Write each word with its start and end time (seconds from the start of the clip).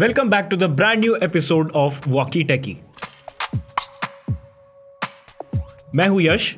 Welcome 0.00 0.28
back 0.32 0.46
to 0.50 0.56
the 0.56 0.66
brand 0.76 1.02
new 1.04 1.16
episode 1.20 1.72
of 1.78 1.96
Walkie 2.12 2.42
Techie. 2.50 2.76
मैं 5.94 6.06
हूँ 6.08 6.20
यश। 6.22 6.56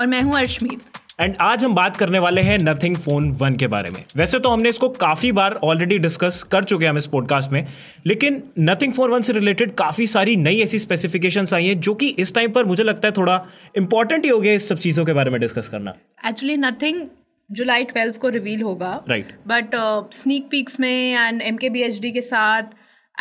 और 0.00 0.06
मैं 0.06 0.20
हूँ 0.22 0.34
अर्शमीत। 0.38 0.80
एंड 1.20 1.36
आज 1.40 1.64
हम 1.64 1.74
बात 1.74 1.96
करने 1.96 2.18
वाले 2.18 2.42
हैं 2.42 2.58
नथिंग 2.58 2.96
फ़ोन 2.96 3.30
वन 3.40 3.56
के 3.56 3.66
बारे 3.66 3.90
में। 3.90 4.02
वैसे 4.16 4.38
तो 4.38 4.48
हमने 4.48 4.68
इसको 4.68 4.88
काफ़ी 4.88 5.30
बार 5.32 5.54
ऑलरेडी 5.64 5.98
डिस्कस 5.98 6.42
कर 6.52 6.64
चुके 6.64 6.84
हैं 6.84 6.90
हम 6.90 6.98
इस 6.98 7.06
पॉडकास्ट 7.06 7.52
में 7.52 7.66
लेकिन 8.06 8.42
नथिंग 8.58 8.92
फ़ोन 8.92 9.10
वन 9.10 9.22
से 9.22 9.32
रिलेटेड 9.32 9.74
काफ़ी 9.74 10.06
सारी 10.06 10.36
नई 10.36 10.60
ऐसी 10.62 10.78
स्पेसिफिकेशंस 10.78 11.54
आई 11.54 11.66
हैं 11.66 11.80
जो 11.80 11.94
कि 11.94 12.08
इस 12.18 12.34
टाइम 12.34 12.52
पर 12.52 12.64
मुझे 12.64 12.84
लगता 12.84 13.08
है 13.08 13.14
थोड़ा 13.16 13.40
इंपॉर्टेंट 13.76 14.24
ही 14.24 14.30
हो 14.30 14.40
गया 14.40 14.52
इस 14.52 14.68
सब 14.68 14.78
चीज़ों 14.78 15.04
के 15.04 15.12
बारे 15.12 15.30
में 15.30 15.40
डिस्कस 15.40 15.68
करना। 15.68 15.94
एक्चुअली 16.28 16.56
नथिंग 16.56 17.02
जुलाई 17.50 17.84
ट्वेल्व 17.84 18.14
को 18.20 18.28
रिवील 18.28 18.62
होगा। 18.62 18.92
राइट 19.08 19.34
बट 19.48 19.80
स्नीक 20.14 20.48
पीक्स 20.50 20.80
में 20.80 21.14
एंड 21.14 21.42
एम 21.42 21.56
के 21.56 22.20
साथ 22.20 22.62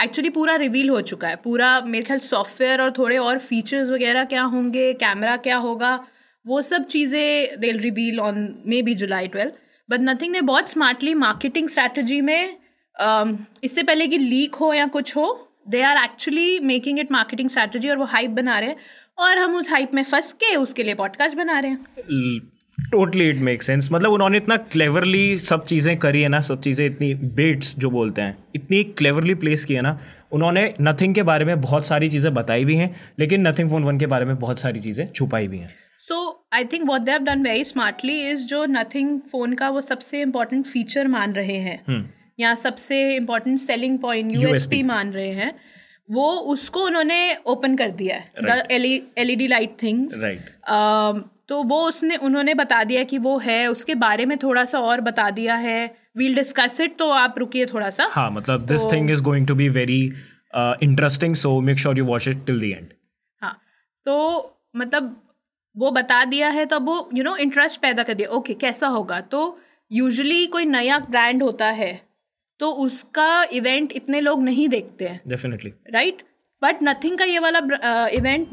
एक्चुअली 0.04 0.29
पूरा 0.29 0.55
रिवील 0.55 0.89
हो 0.89 1.02
चुका 1.02 1.27
है। 1.27 1.35
पूरा 1.35 1.80
मेरे 1.81 2.05
ख्याल 2.05 2.20
सॉफ्टवेयर 2.20 2.81
और 2.81 2.91
थोड़े 2.91 3.17
और 3.17 3.39
फीचर्स 3.39 3.89
वगैरह 3.89 4.23
क्या 4.23 4.44
होंगे 4.44 4.94
कैमरा 4.94 5.35
क्या 5.38 5.58
होगा 5.58 5.94
वो 6.45 6.62
सब 6.62 6.85
चीज़ें 6.85 7.59
they 7.59 7.71
reveal 7.71 8.20
on 8.20 8.48
maybe 8.81 8.95
July 8.95 9.27
twelve 9.27 9.52
but 9.89 9.99
Nothing 10.02 10.31
ने 10.31 10.41
बहुत 10.41 10.70
स्मार्टली 10.70 11.13
मार्केटिंग 11.16 11.70
स्ट्रैटेजी 11.70 12.22
में 12.22 12.58
um, 12.95 13.35
इससे 13.63 13.84
पहले 13.84 14.08
कि 14.08 14.17
लीक 14.17 14.55
हो 14.55 14.73
या 14.73 14.88
कुछ 14.88 15.16
हो 15.16 15.27
they 15.70 15.81
are 15.81 16.03
actually 16.03 16.59
making 16.59 16.99
it 16.99 17.11
marketing 17.11 17.49
strategy 17.49 17.89
और 17.89 17.97
वो 17.97 18.05
हाइप 18.05 18.30
बना 18.31 18.59
रहे 18.59 18.70
हैं। 18.70 18.77
और 19.20 19.38
हम 19.38 19.55
उस 19.55 19.72
हाइप 19.72 19.94
में 19.94 20.03
फंस 20.03 20.31
के 20.33 20.55
उसके 20.55 20.83
लिए 20.83 20.95
पॉडकास्ट 20.95 21.38
बना 21.38 21.59
रहे 21.59 21.72
हैं। 21.72 22.50
टोटली 22.91 23.30
इट 23.30 23.38
मेक 23.40 23.63
सेंस 23.63 23.90
मतलब 23.91 24.12
उन्होंने 24.12 24.38
इतना 24.38 24.58
क्लेवरली 24.71 25.38
सब 25.39 25.63
चीज़ें 25.66 25.98
करी 25.98 26.22
है 26.22 26.27
ना 26.27 26.39
सब 26.41 26.62
चीज़ें 26.62 26.85
इतनी 26.85 27.13
बेट्स 27.35 27.76
जो 27.77 27.89
बोलते 27.89 28.22
हैं 28.22 28.38
इतनी 28.55 28.84
क्लेवरली 28.98 29.35
प्लेस 29.35 29.66
की 29.66 29.73
है 29.73 29.81
ना 29.81 29.98
उन्होंने 30.31 30.63
नथिंग 30.81 31.16
के 31.16 31.23
बारे 31.23 31.45
में 31.45 31.62
बहुत 31.62 31.86
सारी 31.86 32.09
चीज़ें 32.09 32.34
बताई 32.34 32.66
भी 32.66 32.75
हैं 32.75 32.95
लेकिन 33.20 33.47
नथिंग 33.47 33.70
फ़ोन 33.70 33.83
वन 33.83 33.97
के 33.97 34.05
बारे 34.05 34.25
में 34.25 34.38
बहुत 34.39 34.59
सारी 34.59 34.80
चीज़ें 34.80 35.08
छुपाई 35.08 35.47
भी 35.47 35.58
हैं। 35.58 35.70
So 36.00 36.45
I 36.53 36.66
think 36.66 36.88
what 36.89 37.02
they 37.02 37.11
have 37.11 37.23
done 37.23 37.44
very 37.44 37.64
smartly 37.66 38.20
is 38.30 38.45
जो 38.45 38.66
नथिंग 38.70 39.20
फ़ोन 39.31 39.53
का 39.53 39.70
वो 39.70 39.81
सबसे 39.81 40.22
इम्पोर्टेंट 40.22 40.66
फीचर 40.66 41.08
मान 41.08 41.33
रहे 41.33 41.58
हैं। 41.58 41.80
या 42.39 42.53
सबसे 42.55 43.16
इम्पोर्टेंट 43.16 43.59
सेलिंग 43.59 43.98
पॉइंट 44.00 44.36
यूएसपी 44.36 44.81
मान 44.83 45.11
रहे 45.11 45.31
हैं। 45.33 45.53
वो 46.09 46.31
उसको 46.53 46.86
उन्होंने 46.86 47.20
ओपन 47.48 47.75
कर 47.75 47.89
दिया 47.92 48.16
है। 48.16 48.23
The 48.44 48.67
LED 49.17 49.48
light 49.48 49.75
things 49.83 50.17
right 50.20 50.50
तो 51.52 51.61
वो 51.63 51.77
उसने 51.88 52.16
उन्होंने 52.17 52.53
बता 52.55 52.83
दिया 52.83 53.03
कि 53.03 53.17
वो 53.17 53.38
है 53.39 53.66
उसके 53.67 53.95
बारे 53.95 54.25
में 54.25 54.38
थोड़ा 54.38 54.63
सा 54.66 54.80
और 54.81 55.02
बता 55.02 55.30
दिया 55.31 55.55
है। 55.58 55.80
वील 56.17 56.35
डिस्कस 56.35 56.80
इट 56.81 56.97
तो 56.99 57.09
आप 57.11 57.35
रुकिए 57.39 57.66
थोड़ा 57.66 57.89
सा 57.89 58.08
हाँ 58.11 58.30
मतलब 58.31 58.66
this 58.67 58.85
thing 58.91 59.11
is 59.11 59.21
going 59.23 59.47
to 59.47 59.55
be 59.55 59.69
very 59.69 60.02
interesting 60.83 61.35
so 61.35 61.59
make 61.61 61.80
sure 61.80 61.97
you 61.97 62.05
watch 62.05 62.27
it 62.27 62.45
till 62.45 62.59
the 62.59 62.63
end 62.63 62.88
हाँ 63.41 63.53
तो 64.05 64.16
मतलब 64.75 65.16
वो 65.75 65.91
बता 65.91 66.23
दिया 66.25 66.49
है 66.49 66.66
तो 66.66 66.80
वो 66.80 67.09
यू 67.13 67.23
नो 67.23 67.35
इंटरेस्ट 67.38 67.81
पैदा 67.81 68.03
कर 68.03 68.13
दिया। 68.13 68.30
ओके 68.30 68.53
कैसा 68.55 68.88
होगा? 68.88 69.19
तो 69.21 69.59
यूजुअली 69.91 70.45
कोई 70.47 70.65
नया 70.65 70.99
ब्रांड 71.09 71.43
होता 71.43 71.69
है 71.73 71.93
तो 72.59 72.71
उसका 72.86 73.43
इवेंट 73.53 73.91
इतने 73.91 74.21
लोग 74.21 74.43
नहीं 74.43 74.67
देखते 74.69 75.08
हैं। 75.08 75.21
डेफिनेटली 75.27 75.73
राइट 75.93 76.21
बट 76.61 76.83
नथिंग 76.83 77.17
का 77.17 77.25
ये 77.25 77.39
वाला 77.39 78.08
इवेंट 78.09 78.47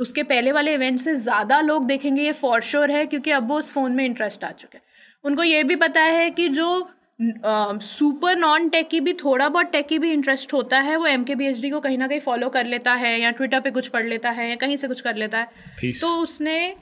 उसके 0.00 0.22
पहले 0.22 0.52
वाले 0.52 0.74
इवेंट 0.74 0.98
से 1.00 1.14
ज़्यादा 1.16 1.60
लोग 1.60 1.86
देखेंगे 1.86 2.22
ये 2.22 2.32
फॉर 2.34 2.60
श्योर 2.62 2.90
है 2.90 3.06
क्योंकि 3.06 3.30
अब 3.30 3.48
वो 3.48 3.58
उस 3.58 3.72
फ़ोन 3.72 3.92
में 3.92 4.04
इंटरेस्ट 4.04 4.44
आ 4.44 4.50
चुके 4.52 4.78
हैं। 4.78 4.84
उनको 5.24 5.42
ये 5.42 5.62
भी 5.64 5.76
पता 5.76 6.00
है 6.00 6.30
कि 6.30 6.48
जो 6.50 6.68
सुपर 7.20 8.36
नॉन 8.36 8.68
टेकी 8.68 9.00
भी 9.00 9.12
थोड़ा 9.14 9.48
बहुत 9.48 9.66
टेकी 9.66 9.98
भी 9.98 10.10
इंटरेस्ट 10.12 10.52
होता 10.52 10.80
है 10.80 10.96
वो 10.96 11.06
M 11.06 11.24
K 11.24 11.34
B 11.34 11.46
H 11.46 11.60
D 11.60 11.70
को 11.70 11.80
कहीं 11.80 11.98
ना 11.98 12.08
कहीं 12.08 12.20
फॉलो 12.20 12.48
कर 12.48 12.66
लेता 12.66 12.94
है 12.94 13.18
या 13.20 13.30
ट्विटर 13.30 13.60
पे 13.60 13.70
कुछ 13.70 13.88
पढ़ 13.88 14.04
लेता 14.04 14.30
है 14.30 14.48
या 14.48 14.56
कहीं 14.56 14.76
से 14.76 14.88
कुछ 14.88 15.00
कर 15.00 15.16
लेता 15.16 15.38
है। 15.38 15.48
Peace. 15.80 16.00
तो 16.00 16.16
उसने 16.16 16.74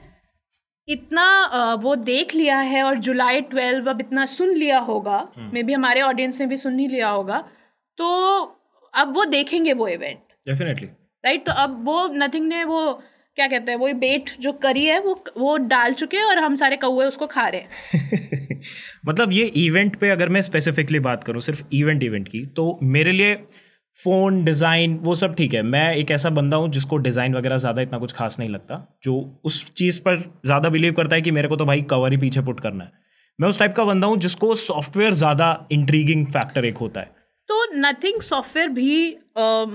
इतना 0.87 1.75
वो 1.81 1.95
देख 1.95 2.35
लिया 2.35 2.57
है 2.61 2.83
और 2.83 2.97
जुलाई 2.99 3.41
ट्वेल्व 3.43 3.89
अब 3.89 4.01
इतना 4.01 4.25
सुन 4.27 4.53
लिया 4.55 4.79
होगा 4.81 5.27
मे 5.53 5.63
बी 5.63 5.73
हमारे 5.73 6.01
ऑडियंस 6.01 6.39
ने 6.39 6.47
भी 6.47 6.57
सुन 6.57 6.77
ही 6.79 6.87
लिया 6.87 7.09
होगा 7.09 7.39
तो 7.97 8.07
अब 8.93 9.15
वो 9.15 9.25
देखेंगे 9.27 9.73
वो 9.73 9.87
इवेंट 9.87 10.19
डेफिनेटली 10.47 10.87
राइट 11.25 11.45
तो 11.45 11.51
अब 11.53 11.83
वो 11.85 12.07
नथिंग 12.13 12.47
ने 12.47 12.63
वो, 12.63 12.93
क्या 13.37 13.47
कहते 13.47 13.71
हैं, 13.71 13.77
वो 13.79 13.87
बेट 13.95 14.29
जो 14.39 14.51
करी 14.63 14.85
है, 14.85 14.99
वो 14.99 15.23
वो 15.37 15.57
डाल 15.67 15.93
चुके 15.93 16.17
हैं 16.17 16.25
और 16.25 16.39
हम 16.39 16.55
सारे 16.55 16.77
कौए 16.77 17.05
उसको 17.05 17.27
खा 17.27 17.47
रहे 17.47 17.61
हैं। 17.61 18.61
मतलब 19.07 19.31
ये 19.31 19.45
इवेंट 19.57 19.95
पे 19.95 20.09
अगर 20.09 20.29
मैं 20.29 20.41
स्पेसिफिकली 20.41 20.99
बात 21.01 21.23
करूँ, 21.23 21.41
सिर्फ़ 21.41 21.63
इवेंट 21.73 22.03
इवेंट 22.03 22.27
की 22.27 22.45
तो 22.45 22.77
मेरे 22.83 23.11
लिए 23.11 23.35
फ़ोन 23.97 24.43
डिज़ाइन 24.45 24.97
वो 25.03 25.15
सब 25.15 25.35
ठीक 25.35 25.53
है। 25.53 25.61
मैं 25.63 25.95
एक 25.95 26.11
ऐसा 26.11 26.29
बंदा 26.29 26.57
हूँ 26.57 26.69
जिसको 26.69 26.97
डिज़ाइन 26.97 27.35
वगैरह 27.35 27.57
ज़्यादा 27.57 27.81
इतना 27.81 27.97
कुछ 27.97 28.13
खास 28.13 28.39
नहीं 28.39 28.49
लगता, 28.49 28.97
जो 29.03 29.39
उस 29.45 29.63
चीज़ 29.73 29.99
पर 30.01 30.17
ज़्यादा 30.45 30.69
बिलीव 30.69 30.93
करता 30.93 31.15
है 31.15 31.21
कि 31.21 31.31
मेरे 31.31 31.47
को 31.47 31.55
तो 31.55 31.65
भाई 31.65 31.81
कवर 31.81 32.11
ही 32.11 32.17
पीछे 32.17 32.41
पुट 32.41 32.59
करना 32.59 32.83
है। 32.83 32.91
मैं 33.39 33.49
उस 33.49 33.59
टाइप 33.59 33.73
का 33.75 33.83
बंदा 33.83 34.07
हूँ 34.07 34.17
जिसको 34.17 34.55
सॉफ्टवेयर 34.55 35.13
ज़्यादा 35.13 35.67
इंट्रीगिंग 35.71 36.25
फैक्टर 36.27 36.65
एक 36.65 36.77
होता 36.77 37.01
है। 37.01 37.11
तो 37.49 37.63
नथिंग 37.75 38.21
सॉफ्टवेयर 38.21 38.69
भी 38.69 39.17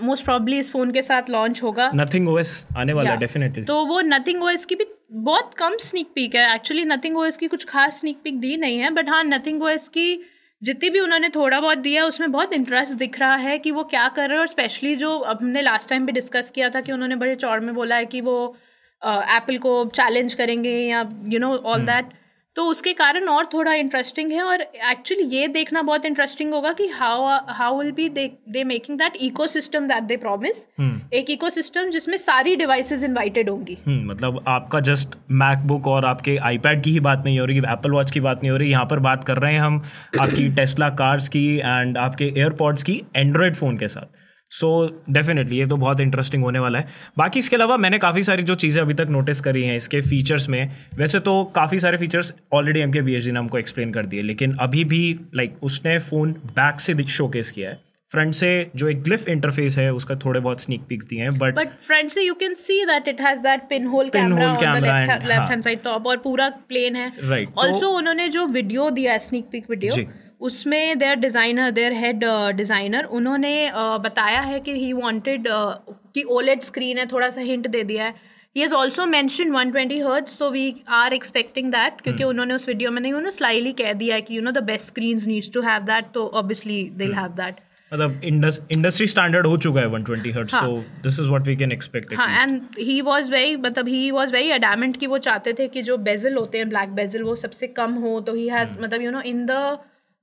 मोस्ट 0.05 0.25
प्रॉब्ली 0.25 0.59
इस 0.59 0.71
फ़ोन 0.73 0.91
के 0.93 1.03
साथ 1.03 1.31
लॉन्च 1.31 1.63
होगा। 1.63 1.91
नथिंग 1.95 2.29
ओएस 2.29 2.65
आने 2.77 2.93
वाला 2.93 3.11
है 3.11 3.17
डेफिनेटली 3.17 3.65
तो 3.65 3.85
वो 3.87 4.01
नथिंग 4.01 4.43
ओएस 4.43 4.65
की 4.65 4.75
भी 4.75 4.87
बहुत 5.13 5.55
कम 5.55 5.77
स्नीक 5.81 6.11
पीक 6.15 6.35
है। 6.35 6.55
एक्चुअली 6.55 6.85
नथिंग 6.85 7.17
ओएस 7.19 7.37
की 7.37 7.47
कुछ 7.47 7.65
खास 7.65 7.99
स्नीक 8.01 8.21
पीक 8.25 8.41
दी 8.41 8.57
नहीं 8.57 8.79
है 8.79 8.91
बट 8.91 9.09
हाँ 9.09 9.23
नथिंग 9.25 9.63
ओएस 9.63 9.89
की 9.89 10.23
जितनी 10.63 10.91
भी 10.91 11.01
उन्होंने 11.01 11.29
थोड़ा 11.29 11.61
बहुत 11.61 11.79
दिया 11.79 12.05
उसमें 12.07 12.31
बहुत 12.33 12.53
इंटरेस्ट 12.53 12.95
दिख 12.95 13.19
रहा 13.21 13.35
है 13.35 13.59
कि 13.59 13.71
वो 13.71 13.85
क्या 13.85 14.09
कर 14.09 14.29
रहे 14.29 14.37
हैं। 14.37 14.41
और 14.41 14.49
स्पेशली 14.49 14.95
जो 14.97 15.17
हमने 15.19 15.63
लास्ट 15.63 15.89
टाइम 15.89 16.07
भी 16.07 16.13
डिस्कस 16.13 16.51
किया 16.51 16.69
था 16.69 16.81
कि 16.81 16.93
उन्होंने 16.93 17.17
बड़े 17.17 17.35
चौड़ 17.37 17.61
में 17.61 17.75
बोला 17.75 17.97
है 17.97 18.07
कि 18.07 18.21
वो 18.21 18.37
एप्पल 19.03 19.55
uh, 19.55 19.61
को 19.61 19.85
चैलेंज 19.95 20.35
करेंगे 20.35 20.71
या 20.71 21.09
यू 21.25 21.39
नो 21.39 21.55
ऑल 21.57 21.87
दैट 21.87 22.13
तो 22.57 22.65
उसके 22.67 22.93
कारण 22.93 23.29
और 23.29 23.49
थोड़ा 23.53 23.73
इंटरेस्टिंग 23.75 24.33
है 24.33 24.43
और 24.43 24.61
एक्चुअली 24.63 25.25
ये 25.37 25.49
देखना 25.49 25.83
बहुत 25.83 26.05
इंटरेस्टिंग 26.05 26.53
होगा 26.55 26.73
कि 26.73 26.87
how 26.89 27.27
how 27.49 27.79
will 27.79 27.93
be 27.93 28.09
they 28.09 28.65
making 28.65 28.99
that 28.99 29.17
ecosystem 29.47 29.87
that 29.89 30.03
they 30.03 30.17
promise 30.17 30.67
एक 31.15 31.31
इको 31.31 31.51
सिस्टम 31.51 31.91
जिसमें 31.91 32.17
सारी 32.17 32.55
डिवाइसेस 32.57 33.03
इन्वाइटेड 33.05 33.51
होंगी। 33.51 33.77
हम्म 33.87 34.11
मतलब 34.11 34.43
आपका 34.49 34.81
जस्ट 34.81 35.17
मैकबुक 35.43 35.87
और 35.87 36.05
आपके 36.05 36.37
आईपैड 36.45 36.83
की 36.83 36.91
ही 36.91 37.01
बात 37.01 37.23
नहीं 37.25 37.39
हो 37.41 37.45
रही 37.47 37.59
एप्पल 37.59 37.91
वॉच 37.91 38.11
की 38.11 38.21
बात 38.21 38.43
नहीं 38.43 38.51
हो 38.51 38.57
रही 38.57 38.71
यहाँ 38.71 38.87
पर 38.87 38.99
बात 39.01 39.25
कर 39.25 39.39
रहे 39.39 39.53
हैं 39.53 39.61
हम 39.61 39.83
आपकी 40.21 40.49
टेस्ला 40.57 40.89
कार्स 40.97 41.29
की 41.29 41.47
एंड 41.57 41.99
आपके 41.99 42.33
एयरपॉड्स 42.37 42.83
की 42.83 43.03
एंड्रॉयड 43.17 43.55
फ़ोन 43.57 43.77
के 43.77 43.89
साथ। 43.89 44.19
सो 44.53 44.71
डेफिनेटली 45.11 45.59
ये 45.59 45.67
तो 45.67 45.77
बहुत 45.77 46.01
इंटरेस्टिंग 46.01 46.43
होने 46.43 46.59
वाला 46.59 46.79
है 46.79 46.89
बाकी 47.19 47.39
इसके 47.39 47.57
अलावा 47.57 47.77
मैंने 47.77 47.99
काफ़ी 47.99 48.23
सारी 48.23 48.43
जो 48.43 48.55
चीज़ें 48.55 48.83
अभी 48.83 48.95
तक 48.95 49.09
नोटिस 49.11 49.41
करी 49.41 49.63
हैं 49.63 49.77
इसके 49.77 50.01
फीचर्स 50.01 50.49
में 50.49 50.77
वैसे 50.95 51.21
तो 51.21 51.45
काफ़ी 51.45 51.81
सारे 51.81 51.97
features 51.97 52.35
already 52.53 52.81
M 52.81 52.93
K 52.93 53.03
B 53.03 53.33
ने 53.33 53.39
हमको 53.39 53.59
एक्सप्लेन 53.59 53.93
कर 53.93 54.07
दिए 54.07 54.23
लेकिन 54.23 54.57
अभी 54.61 54.85
भी 54.85 55.21
लाइक 55.35 55.51
like, 55.51 55.63
उसने 55.63 55.99
फ़ोन 55.99 56.33
बैक 56.33 56.81
से 56.81 57.07
शोकेस 57.07 57.51
किया 57.51 57.71
है 57.71 57.91
फ्रंट 58.11 58.35
से 58.35 58.71
जो 58.77 58.89
एक 58.89 59.03
ग्लिफ 59.03 59.29
इंटरफेस 59.29 59.77
है 59.79 59.93
उसका 59.93 60.15
थोड़े 60.15 60.41
बहुत 60.41 60.61
स्नीक 60.61 60.81
पिक 60.89 61.03
दिए 61.03 61.21
हैं 61.21 61.39
बट 61.39 61.55
बट 61.55 61.69
फ्रंट 61.81 62.11
से 62.11 62.23
you 62.23 62.35
can 62.35 62.55
see 62.55 62.85
that 62.85 63.09
it 63.09 63.21
has 63.21 63.41
that 63.41 63.61
pin 63.61 63.87
hole 63.87 64.09
Pinhole 64.09 64.61
camera 64.61 64.73
on 64.73 64.81
the 64.81 64.85
left. 64.85 65.51
Hand 65.51 65.63
side 65.63 65.83
top 65.83 66.07
और 66.07 66.17
पूरा 66.17 66.49
प्लेन 66.49 66.97
है 66.97 67.09
राइट 67.09 67.31
Right, 67.31 67.55
तो- 67.55 67.65
ऑल्सो 67.65 67.91
उन्होंने 67.91 68.29
जो 68.29 68.47
वीडियो 68.47 68.91
दिया 68.91 69.13
है 69.13 69.19
स्नीक 69.19 69.45
पिक 69.53 69.71
वीडियो 69.71 69.93
जी। 69.93 70.07
उसमें 70.41 70.99
their 70.99 71.17
designer 71.19 71.71
their 71.71 71.93
head 71.93 72.25
designer 72.57 73.05
उन्होंने 73.13 73.55
uh, 73.69 74.01
बताया 74.01 74.41
है 74.41 74.61
कि 74.61 74.73
ही 74.75 74.93
वांटेड 74.93 75.49
कि 76.15 76.23
ओलेड 76.31 76.61
स्क्रीन 76.63 76.99
है 76.99 77.07
थोड़ा 77.07 77.31
सा 77.31 77.41
हिंट 77.41 77.67
दे 77.69 77.83
दिया 77.85 78.05
है। 78.05 78.15
He 78.57 78.63
is 78.63 78.73
also 78.75 79.05
mention 79.07 79.53
120 79.53 80.03
hertz 80.03 80.29
so 80.29 80.51
we 80.51 80.75
are 80.91 81.13
expecting 81.13 81.71
that 81.73 82.01
क्योंकि 82.01 82.25
उन्होंने 82.25 82.55
उस 82.55 82.69
वीडियो 82.69 82.91
में 82.91 83.01
नहीं 83.03 83.13
उन्होंने 83.13 83.31
स्लाइली 83.31 83.73
कह 83.73 83.93
दिया 83.93 84.15
है 84.15 84.23
कि 84.23 84.37
you 84.37 84.43
know 84.43 84.51
the 84.51 84.63
best 84.65 84.87
screens 84.87 85.27
needs 85.27 85.51
to 85.55 85.61
have 85.61 85.83
that 85.83 86.11
तो 86.15 86.27
ऑब्वियसली 86.35 86.83
दे 86.95 87.13
हैव 87.15 87.35
दैट 87.37 87.61
मतलब 87.93 88.21
इंडस्ट्री 88.25 89.07
स्टैंडर्ड 89.07 89.47
हो 89.47 89.57
चुका 89.59 89.81
है 89.81 89.87
120 89.89 90.35
हर्ट्ज 90.35 90.55
हाँ। 90.55 90.63
तो 90.63 90.77
this 91.03 91.19
is 91.21 91.29
what 91.29 91.47
we 91.47 91.57
can 91.57 91.73
expect 91.73 92.15
हाँ 92.15 92.43
एंड 92.43 92.61
ही 92.79 93.01
वॉज़ 93.03 93.31
वेरी 93.31 93.57
मतलब 93.59 93.89
ही 93.89 94.11
वॉज़ 94.11 94.33
वेरी 94.33 94.51
अडामेंट 94.51 94.97
कि 94.97 95.07
वो 95.07 95.19
चाहते 95.19 95.53
थे 95.53 95.69
कि 95.69 95.83
जो 95.83 95.97
बेजल 96.09 96.37
होते 96.37 96.59
हैं 96.59 96.69
ब्लैक 96.69 96.91
बेजल 96.95 97.23
वो 97.23 97.35
सबसे 97.37 97.67
कम 97.79 97.95
हो 98.03 98.19
तो 98.21 98.35
ही 98.35 98.49
हैज़ 98.49 98.79
मतलब 98.81 99.03
यू 99.03 99.11
नो 99.11 99.21
इन 99.27 99.45
द 99.47 99.79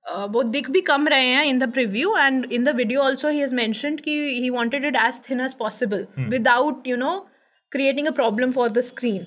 वो 0.07 0.43
दिख 0.43 0.69
भी 0.69 0.81
कम 0.81 1.07
रहे 1.07 1.25
हैं 1.25 1.43
in 1.45 1.59
the 1.59 1.71
preview 1.73 2.15
and 2.17 2.45
in 2.51 2.63
the 2.63 2.69
video 2.75 3.01
also 3.01 3.29
he 3.29 3.43
is 3.43 3.55
mention 3.55 3.95
कि 3.95 4.11
he 4.11 4.49
wanted 4.49 4.85
it 4.85 4.95
as 4.95 5.19
thin 5.29 5.41
as 5.41 5.53
possible 5.53 6.07
without 6.19 6.87
you 6.87 6.97
know 6.97 7.27
creating 7.71 8.07
a 8.07 8.11
problem 8.11 8.51
for 8.51 8.69
the 8.69 8.81
screen 8.81 9.25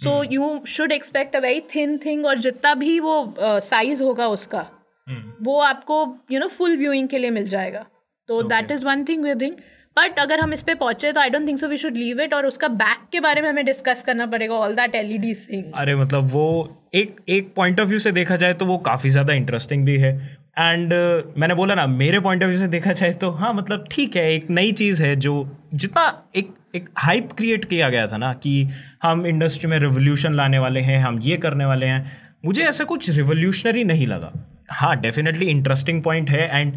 so 0.00 0.22
you 0.32 0.60
should 0.66 0.92
expect 0.92 1.36
a 1.36 1.38
very 1.38 1.60
thin 1.74 1.98
thing 1.98 2.26
और 2.26 2.38
जितना 2.38 2.74
भी 2.74 3.00
वो 3.00 3.34
size 3.40 4.02
uh, 4.02 4.08
होगा 4.08 4.28
उसका 4.28 4.64
hmm. 5.06 5.46
वो 5.46 5.60
आपको 5.60 6.16
you 6.32 6.40
know 6.40 6.48
full 6.48 6.76
viewing 6.76 7.08
के 7.08 7.18
लिए 7.18 7.30
मिल 7.30 7.48
जाएगा. 7.48 7.86
तो 8.28 8.42
that 8.42 8.70
is 8.70 8.84
one 8.86 9.04
thing 9.04 9.24
we 9.24 9.34
think 9.34 9.58
but 9.96 10.18
अगर 10.18 10.40
हम 10.40 10.52
इस 10.52 10.62
पे 10.62 10.74
पहुँचे 10.74 11.12
तो 11.12 11.20
I 11.20 11.30
don't 11.30 11.48
think 11.48 11.58
so 11.58 11.68
we 11.68 11.76
should 11.76 11.96
leave 11.96 12.20
it 12.20 12.34
और 12.34 12.46
उसका 12.46 12.68
बैक 12.68 13.06
के 13.12 13.20
बारे 13.20 13.40
में 13.40 13.48
हमें 13.48 13.64
डिस्कस 13.64 14.02
करना 14.02 14.26
पड़ेगा 14.26 14.54
ऑल 14.54 14.74
दैट 14.74 14.94
एलईडी 14.94 15.34
थिंग 15.34 15.72
अरे 15.74 15.96
मतलब 15.96 16.30
वो 16.32 16.46
एक 16.94 17.16
एक 17.28 17.52
पॉइंट 17.56 17.80
ऑफ़ 17.80 17.88
व्यू 17.88 17.98
से 17.98 18.12
देखा 18.12 18.36
जाए 18.36 18.54
तो 18.54 18.66
वो 18.66 18.78
काफ़ी 18.86 19.10
ज़्यादा 19.10 19.32
इंटरेस्टिंग 19.32 19.84
भी 19.86 19.96
है। 19.98 20.12
एंड 20.58 20.92
uh, 20.92 21.38
मैंने 21.38 21.54
बोला 21.54 21.74
ना 21.74 21.86
मेरे 21.86 22.20
पॉइंट 22.20 22.42
ऑफ़ 22.42 22.48
व्यू 22.48 22.58
से 22.58 22.66
देखा 22.68 22.92
जाए 22.92 23.12
तो 23.12 23.30
हाँ 23.30 23.52
मतलब 23.54 23.86
ठीक 23.90 24.16
है 24.16 24.32
एक 24.32 24.50
नई 24.50 24.72
चीज़ 24.72 25.02
है 25.02 25.14
जो 25.16 25.34
जितना 25.74 26.02
एक 26.36 26.54
एक 26.74 26.88
हाइप 26.98 27.32
क्रिएट 27.32 27.64
किया 27.64 27.88
गया 27.90 28.06
था 28.06 28.16
ना 28.16 28.32
कि 28.34 28.68
हम 29.02 29.26
इंडस्ट्री 29.26 29.70
में 29.70 29.78
रिवोल्यूशन 29.78 30.34
लाने 30.34 30.58
वाले 30.58 30.80
हैं 30.80 30.98
हम 30.98 31.18
ये 31.22 31.36
करने 31.36 31.64
वाले 31.64 31.86
हैं। 31.86 32.12
मुझे 32.44 32.62
ऐसा 32.62 32.84
कुछ 32.84 33.08
रिवोल्यूशनरी 33.10 33.84
नहीं 33.84 34.06
लगा। 34.06 34.32
हाँ 34.70 34.94
डेफिनेटली 35.00 35.46
इंटरेस्टिंग 35.46 36.02
पॉइंट 36.02 36.30
है 36.30 36.48
एंड 36.60 36.72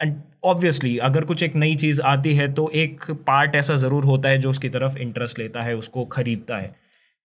एंड 0.00 0.14
ऑब्वियसली 0.42 0.96
अगर 0.98 1.24
कुछ 1.24 1.42
एक 1.42 1.54
नई 1.56 1.74
चीज़ 1.76 2.00
आती 2.02 2.34
है 2.34 2.52
तो 2.54 2.68
एक 2.74 3.10
पार्ट 3.26 3.54
ऐसा 3.56 3.74
ज़रूर 3.76 4.04
होता 4.04 4.28
है 4.28 4.38
जो 4.38 4.50
उसकी 4.50 4.68
तरफ़ 4.68 4.98
इंटरेस्ट 4.98 5.38
लेता 5.38 5.62
है 5.62 5.76
उसको 5.76 6.04
खरीदता 6.12 6.56
है। 6.56 6.74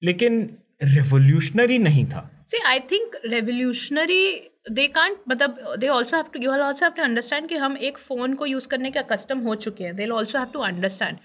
लेकिन 0.01 0.49
रेवोल्यूशनरी 0.83 1.77
नहीं 1.79 2.05
था। 2.05 2.29
See 2.47 2.57
I 2.67 2.79
think 2.91 3.15
revolutionary 3.25 4.49
they 4.71 4.87
can't 4.87 5.17
मतलब 5.29 5.75
they 5.79 5.87
also 5.87 6.15
have 6.17 6.25
to 6.33 6.39
you 6.41 6.51
also 6.51 6.85
have 6.85 6.93
to 6.97 7.03
understand 7.03 7.47
कि 7.49 7.55
हम 7.55 7.77
एक 7.77 7.97
फ़ोन 7.97 8.33
को 8.33 8.45
यूज़ 8.45 8.67
करने 8.67 8.91
के 8.91 9.01
कस्टम 9.09 9.39
हो 9.39 9.55
चुके 9.55 9.83
हैं। 9.83 9.95
They 9.95 10.07
also 10.09 10.37
have 10.39 10.47
to 10.53 10.59
understand 10.61 11.17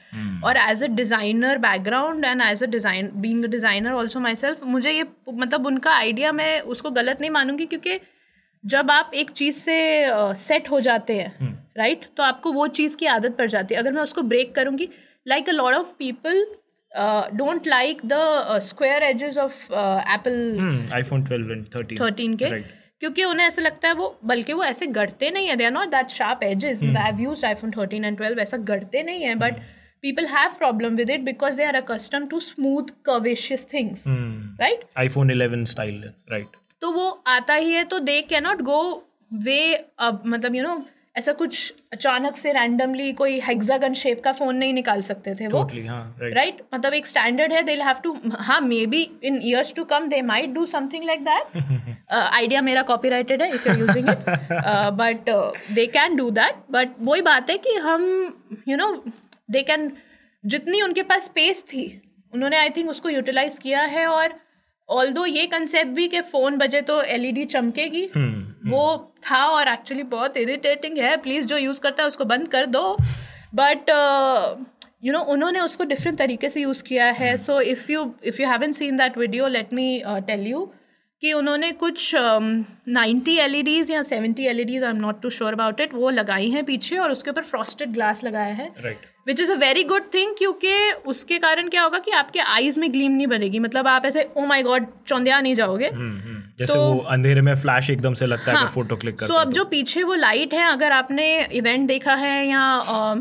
और 0.45 0.57
as 0.59 0.83
a 0.85 0.87
designer 0.95 1.59
background 1.59 2.25
and 2.25 2.43
as 2.43 2.63
a 2.63 2.67
design 2.67 3.11
being 3.17 3.45
designer 3.47 3.93
also 3.93 4.21
myself 4.35 4.65
मुझे 4.65 4.93
ये 4.93 5.05
मतलब 5.29 5.67
उनका 5.67 5.95
आइडिया 5.97 6.33
मैं 6.33 6.61
उसको 6.75 6.91
गलत 6.91 7.21
नहीं 7.21 7.31
मानूँगी 7.31 7.67
क्योंकि 7.67 7.99
जब 8.65 8.91
आप 8.91 9.11
एक 9.15 9.31
चीज़ 9.31 9.57
से 9.57 9.77
सेट 10.37 10.65
uh, 10.65 10.71
हो 10.71 10.81
जाते 10.81 11.15
हैं 11.15 11.58
राइट 11.79 11.99
right? 11.99 12.17
तो 12.17 12.23
आपको 12.23 12.53
वो 12.53 12.67
चीज़ 12.79 12.97
की 12.97 13.07
आदत 13.07 13.37
पड़ 13.39 13.49
जाती 13.51 13.75
है 13.75 13.81
अगर 13.81 13.93
मैं 13.93 14.03
उसको 14.03 14.23
ब्रेक 14.33 14.55
करूँगी 14.55 14.89
like 15.27 15.49
a 15.49 15.53
lot 15.53 15.75
of 15.75 15.93
people 15.99 16.45
don't 17.37 17.67
like 17.67 18.01
the 18.05 18.59
square 18.63 19.03
edges 19.03 19.39
of 19.39 19.63
Apple 19.73 20.89
iPhone 20.95 21.25
12 21.25 21.51
and 21.51 21.67
13 21.77 22.01
13 22.01 22.39
के 22.39 22.51
right. 22.51 22.77
क्योंकि 23.01 23.25
उन्हें 23.25 23.47
ऐसा 23.47 23.63
लगता 23.63 23.89
है 23.89 23.95
वो 23.95 24.19
बल्कि 24.25 24.53
वो 24.53 24.65
ऐसे 24.65 24.87
गढ़ते 25.01 25.31
नहीं 25.31 25.49
है 25.49 25.57
they 25.57 25.65
are 25.65 25.73
not 25.73 25.89
that 25.89 26.11
sharp 26.11 26.43
edges 26.43 26.83
I 26.83 26.95
have 26.95 27.21
used 27.21 27.45
iPhone 27.45 27.73
13 27.73 28.05
and 28.05 28.21
12 28.21 28.39
ऐसा 28.39 28.57
गढ़ते 28.71 29.03
नहीं 29.03 29.23
है 29.25 29.35
but 29.39 29.61
people 30.03 30.29
have 30.29 30.57
problem 30.59 30.97
with 30.97 31.11
it 31.11 31.25
because 31.25 31.57
they 31.57 31.65
are 31.65 31.77
accustomed 31.77 32.31
to 32.31 32.41
smooth 32.41 32.91
curvaceous 33.03 33.65
things 33.65 34.05
hmm. 34.05 34.29
right 34.61 34.85
iphone 34.97 35.33
11 35.37 35.67
style 35.67 36.01
right 36.31 36.57
तो 36.83 36.91
वो 36.93 37.09
आता 37.27 37.55
ही 37.55 37.73
है 37.73 37.85
तो 37.85 37.99
दे 37.99 38.21
कैनॉट 38.23 38.61
गो 38.63 38.81
वे 39.45 39.59
अब 39.99 40.23
मतलब 40.27 40.55
यू 40.55 40.63
you 40.63 40.69
नो 40.69 40.77
know, 40.77 40.85
ऐसा 41.19 41.33
कुछ 41.33 41.73
अचानक 41.93 42.37
से 42.37 42.53
रैंडमली 42.53 43.13
कोई 43.13 43.39
हेक्सागन 43.45 43.95
शेप 44.01 44.21
का 44.25 44.33
फ़ोन 44.33 44.57
नहीं 44.57 44.73
निकाल 44.75 45.03
सकते 45.03 45.35
थे 45.35 45.47
वो। 45.47 45.63
Totally, 45.63 45.87
हाँ, 45.89 46.17
right. 46.19 46.37
right? 46.39 46.61
मतलब 46.75 46.95
एक 46.95 47.07
स्टैंडर्ड 47.07 47.53
है 47.53 47.63
दे 47.63 47.75
हैव 47.83 48.01
टू 48.05 48.17
हाँ 48.49 48.61
maybe 48.87 49.03
in 49.25 49.41
years 49.43 49.73
to 49.75 49.85
come 49.85 50.09
they 50.09 50.23
might 50.23 50.51
do 50.51 50.67
something 50.67 51.05
like 51.05 51.25
that 51.25 52.13
idea 52.13 52.63
मेरा 52.63 52.83
कॉपीराइटेड 52.91 53.43
है 53.43 53.51
if 53.55 53.69
you 53.69 53.75
using 53.77 54.09
it 54.09 54.25
but 54.99 55.31
they 55.75 55.87
can 55.97 56.17
do 56.17 56.31
that 56.31 56.65
but 56.71 57.01
वही 57.03 57.23
बात 57.23 57.51
है 57.51 57.59
कि 57.59 57.75
हम 57.87 58.05
यू 58.69 58.77
नो 58.77 58.93
दे 59.51 59.63
कैन 59.63 59.91
जितनी 60.45 60.83
उनके 60.83 61.03
पास 61.03 61.25
स्पेस 61.25 61.63
थी 61.73 61.87
उन्होंने 62.33 62.57
आई 62.57 62.71
थिंक 62.71 62.91
उसको 62.91 63.09
यूटिलाइज 63.09 63.59
किया 63.59 63.83
है 63.95 64.07
और 64.07 64.35
ऑल 64.89 65.11
दो 65.13 65.25
ये 65.27 65.45
कंसेप्ट 65.47 65.91
भी 65.93 66.07
कि 66.09 66.21
फ़ोन 66.23 66.57
बजे 66.59 66.81
तो 66.81 67.01
एलईडी 67.03 67.45
चमकेगी 67.47 68.09
हम्म, 68.15 68.71
वो 68.71 69.13
था 69.25 69.45
और 69.47 69.69
एक्चुअली 69.69 70.03
बहुत 70.05 70.37
इरिटेटिंग 70.37 70.99
है। 70.99 71.17
प्लीज़ 71.17 71.47
जो 71.47 71.57
यूज़ 71.57 71.81
करता 71.81 72.03
है 72.03 72.09
उसको 72.09 72.25
बंद 72.25 72.49
कर 72.49 72.67
दो। 72.67 72.97
बट 73.55 73.91
यू 75.05 75.13
नो 75.13 75.19
उन्होंने 75.33 75.61
उसको 75.61 75.85
डिफरेंट 75.85 76.19
तरीके 76.19 76.49
से 76.49 76.61
यूज़ 76.61 76.83
किया 76.83 77.11
है। 77.13 77.37
So 77.39 77.61
if 77.63 77.91
you 77.93 78.11
if 78.25 78.43
you 78.43 78.49
haven't 78.49 78.73
seen 78.73 78.97
that 78.97 79.19
video 79.19 79.49
let 79.49 79.73
me 79.73 80.03
tell 80.27 80.47
you 80.47 80.69
कि 81.23 81.33
उन्होंने 81.33 81.71
कुछ 81.75 82.11
नाइन्टी 82.15 83.37
एल 83.39 83.55
ई 83.57 83.63
डीज 83.63 83.91
या 83.91 84.03
seventy 84.03 84.47
LEDs 84.65 84.85
I 84.85 84.91
am 84.91 84.97
not 84.97 85.21
too 85.23 85.31
sure 85.31 85.53
about 85.53 85.81
it 85.81 85.95
वो 85.95 86.11
लगाई 86.11 86.51
हैं 86.51 86.65
पीछे 86.65 86.97
और 86.97 87.11
उसके 87.13 87.31
ऊपर 87.31 87.43
फ्रॉस्टेड 87.45 87.93
ग्लास 87.93 88.25
लगाया 88.25 88.55
है। 88.55 88.71
Right. 88.77 89.07
Which 89.29 89.41
is 89.41 89.51
a 89.53 89.55
very 89.57 89.83
good 89.85 90.03
thing 90.15 90.35
क्योंकि 90.39 90.75
उसके 91.07 91.39
कारण 91.39 91.69
क्या 91.69 91.83
होगा 91.83 91.99
कि 91.99 92.11
आपके 92.19 92.41
आईज 92.41 92.79
में 92.79 92.93
ग्लीम 92.93 93.13
नहीं 93.13 93.27
बनेगी 93.27 93.59
मतलब 93.59 93.89
आप 93.89 94.05
ऐसे 94.07 94.29
ओ 94.37 94.45
माई 94.47 94.63
गॉड 94.63 94.87
चौंधिया 95.07 95.41
नहीं 95.41 95.55
जाओगे 95.55 95.89
हम्म, 95.89 96.19
हम्म। 96.19 96.43
जैसे 96.59 96.73
तो, 96.73 96.81
वो 96.83 96.99
अंधेरे 97.09 97.41
में 97.41 97.55
फ्लैश 97.57 97.91
एकदम 97.91 98.15
से 98.15 98.27
लगता 98.27 98.53
हाँ, 98.53 98.63
है 98.63 98.69
फ़ोटो 98.69 98.97
क्लिक 98.97 99.19
करते 99.19 99.33
so 99.33 99.39
अब 99.39 99.45
तो. 99.45 99.53
जो 99.53 99.65
पीछे 99.67 100.03
वो 100.03 100.15
लाइट 100.17 100.55
है 100.55 100.71
अगर 100.71 100.93
आपने 100.93 101.29
इवेंट 101.55 101.87
देखा 101.89 102.15
है 102.17 102.47
या 102.47 102.61
आ, 102.61 103.15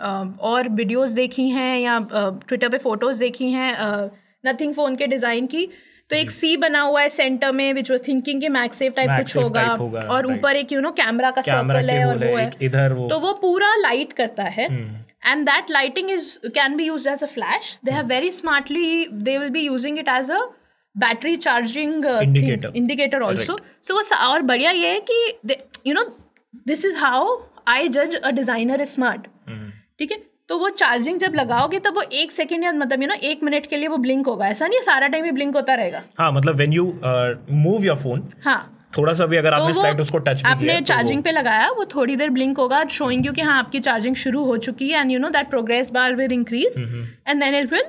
आ, 0.00 0.24
और 0.42 0.68
वीडियोस 0.70 1.10
देखी 1.12 1.48
हैं 1.50 1.78
या 1.78 1.98
ट्विटर 2.10 2.68
पे 2.68 2.78
फ़ोटोज़ 2.80 3.20
देखी 3.20 3.50
हैं 3.50 3.72
नथिंग 4.44 4.74
फ़ोन 4.74 4.96
के 4.96 5.06
डिज़ाइन 5.06 5.46
की 5.46 5.68
तो 6.12 6.16
एक 6.16 6.30
सी 6.30 6.56
बना 6.56 6.80
हुआ 6.80 7.02
है 7.02 7.08
सेंटर 7.08 7.52
में 7.52 7.72
विच 7.72 7.90
थिंकिंग 8.08 8.40
के 8.40 8.48
मैक्सेव 8.48 8.92
टाइप 8.96 9.10
कुछ 9.18 9.36
होगा, 9.36 9.62
और 10.14 10.26
ऊपर 10.32 10.56
एक 10.56 10.72
यू 10.72 10.80
नो 10.80 10.90
कैमरा 10.90 11.30
का 11.30 11.42
सर्कल 11.42 11.90
है 11.90 12.04
और 12.06 12.18
वो 12.24 12.36
है 12.36 12.50
इधर 12.62 12.92
वो 12.92 13.08
तो 13.08 13.18
वो 13.20 13.32
पूरा 13.42 13.74
लाइट 13.76 14.12
करता 14.12 14.44
है 14.58 14.68
and 15.30 15.46
that 15.48 15.68
lighting 15.74 16.08
is 16.12 16.24
can 16.54 16.76
be 16.78 16.86
used 16.86 17.08
as 17.10 17.20
a 17.24 17.28
flash 17.32 17.66
they 17.88 17.92
have 17.96 18.08
very 18.12 18.30
smartly 18.36 18.86
they 19.28 19.34
will 19.42 19.52
be 19.56 19.60
using 19.66 20.00
it 20.02 20.08
as 20.14 20.32
a 20.36 20.40
battery 20.94 21.34
charging 21.44 21.92
uh, 22.04 22.14
indicator 22.22 22.72
thing, 22.72 22.80
indicator 22.80 23.20
also 23.28 23.56
Correct. 23.56 23.86
so 23.88 23.94
वो 23.94 24.16
और 24.28 24.42
बढ़िया 24.50 24.70
ये 24.70 24.88
है 24.88 25.00
कि 25.10 25.56
you 25.86 25.94
know 25.98 26.04
this 26.72 26.84
is 26.90 26.98
how 27.04 27.20
I 27.76 27.78
judge 27.98 28.18
a 28.22 28.34
designer 28.40 28.80
is 28.86 28.96
smart 28.98 29.30
ठीक 29.98 30.12
है 30.12 30.31
तो 30.52 30.56
वो 30.58 30.68
चार्जिंग 30.70 31.18
जब 31.18 31.34
लगाओगे 31.34 31.78
तब 31.78 31.94
वो 31.96 32.02
एक 32.14 32.32
सेकंड 32.32 32.64
या 32.64 32.70
मतलब 32.74 33.02
यू 33.02 33.06
नो 33.08 33.14
एक 33.24 33.42
मिनट 33.44 33.66
के 33.66 33.76
लिए 33.76 33.88
वो 33.88 33.96
ब्लिंक 33.98 34.26
होगा। 34.26 34.46
ऐसा 34.46 34.66
नहीं 34.66 34.80
सारा 34.82 35.06
टाइम 35.08 35.24
ही 35.24 35.30
ब्लिंक 35.32 35.54
होता 35.56 35.74
रहेगा। 35.74 36.02
हाँ 36.18 36.30
मतलब 36.32 36.56
when 36.56 36.72
you 36.72 36.84
move 37.52 37.84
your 37.84 37.96
phone 37.98 38.28
हाँ। 38.44 38.88
थोड़ा 38.98 39.12
सा 39.12 39.26
भी 39.26 39.36
अगर 39.36 39.50
तो 39.50 39.62
आपने 39.62 39.74
स्लाइड 39.74 40.00
उसको 40.00 40.18
टच 40.18 40.44
आपने 40.46 40.80
चार्जिंग 40.82 41.20
तो 41.20 41.24
पे 41.24 41.32
लगाया 41.32 41.70
वो 41.70 41.84
थोड़ी 41.94 42.16
देर 42.16 42.30
ब्लिंक 42.30 42.58
होगा 42.58 42.84
शोइंग 42.90 43.26
यू 43.26 43.32
कि 43.32 43.42
हाँ 43.42 43.58
आपकी 43.58 43.80
चार्जिंग 43.80 44.16
शुरू 44.16 44.44
हो 44.44 44.56
चुकी 44.68 44.90
है 44.90 45.00
and 45.00 45.10
you 45.10 45.18
know 45.18 45.30
that 45.30 45.50
progress 45.50 45.90
bar 45.90 46.14
will 46.16 46.32
increase 46.32 46.80
and 46.80 47.42
then 47.42 47.54
it 47.54 47.72
will 47.72 47.84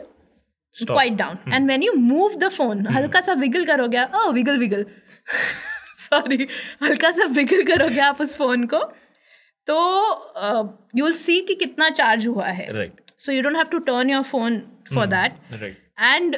quiet 0.75 1.13
down 1.17 1.53
and 1.53 1.67
when 1.67 1.83
you 1.83 1.93
move 1.97 2.39
the 2.39 2.49
phone 2.51 2.87
हल्का 2.95 3.21
सा 3.21 3.33
विगल 3.43 3.65
करोगे 3.65 4.03
ओ 4.15 4.31
विगल 4.31 4.57
विगल 4.59 4.85
सॉरी 5.99 6.47
हल्का 6.83 7.11
सा 7.11 7.31
विगल 7.35 7.63
करोगे 7.65 7.99
आप 8.01 8.21
उस 8.21 8.37
फ़ोन 8.37 8.65
को। 8.65 8.85
तो 9.67 9.77
यू 10.95 11.05
विल 11.05 11.13
सी 11.15 11.39
कि 11.41 11.55
कितना 11.55 11.89
चार्ज 11.91 12.27
हुआ 12.27 12.47
है। 12.47 12.91
So 13.19 13.31
you 13.31 13.41
don't 13.41 13.55
have 13.55 13.65
to 13.71 13.79
turn 13.79 14.09
your 14.09 14.23
phone 14.23 14.61
for 14.93 15.05
that 15.05 15.33
and 15.99 16.35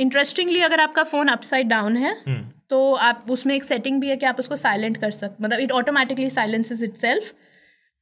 interestingly 0.00 0.60
अगर 0.60 0.80
आपका 0.80 1.04
फ़ोन 1.04 1.28
अपसाइड 1.28 1.68
डाउन 1.68 1.96
है 1.96 2.14
hmm. 2.24 2.42
तो 2.70 2.92
आप 2.94 3.30
उसमें 3.30 3.54
एक 3.54 3.64
सेटिंग 3.64 4.00
भी 4.00 4.08
है 4.08 4.16
कि 4.16 4.26
आप 4.26 4.40
उसको 4.40 4.56
साइलेंट 4.56 4.96
कर 4.96 5.10
सकते 5.10 5.44
मतलब 5.44 5.60
it 5.60 5.72
automatically 5.72 6.30
silences 6.30 6.82
it 6.82 6.96
self 6.96 7.32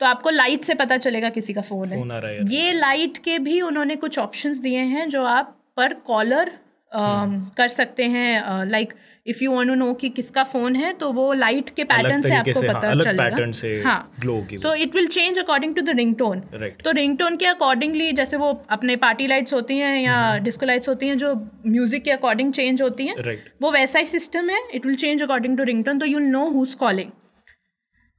तो 0.00 0.06
आपको 0.06 0.30
लाइट 0.30 0.62
से 0.64 0.74
पता 0.74 0.96
चलेगा 0.96 1.30
किसी 1.30 1.52
का 1.52 1.60
फ़ोन 1.60 2.12
है। 2.12 2.36
ये 2.54 2.72
लाइट 2.72 3.18
के 3.18 3.38
भी 3.38 3.60
उन्होंने 3.60 3.96
कुछ 3.96 4.18
ऑप्शंस 4.18 4.58
दिए 4.58 4.78
हैं 4.92 5.08
जो 5.08 5.24
आप 5.24 5.56
पर 5.76 5.94
कॉलर 6.06 6.52
कर 6.92 7.68
सकते 7.68 8.04
हैं 8.06 8.66
like 8.66 8.92
if 9.26 9.42
you 9.44 9.52
want 9.52 9.68
to 9.68 9.74
know 9.74 9.92
कि 9.94 10.08
किसका 10.08 10.42
फ़ोन 10.44 10.76
है 10.76 10.92
तो 10.92 11.10
वो 11.12 11.32
लाइट 11.32 11.68
के 11.76 11.84
पैटर्न 11.84 12.22
से 12.22 12.34
आपको 12.34 12.60
पता 12.60 12.88
हाँ, 12.88 12.94
चलेगा। 12.94 13.22
पैटर्न 13.22 13.52
से 13.52 13.80
हाँ। 13.82 14.12
ग्लो 14.20 14.40
की 14.50 14.58
so 14.58 14.72
it 14.74 14.94
will 14.94 15.06
change 15.08 15.38
according 15.38 15.74
to 15.76 15.82
the 15.82 15.96
ringtone 16.16 16.40
तो 16.84 16.90
रिंग 16.90 17.16
टोन 17.18 17.36
के 17.36 17.46
अकॉर्डिंगली 17.46 18.10
जैसे 18.12 18.36
वो 18.36 18.52
अपने 18.70 18.96
पार्टी 18.96 19.26
लाइट्स 19.26 19.54
होती 19.54 19.78
हैं 19.78 19.96
या 20.00 20.36
डिस्को 20.38 20.66
लाइट्स 20.66 20.88
होती 20.88 21.08
हैं 21.08 21.18
जो 21.18 21.34
म्यूज़िक 21.66 22.04
के 22.04 22.10
अकॉर्डिंग 22.10 22.52
चेंज 22.52 22.82
होती 22.82 23.06
हैं 23.06 23.38
वो 23.62 23.70
वैसा 23.70 23.98
ही 23.98 24.06
सिस्टम 24.08 24.50
है 24.50 24.60
it 24.74 24.86
will 24.86 24.94
change 24.96 25.22
according 25.22 25.56
to 25.58 25.64
ringtone 25.64 25.98
तो 25.98 26.06
यू 26.06 26.18
नो 26.18 26.48
हुज 26.50 26.74
कॉलिंग 26.74 27.10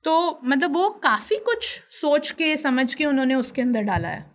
तो 0.05 0.39
मतलब 0.45 0.73
वो 0.73 0.89
काफ़ी 1.03 1.37
कुछ 1.45 1.65
सोच 1.91 2.31
के 2.31 2.55
समझ 2.57 2.93
के 2.93 3.05
उन्होंने 3.05 3.35
उसके 3.35 3.61
अंदर 3.61 3.81
डाला 3.83 4.07
है। 4.07 4.25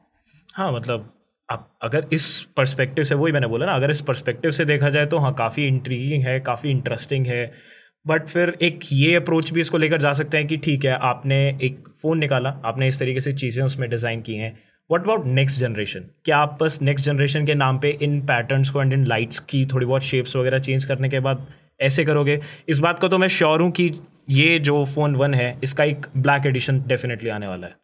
हाँ 0.54 0.72
मतलब 0.72 1.12
अब 1.48 1.68
अगर 1.82 2.06
इस 2.12 2.26
पर्सपेक्टिव 2.56 3.04
से, 3.04 3.14
वही 3.14 3.32
मैंने 3.32 3.46
बोला 3.46 3.66
ना, 3.66 3.74
अगर 3.74 3.90
इस 3.90 4.00
पर्सपेक्टिव 4.02 4.50
से 4.50 4.64
देखा 4.64 4.90
जाए 4.90 5.06
तो 5.06 5.18
हाँ 5.18 5.32
काफ़ी 5.34 5.66
इंट्रीगिंग 5.66 6.24
है, 6.24 6.38
काफ़ी 6.40 6.70
इंटरेस्टिंग 6.70 7.26
है। 7.26 7.52
बट 8.06 8.26
फिर 8.26 8.56
एक 8.62 8.80
ये 8.92 9.14
अप्रोच 9.14 9.52
भी 9.52 9.60
इसको 9.60 9.78
लेकर 9.78 10.00
जा 10.00 10.12
सकते 10.12 10.36
हैं 10.36 10.46
कि 10.46 10.56
ठीक 10.56 10.84
है, 10.84 10.92
आपने 10.92 11.36
एक 11.62 11.88
फ़ोन 12.02 12.18
निकाला, 12.18 12.50
आपने 12.64 12.88
इस 12.88 12.98
तरीके 12.98 13.20
से 13.20 13.32
चीज़ें 13.32 13.64
उसमें 13.64 13.88
डिज़ाइन 13.90 14.22
की 14.22 14.34
हैं। 14.34 14.56
वट 14.90 15.02
अबाउट 15.02 15.26
नेक्स्ट 15.26 15.60
जनरेशन 15.60 16.04
क्या 16.24 16.38
आप 16.38 16.58
बस 16.62 16.78
नेक्स्ट 16.82 17.06
जनरेशन 17.06 17.46
के 17.46 17.54
नाम 17.54 17.78
पे 17.78 17.90
इन 18.02 18.20
पैटर्न्स 18.26 18.70
को 18.70 18.82
एंड 18.82 18.92
इन 18.92 19.06
लाइट्स 19.06 19.38
की 19.40 19.64
थोड़ी 19.66 19.86
बहुत 19.86 20.02
शेप्स 20.02 20.36
वगैरह 20.36 20.58
चेंज 20.58 20.84
करने 20.84 21.08
के 21.08 21.20
बाद 21.20 21.46
ऐसे 21.80 22.04
करोगे? 22.04 22.38
इस 22.68 22.78
बात 22.78 22.98
का 22.98 23.08
तो 23.08 23.18
मैं 23.18 23.28
श्योर 23.28 23.62
हूँ 23.62 23.70
कि 23.70 23.90
ये 24.30 24.58
जो 24.58 24.84
फ़ोन 24.84 25.16
वन 25.16 25.34
है, 25.34 25.58
इसका 25.64 25.84
एक 25.84 26.06
ब्लैक 26.16 26.46
एडिशन 26.46 26.82
डेफिनेटली 26.86 27.30
आने 27.30 27.46
वाला 27.46 27.66
है। 27.66 27.74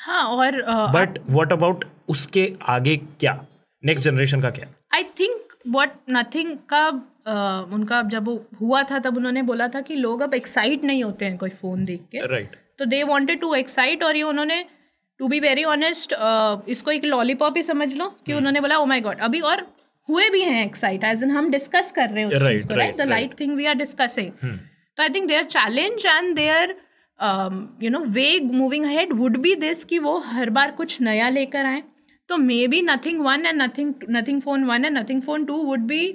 हाँ 0.00 0.22
और 0.24 0.60
बट 0.94 1.18
वॉट 1.30 1.52
अबाउट 1.52 1.84
उसके 2.08 2.52
आगे 2.68 2.96
क्या? 2.96 3.32
नेक्स्ट 3.82 4.04
जनरेशन 4.04 4.42
का 4.42 4.50
क्या? 4.50 4.66
आई 4.94 5.02
थिंक 5.20 5.54
वट 5.68 5.90
नथिंग 6.10 6.56
का 6.72 6.86
uh, 6.88 7.74
उनका 7.74 8.02
जब 8.02 8.24
वो 8.24 8.34
हुआ 8.60 8.82
था 8.82 8.98
तब 8.98 9.16
उन्होंने 9.16 9.42
बोला 9.42 9.68
था 9.68 9.80
कि 9.80 9.94
लोग 9.94 10.20
अब 10.20 10.34
एक्साइट 10.34 10.84
नहीं 10.84 11.02
होते 11.04 11.24
हैं 11.24 11.36
कोई 11.38 11.50
फ़ोन 11.50 11.84
देख 11.84 12.00
के। 12.12 12.26
Right 12.26 12.46
right. 12.46 12.78
तो 12.78 12.84
दे 12.84 13.02
वॉन्टेड 13.02 13.40
टू 13.40 13.54
एक्साइट 13.54 14.04
और 14.04 14.16
ये 14.16 14.22
उन्होंने 14.22 14.64
टू 15.20 15.28
बी 15.28 15.40
वेरी 15.40 15.64
ऑनेस्ट 15.64 16.14
इसको 16.68 16.90
एक 16.90 17.04
लॉलीपॉप 17.04 17.56
ही 17.56 17.62
समझ 17.62 17.92
लो 17.94 18.06
कि 18.06 18.24
hmm. 18.26 18.36
उन्होंने 18.36 18.60
बोला 18.60 18.78
ओ 18.78 18.84
माई 18.84 19.00
गॉड 19.00 19.20
अभी 19.20 19.40
और 19.40 19.66
हुए 20.08 20.28
भी 20.30 20.42
हैं 20.42 20.64
एक्साइट 20.66 21.04
एज 21.04 21.22
इन 21.22 21.30
हम 21.30 21.50
डिस्कस 21.50 21.92
कर 21.92 22.10
रहे 22.10 22.24
हैं 22.24 22.30
उस 22.30 22.48
चीज़ 22.48 22.66
को 22.68 22.74
right 22.74 22.96
the 22.96 23.08
light 23.08 23.40
thing 23.40 23.56
we 23.56 23.66
are 23.66 23.74
discussing 23.74 24.30
तो 24.42 25.02
I 25.02 25.08
think 25.08 25.28
their 25.28 25.44
challenge 25.44 26.06
and 26.06 26.34
their 26.36 26.76
you 27.82 27.90
know 27.90 27.98
way 28.08 28.28
moving 28.42 28.84
head 28.86 29.12
would 29.12 29.36
be 29.38 29.54
this 29.56 29.84
कि 29.84 29.98
वो 29.98 30.18
हर 30.26 30.50
बार 30.50 30.70
कुछ 30.72 31.00
नया 31.00 31.28
लेकर 31.28 31.66
आए। 31.66 31.82
तो 32.28 32.36
maybe 32.68 32.80
Nothing 32.82 33.20
one 33.20 33.46
and 33.46 33.62
Nothing 33.62 33.94
Nothing 34.10 34.40
phone 34.42 34.64
one 34.64 34.84
and 34.84 34.98
Nothing 34.98 35.22
phone 35.22 35.44
two 35.44 35.56
would 35.64 35.86
be 35.86 36.06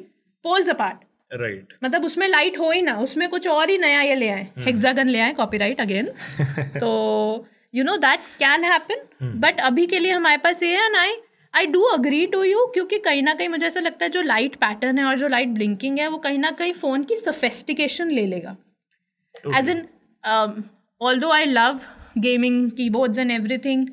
poles 0.46 0.70
apart 0.70 1.04
right 1.32 1.74
मतलब 1.84 2.06
उसमें 2.06 2.28
लाइट 2.28 2.58
हो 2.60 2.72
ही 2.72 2.82
ना 2.82 2.98
उसमें 3.00 3.28
कुछ 3.30 3.48
और 3.48 3.70
ही 3.70 3.78
नया 3.78 4.02
ये 4.02 4.16
ले 4.16 4.30
आए। 4.30 4.48
हेक्सागन 4.60 5.08
ले 5.08 5.20
आए 5.20 5.34
कॉपीराइट 5.34 5.82
अगेन 5.82 6.10
तो 6.80 6.90
you 7.74 7.84
know 7.84 7.96
that 7.98 8.20
can 8.40 8.64
happen 8.64 9.40
but 9.40 9.60
अभी 9.62 9.86
के 9.86 10.00
लिए 10.00 10.12
हमारे 10.12 10.38
पास 10.38 10.64
ये 10.64 10.76
है 10.78 10.92
ना 10.92 11.00
I 11.00 11.16
I 11.54 11.68
do 11.68 11.82
agree 11.84 12.26
to 12.28 12.44
you 12.44 12.66
क्योंकि 12.68 12.98
कहीं 13.00 13.22
ना 13.24 13.34
कहीं 13.34 13.50
मुझे 13.50 13.66
ऐसा 13.66 13.80
लगता 13.80 14.06
है 14.06 14.12
जो 14.12 14.22
लाइट 14.22 14.56
पैटर्न 14.56 14.98
है 14.98 15.06
और 15.06 15.18
जो 15.20 15.28
लाइट 15.28 15.50
ब्लिंकिंग 15.50 16.00
है 16.00 16.08
वो 16.08 16.18
कहीं 16.18 16.40
ना 16.40 16.52
कहीं 16.52 16.74
फ़ोन 16.74 17.04
की 17.04 17.18
सोफेस्टिकेशन 17.18 18.12
ले 18.12 18.26
लेगा। 18.26 18.56
Edge 19.58 19.70
in 19.70 19.86
all 21.06 21.20
though 21.20 21.30
I 21.32 21.46
love 21.46 21.80
gaming 22.20 22.70
keyboards 22.72 23.20
and 23.20 23.32
everything 23.32 23.88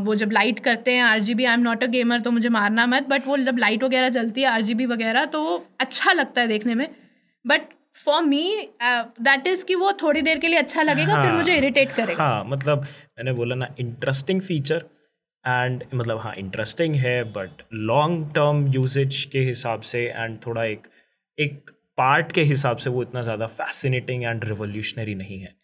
वो 0.00 0.14
जब 0.14 0.30
लाइट 0.32 0.58
करते 0.60 0.92
हैं 0.92 1.02
R 1.02 1.20
G 1.20 1.34
B 1.34 1.44
I 1.44 1.54
am 1.54 1.60
not 1.60 1.82
a 1.84 1.86
gamer 1.88 2.20
तो 2.20 2.30
मुझे 2.30 2.48
मारना 2.50 2.86
मत 2.86 3.06
बट 3.10 3.26
वो 3.26 3.36
जब 3.38 3.58
लाइट 3.58 3.82
वगैरह 3.84 4.08
जलती 4.10 4.40
है 4.40 4.48
आर 4.48 4.62
जी 4.62 4.74
बी 4.74 4.86
वगैरह 4.86 5.24
तो 5.26 5.42
वो 5.44 5.56
अच्छा 5.80 6.12
लगता 6.12 6.40
है 6.40 6.48
देखने 6.48 6.74
में। 6.74 6.88
But 7.44 7.62
for 7.96 8.22
me 8.24 8.44
that 8.82 9.46
is 9.46 9.64
कि 9.64 9.74
वो 9.74 9.92
थोड़ी 10.02 10.22
देर 10.22 10.38
के 10.38 10.48
लिए 10.48 10.58
अच्छा 10.58 10.82
लगेगा 10.82 11.14
हाँ, 11.14 11.24
फिर 11.24 11.32
मुझे 11.32 11.56
इरिटेट 11.56 11.92
करेगा। 11.92 12.24
हाँ 12.24 12.44
मतलब 12.46 12.82
मैंने 12.82 13.32
बोला 13.32 13.54
ना 13.54 13.68
इंटरेस्टिंग 13.80 14.40
फीचर 14.42 14.84
एंड 15.44 15.84
मतलब 15.94 16.18
हाँ 16.18 16.34
इंटरेस्टिंग 16.38 16.94
है 16.96 17.22
बट 17.32 17.62
लॉन्ग 17.72 18.26
टर्म 18.34 18.66
यूजेज 18.72 19.24
के 19.32 19.40
हिसाब 19.44 19.80
से 19.90 20.04
एंड 20.06 20.38
थोड़ा 20.46 20.64
एक 20.64 20.88
एक 21.38 21.70
पार्ट 21.98 22.32
के 22.32 22.42
हिसाब 22.44 22.76
से 22.76 22.90
वो 22.90 23.02
इतना 23.02 23.22
ज़्यादा 23.22 23.46
फैसिनेटिंग 23.54 24.24
एंड 24.24 24.44
रिवोल्यूशनरी 24.44 25.14
नहीं 25.14 25.38
है। 25.40 25.54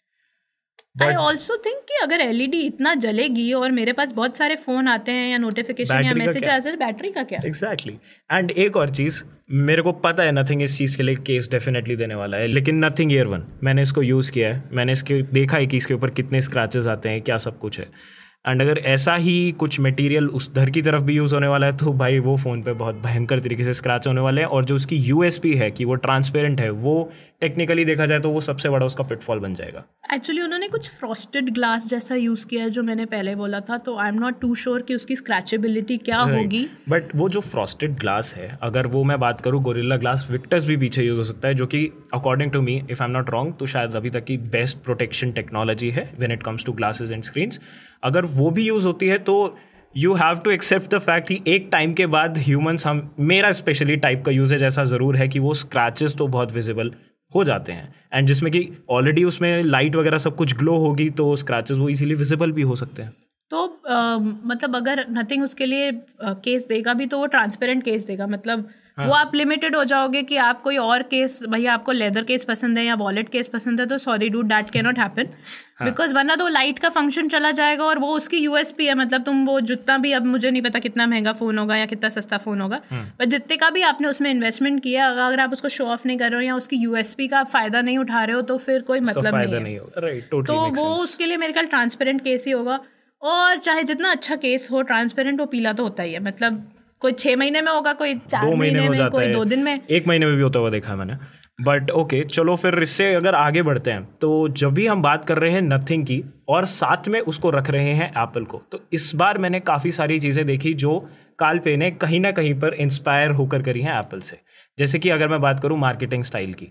आई 1.01 1.13
ऑल्सो 1.15 1.55
थिंक 1.57 1.77
कि 1.87 1.97
अगर 2.03 2.21
एलईडी 2.21 2.61
e 2.61 2.65
इतना 2.65 2.93
जलेगी 2.95 3.51
और 3.53 3.71
मेरे 3.71 3.93
पास 3.93 4.11
बहुत 4.11 4.37
सारे 4.37 4.55
फ़ोन 4.55 4.87
आते 4.87 5.11
हैं 5.11 5.29
या 5.29 5.37
नोटिफिकेशन 5.37 6.05
या 6.05 6.13
मैसेज 6.13 6.47
आ 6.47 6.57
जाए 6.59 6.75
बैटरी 6.75 7.09
का 7.09 7.23
क्या? 7.23 7.39
Exactly 7.45 7.93
exactly. 7.93 8.37
एंड 8.37 8.51
एक 8.51 8.77
और 8.77 8.89
चीज़ 8.89 9.23
मेरे 9.51 9.81
को 9.81 9.91
पता 9.91 10.23
है 10.23 10.31
नथिंग 10.31 10.61
इस 10.61 10.77
चीज़ 10.77 10.97
के 10.97 11.03
लिए 11.03 11.15
केस 11.15 11.49
डेफिनेटली 11.51 11.95
देने 11.95 12.15
वाला 12.15 12.37
है 12.37 12.47
लेकिन 12.47 12.85
नथिंग 12.85 13.13
ईयर 13.13 13.27
वन 13.27 13.43
मैंने 13.63 13.81
इसको 13.81 14.01
यूज़ 14.01 14.31
किया 14.31 14.53
है. 14.53 14.63
मैंने 14.71 14.91
इसके 14.91 15.21
देखा 15.33 15.57
है 15.57 15.67
कि 15.67 15.77
इसके 15.77 15.93
ऊपर 15.93 16.09
कितने 16.09 16.41
स्क्रैचेस 16.41 16.87
आते 16.87 17.09
हैं 17.09 17.21
क्या 17.21 17.37
सब 17.37 17.59
कुछ 17.59 17.79
है. 17.79 17.87
एंड 18.47 18.61
अगर 18.61 18.77
ऐसा 18.77 19.13
ही 19.15 19.51
कुछ 19.51 19.79
मटेरियल 19.79 20.27
उस 20.29 20.49
धर 20.53 20.69
की 20.69 20.81
तरफ़ 20.81 21.03
भी 21.03 21.13
यूज़ 21.15 21.33
होने 21.33 21.47
वाला 21.47 21.67
है 21.67 21.77
तो 21.77 21.91
भाई 21.93 22.19
वो 22.19 22.35
फ़ोन 22.37 22.61
पे 22.61 22.73
बहुत 22.73 22.95
भयंकर 22.95 23.39
तरीके 23.39 23.63
से 23.63 23.73
स्क्रैच 23.73 24.07
होने 24.07 24.21
वाले 24.21 24.41
हैं 24.41 24.47
और 24.47 24.65
जो 24.65 24.75
उसकी 24.75 24.95
यूएसपी 24.95 25.53
है 25.53 25.69
कि 25.71 25.85
वो 25.85 25.95
ट्रांसपेरेंट 25.95 26.61
है 26.61 26.69
वो 26.69 27.11
टेक्निकली 27.41 27.85
देखा 27.85 28.05
जाए 28.05 28.19
तो 28.19 28.29
वो 28.29 28.41
सबसे 28.41 28.69
बड़ा 28.69 28.85
उसका 28.85 29.03
पिटफॉल 29.03 29.39
बन 29.39 29.53
जाएगा। 29.55 29.83
एक्चुअली 30.13 30.41
उन्होंने 30.41 30.67
कुछ 30.67 30.89
फ्रॉस्टेड 30.89 31.49
ग्लास 31.53 31.87
जैसा 31.89 32.15
यूज़ 32.15 32.45
किया 32.47 32.63
है 32.63 32.69
जो 32.69 32.83
मैंने 32.83 33.05
पहले 33.05 33.35
बोला 33.35 33.59
था 33.59 33.77
तो 33.77 33.97
I 33.97 34.07
am 34.07 34.15
not 34.15 34.39
too 34.41 34.53
sure 34.55 34.81
कि 34.81 34.95
उसकी 34.95 35.15
स्क्रैचेबिलिटी 35.15 35.97
क्या 35.97 36.19
right. 36.19 36.37
होगी। 36.37 36.65
बट 36.89 37.15
वो 37.15 37.29
जो 37.29 37.41
फ्रॉस्टेड 37.41 37.97
ग्लास 37.99 38.33
है 38.35 38.57
अगर 38.61 38.87
वो 38.87 39.03
मैं 39.03 39.19
बात 39.19 39.41
करूँ 39.41 39.61
गोरिल्ला 39.61 39.97
ग्लास 39.97 40.27
विक्टस 40.31 40.65
भी 40.65 40.77
पीछे 40.77 41.03
यूज़ 41.03 41.17
हो 41.17 41.23
सकता 41.23 41.47
है 41.47 41.53
जो 41.53 41.67
कि 41.67 41.85
according 42.13 42.51
to 42.51 42.61
me 42.61 42.81
if 42.91 43.03
I 43.03 43.09
am 43.09 43.15
not 43.17 43.29
wrong 43.29 43.53
तो 43.59 43.65
शायद 43.65 43.95
अभी 43.95 44.09
तक 44.09 44.23
की 44.23 44.37
बेस्ट 44.51 44.77
प्रोटेक्शन 44.77 45.31
टेक्नोलॉजी 45.31 45.89
है 45.89 46.09
when 46.19 46.31
it 46.31 46.43
comes 46.43 46.65
to 46.65 46.71
glasses 46.73 47.11
and 47.11 47.23
screens 47.23 47.59
अगर 48.03 48.25
वो 48.33 48.49
भी 48.51 48.63
यूज़ 48.63 48.85
होती 48.87 49.07
है 49.07 49.17
तो 49.21 49.35
you 49.95 50.13
have 50.15 50.39
to 50.43 50.51
accept 50.51 50.93
the 50.95 50.99
fact 50.99 51.27
कि 51.27 51.39
एक 51.47 51.67
टाइम 51.71 51.93
के 51.93 52.05
बाद 52.07 52.37
ह्यूमंस 52.37 52.85
हम 52.87 53.09
मेरा 53.21 53.51
स्पेशली 53.53 53.95
टाइप 53.97 54.23
का 54.25 54.31
यूजेज 54.31 54.63
ऐसा 54.63 54.83
ज़रूर 54.85 55.15
है 55.17 55.27
कि 55.27 55.39
वो 55.39 55.53
स्क्रैचेस 55.55 56.15
तो 56.17 56.27
बहुत 56.27 56.51
विजिबल 56.51 56.91
हो 57.33 57.43
जाते 57.43 57.71
हैं। 57.71 57.93
एंड 58.13 58.27
जिसमें 58.27 58.51
कि 58.51 58.67
ऑलरेडी 58.91 59.23
उसमें 59.23 59.63
लाइट 59.63 59.95
वगैरह 59.95 60.17
सब 60.19 60.35
कुछ 60.35 60.55
ग्लो 60.57 60.77
होगी 60.77 61.09
तो 61.11 61.35
स्क्रैचेस 61.35 61.77
वो 61.77 61.89
इजीली 61.89 62.15
विजिबल 62.15 62.51
भी 62.51 62.61
हो 62.61 62.75
सकते 62.75 63.01
हैं। 63.01 63.13
तो 63.51 63.65
आ, 63.89 64.17
मतलब 64.17 64.75
अगर 64.75 65.05
नथिंग 65.11 65.43
उसके 65.43 65.65
लिए 65.65 65.91
केस 66.23 66.65
देगा 66.67 66.93
भी 66.93 67.05
तो 67.05 67.17
वो 67.17 67.25
ट्रांसपेरेंट 67.27 67.83
केस 67.83 68.05
देगा। 68.07 68.27
मतलब 68.27 68.67
हाँ. 68.97 69.05
वो 69.07 69.13
आप 69.13 69.35
लिमिटेड 69.35 69.75
हो 69.75 69.83
जाओगे 69.83 70.21
कि 70.23 70.37
आप 70.37 70.61
कोई 70.61 70.77
और 70.77 71.03
केस 71.03 71.39
भैया 71.49 71.73
आपको 71.73 71.91
लेदर 71.91 72.23
केस 72.23 72.43
पसंद 72.43 72.77
है 72.77 72.85
या 72.85 72.95
वॉलेट 72.95 73.29
केस 73.29 73.47
पसंद 73.47 73.79
है 73.79 73.85
तो 73.85 73.97
सॉरी 73.97 74.29
डू 74.29 74.41
डैट 74.41 74.69
के 74.69 74.81
नॉट 74.81 74.99
हैपन 74.99 75.29
बिकॉज़ 75.83 76.13
वरना 76.13 76.35
तो 76.35 76.47
लाइट 76.47 76.79
का 76.79 76.89
फ़ंक्शन 76.89 77.27
चला 77.27 77.51
जाएगा 77.51 77.83
और 77.83 77.99
वो 77.99 78.07
उसकी 78.15 78.37
यूएसपी 78.37 78.85
है 78.85 78.95
मतलब 78.95 79.23
तुम 79.23 79.45
वो 79.45 79.59
जितना 79.61 79.97
भी 79.97 80.11
अब 80.11 80.25
मुझे 80.25 80.51
नहीं 80.51 80.61
पता 80.61 80.79
कितना 80.79 81.07
महँगा 81.07 81.33
फ़ोन 81.33 81.57
होगा 81.57 81.75
या 81.75 81.85
कितना 81.85 82.09
सस्ता 82.09 82.37
फ़ोन 82.37 82.61
होगा 82.61 82.77
पर 82.77 82.95
हाँ। 82.95 83.25
जितने 83.25 83.57
का 83.57 83.69
भी 83.69 83.81
आपने 83.81 84.07
उसमें 84.07 84.29
इन्वेस्टमेंट 84.31 84.81
किया 84.83 85.07
अगर 85.25 85.39
आप 85.39 85.53
उसको 85.53 85.69
शो 85.69 85.85
ऑफ़ 85.85 86.07
नहीं 86.07 86.17
कर 86.17 86.31
रहे 86.31 86.41
हो 86.41 86.47
या 86.47 86.55
उसकी 86.55 86.75
यूएसपी 86.75 87.27
का 87.27 87.43
फ़ायदा 87.43 87.81
नहीं 87.81 87.97
उठा 87.97 88.23
रहे 88.23 88.35
हो 88.35 88.41
तो 88.41 88.57
फिर 88.57 88.81
कोई 88.81 88.99
मतलब 88.99 89.35
नहीं, 89.35 89.59
नहीं 89.59 89.75
है 89.75 90.21
तो 90.29 90.69
वो 90.71 90.93
उसके 90.95 91.25
लिए 91.25 91.37
मेरे 91.37 91.53
ख्याल 91.53 91.65
ट्रांसपेरेंट 91.65 92.21
केस 92.21 92.45
ही 92.47 92.51
होगा 92.51 92.79
और 93.21 93.57
चाहे 93.57 93.83
जितना 93.83 94.11
अच्छा 94.11 94.35
केस 94.35 94.67
हो 94.71 94.81
ट्रांसपेरेंट 94.81 95.39
वो 95.39 95.45
पीला 95.45 95.73
तो 95.73 95.83
होता 95.83 96.03
ही 96.03 96.13
है 96.13 96.23
मतलब 96.23 96.72
कोई 97.03 97.11
छह 97.13 97.35
महीने 97.35 97.61
में 97.61 97.71
होगा 97.71 97.93
कोई 97.93 98.15
चार 98.15 98.45
दो 98.45 98.55
महीने 98.55 98.89
में 98.89 99.09
कोई 99.09 99.27
दो 99.27 99.45
दिन 99.45 99.63
में? 99.63 99.79
एक 99.89 100.07
महीने 100.07 100.25
में 100.25 100.35
भी 100.35 100.41
होता 100.41 100.59
हुआ 100.59 100.69
देखा 100.69 100.95
मैंने। 100.95 101.17
बट 101.61 101.91
ओके 101.91 102.19
okay, 102.19 102.31
चलो 102.31 102.55
फिर 102.55 102.79
इससे 102.79 103.13
अगर 103.15 103.35
आगे 103.35 103.61
बढ़ते 103.61 103.91
हैं 103.91 104.03
तो 104.21 104.47
जब 104.49 104.73
भी 104.73 104.85
हम 104.87 105.01
बात 105.01 105.25
कर 105.25 105.37
रहे 105.37 105.51
हैं 105.51 105.61
नथिंग 105.61 106.05
की 106.05 106.23
और 106.49 106.65
साथ 106.65 107.07
में 107.07 107.19
उसको 107.21 107.49
रख 107.49 107.69
रहे 107.69 107.91
हैं 107.93 108.09
एप्पल 108.21 108.43
को 108.43 108.61
तो 108.71 108.79
इस 108.93 109.11
बार 109.15 109.37
मैंने 109.37 109.59
काफ़ी 109.59 109.91
सारी 109.91 110.19
चीज़ें 110.19 110.45
देखी 110.45 110.73
जो 110.73 110.97
काल 111.39 111.59
पे 111.59 111.75
ने 111.77 111.91
कहीं 111.91 112.19
ना 112.19 112.31
कहीं 112.31 112.53
पर 112.59 112.73
इंस्पायर 112.73 113.31
होकर 113.31 113.61
करी 113.61 113.81
हैं 113.81 113.99
एप्पल 113.99 114.19
से। 114.19 114.37
जैसे 114.77 114.99
कि 114.99 115.09
अगर 115.09 115.27
मैं 115.27 115.41
बात 115.41 115.59
करूँ 115.59 115.77
मार्केटिंग 115.79 116.23
स्टाइल 116.23 116.53
की 116.53 116.67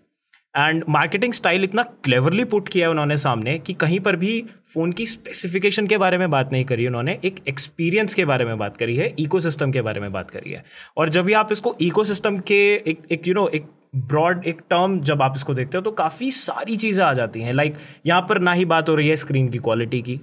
एंड 0.55 0.85
मार्केटिंग 0.89 1.33
स्टाइल 1.33 1.65
इतना 1.65 1.83
क्लेवरली 2.05 2.45
पुट 2.45 2.69
किया 2.69 2.87
है 2.87 2.91
उन्होंने 2.91 3.17
सामने 3.17 3.59
कि 3.59 3.75
कहीं 3.75 4.01
पर 4.01 4.17
भी 4.17 4.41
फ़ोन 4.75 4.93
की 4.93 5.07
स्पेसिफिकेशन 5.07 5.87
के 5.87 5.99
बारे 5.99 6.19
में 6.19 6.31
बात 6.31 6.53
नहीं 6.53 6.65
करी 6.65 6.87
उन्होंने, 6.87 7.19
एक 7.25 7.37
एक्सपीरियंस 7.49 8.15
के 8.15 8.25
बारे 8.25 8.45
में 8.45 8.59
बात 8.59 8.77
करी 8.77 8.97
है 8.97 9.15
इकोसिस्टम 9.19 9.73
के 9.73 9.83
बारे 9.83 10.01
में 10.01 10.11
बात 10.13 10.31
करी 10.31 10.51
है। 10.51 10.65
और 10.97 11.09
जब 11.09 11.25
भी 11.25 11.33
आप 11.33 11.53
इसको 11.53 11.75
इकोसिस्टम 11.81 12.39
के 12.41 12.61
एक 12.75 13.07
एक 13.13 13.29
यू 13.29 13.35
नो 13.35 13.47
एक 13.49 13.67
ब्रॉड 13.97 14.45
एक 14.47 14.61
टर्म 14.71 14.99
जब 15.01 15.23
आप 15.23 15.33
इसको 15.37 15.55
देखते 15.55 15.79
हो 15.79 15.83
तो 15.83 15.91
काफ़ी 15.93 16.31
सारी 16.33 16.77
चीज़ें 16.77 17.05
आ 17.05 17.13
जाती 17.15 17.41
हैं। 17.41 17.53
लाइक 17.53 17.77
यहाँ 18.07 18.27
पर 18.29 18.41
ना 18.41 18.53
ही 18.53 18.65
बात 18.67 18.89
हो 18.89 18.95
रही 18.95 19.09
है 19.09 19.17
स्क्रीन 19.17 19.49
की 19.49 19.59
क्वालिटी 19.59 20.03
की। 20.03 20.21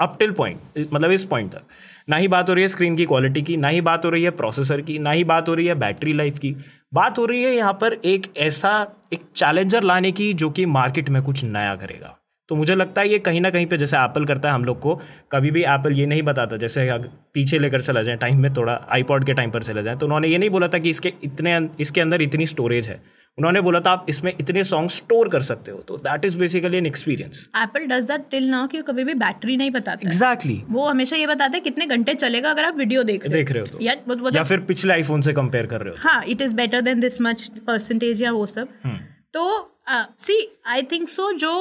अप 0.00 0.16
टिल 0.18 0.30
पॉइंट 0.32 0.88
मतलब 0.92 1.10
इस 1.10 1.24
पॉइंट 1.24 1.52
तक। 1.52 1.62
ना 2.08 2.16
ही 2.16 2.28
बात 2.28 2.48
हो 2.48 2.54
रही 2.54 2.62
है 2.62 2.68
स्क्रीन 2.68 2.96
की 2.96 3.04
क्वालिटी 3.06 3.42
की, 3.42 3.56
ना 3.56 3.68
ही 3.68 3.80
बात 3.80 4.04
हो 4.04 4.10
रही 4.10 4.22
है 4.22 4.30
प्रोसेसर 4.32 4.80
की, 4.80 4.98
ना 4.98 5.10
ही 5.10 5.24
बात 5.24 5.48
हो 5.48 5.54
रही 5.54 5.66
है 5.66 5.74
बैटरी 5.74 6.12
लाइफ 6.12 6.38
की। 6.38 6.54
बात 6.92 7.18
हो 7.18 7.24
रही 7.26 7.42
है 7.42 7.54
यहाँ 7.54 7.72
पर 7.72 7.92
एक 8.04 8.26
ऐसा, 8.38 8.70
एक 9.12 9.20
चैलेंजर 9.36 9.82
लाने 9.82 10.12
की 10.12 10.32
जो 10.34 10.50
कि 10.50 10.66
मार्केट 10.66 11.08
में 11.08 11.22
कुछ 11.22 11.44
नया 11.44 11.74
करेगा। 11.76 12.16
तो 12.48 12.54
मुझे 12.54 12.74
लगता 12.74 13.00
है 13.00 13.08
ये 13.08 13.18
कहीं 13.18 13.40
ना 13.40 13.50
कहीं 13.50 13.66
पे 13.66 13.76
जैसे 13.76 13.96
एप्पल 13.96 14.24
करता 14.24 14.48
है 14.48 14.54
हम 14.54 14.64
लोग 14.64 14.78
को, 14.80 14.94
कभी 15.32 15.50
भी 15.50 15.62
एप्पल 15.64 15.92
ये 15.92 16.06
नहीं 16.06 16.22
बताता, 16.22 16.56
जैसे 16.56 16.88
पीछे 17.34 17.58
लेकर 17.58 17.80
चला 17.80 18.02
जाए 18.02 18.16
टाइम 18.16 18.40
में 18.42 18.52
थोड़ा 18.54 18.80
आईपॉड 18.92 19.26
के 19.26 19.32
टाइम 19.32 19.50
पर 19.50 19.62
चला 19.62 19.82
जाए 19.82 19.96
तो 19.96 20.06
उन्होंने 20.06 20.28
ये 20.28 20.38
नहीं 20.38 20.50
बोला 20.50 20.68
था 20.68 20.78
कि 20.78 20.90
इसके 20.90 21.12
इतने 21.24 21.58
इसके 21.80 22.00
अंदर 22.00 22.22
इतनी 22.22 22.46
स्टोरेज 22.46 22.88
है। 22.88 23.00
उन्होंने 23.38 23.60
बोला 23.60 23.80
था 23.80 23.90
आप 23.90 24.06
इसमें 24.08 24.32
इतने 24.32 24.62
सॉन्ग 24.64 24.90
स्टोर 24.90 25.28
कर 25.28 25.42
सकते 25.42 25.70
हो। 25.70 25.78
तो 25.88 25.96
that 26.04 26.24
is 26.24 26.36
basically 26.38 26.76
an 26.76 26.86
experience 26.86 27.48
Apple 27.62 27.86
does 27.86 28.04
that 28.04 28.24
till 28.30 28.48
now 28.50 28.66
कि 28.66 28.80
कभी 28.82 29.04
भी 29.04 29.14
बैटरी 29.16 29.56
नहीं 29.56 29.70
बताता 29.70 30.08
एग्जैक्टली 30.08 30.54
exactly. 30.54 30.74
वो 30.74 30.86
हमेशा 30.86 31.16
ये 31.16 31.26
बताता 31.26 31.56
है 31.56 31.60
कितने 31.60 31.86
घंटे 31.86 32.14
चलेगा 32.14 32.50
अगर 32.50 32.64
आप 32.64 32.76
वीडियो 32.76 33.02
देख 33.04 33.26
रहे 33.26 33.32
देख 33.32 33.50
रहे 33.50 33.60
हो 33.60 33.66
तो। 33.66 33.78
या, 33.82 33.94
वो, 34.08 34.16
वो 34.16 34.30
या 34.34 34.42
फिर 34.44 34.60
पिछले 34.70 34.92
आईफोन 34.92 35.22
से 35.22 35.32
कंपेयर 35.32 35.66
कर 35.66 35.80
रहे 35.80 35.94
हो। 35.94 36.08
हाँ 36.08 36.24
it 36.24 36.42
is 36.42 36.54
better 36.54 36.80
than 36.80 37.00
this 37.00 37.20
much 37.20 37.50
percentage 37.66 38.22
या 38.22 38.32
वो 38.32 38.46
सब। 38.46 38.68
हम्म। 38.84 38.98
तो 39.34 39.72
सी 40.18 40.38
आई 40.66 40.82
थिंक 40.92 41.08
सो 41.08 41.30
जो 41.34 41.52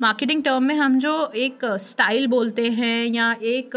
मार्केटिंग 0.00 0.40
uh, 0.40 0.44
टर्म 0.44 0.64
में 0.64 0.74
हम 0.74 0.98
जो 0.98 1.30
एक 1.36 1.64
स्टाइल 1.80 2.24
uh, 2.24 2.30
बोलते 2.30 2.68
हैं 2.70 3.06
या 3.06 3.30
एक 3.42 3.76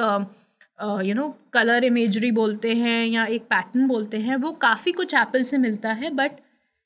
यू 1.05 1.13
नो 1.15 1.27
कलर 1.53 1.83
इमेजरी 1.83 2.31
बोलते 2.31 2.73
हैं 2.75 3.05
या 3.07 3.25
एक 3.25 3.43
पैटर्न 3.49 3.87
बोलते 3.87 4.17
हैं 4.19 4.35
वो 4.37 4.51
काफ़ी 4.61 4.91
कुछ 4.91 5.13
एप्पल 5.13 5.43
से 5.43 5.57
मिलता 5.57 5.91
है 5.93 6.09
but 6.13 6.39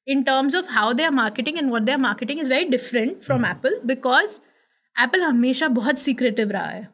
in 0.08 0.24
terms 0.26 0.54
of 0.54 0.68
how 0.68 0.94
they 0.94 1.06
are 1.06 1.12
marketing 1.12 1.58
and 1.58 1.72
what 1.72 1.86
they 1.86 1.94
are 1.94 2.04
marketing 2.06 2.40
is 2.40 2.48
very 2.48 2.66
different 2.66 3.24
from 3.24 3.44
mm. 3.44 3.52
Apple 3.52 3.76
because 3.86 4.40
Apple 4.96 5.22
हमेशा 5.22 5.68
बहुत 5.68 6.00
सीक्रेटिव 6.00 6.52
रहा 6.52 6.68
है 6.68 6.88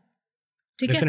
ठीक 0.80 0.94
है 0.94 1.00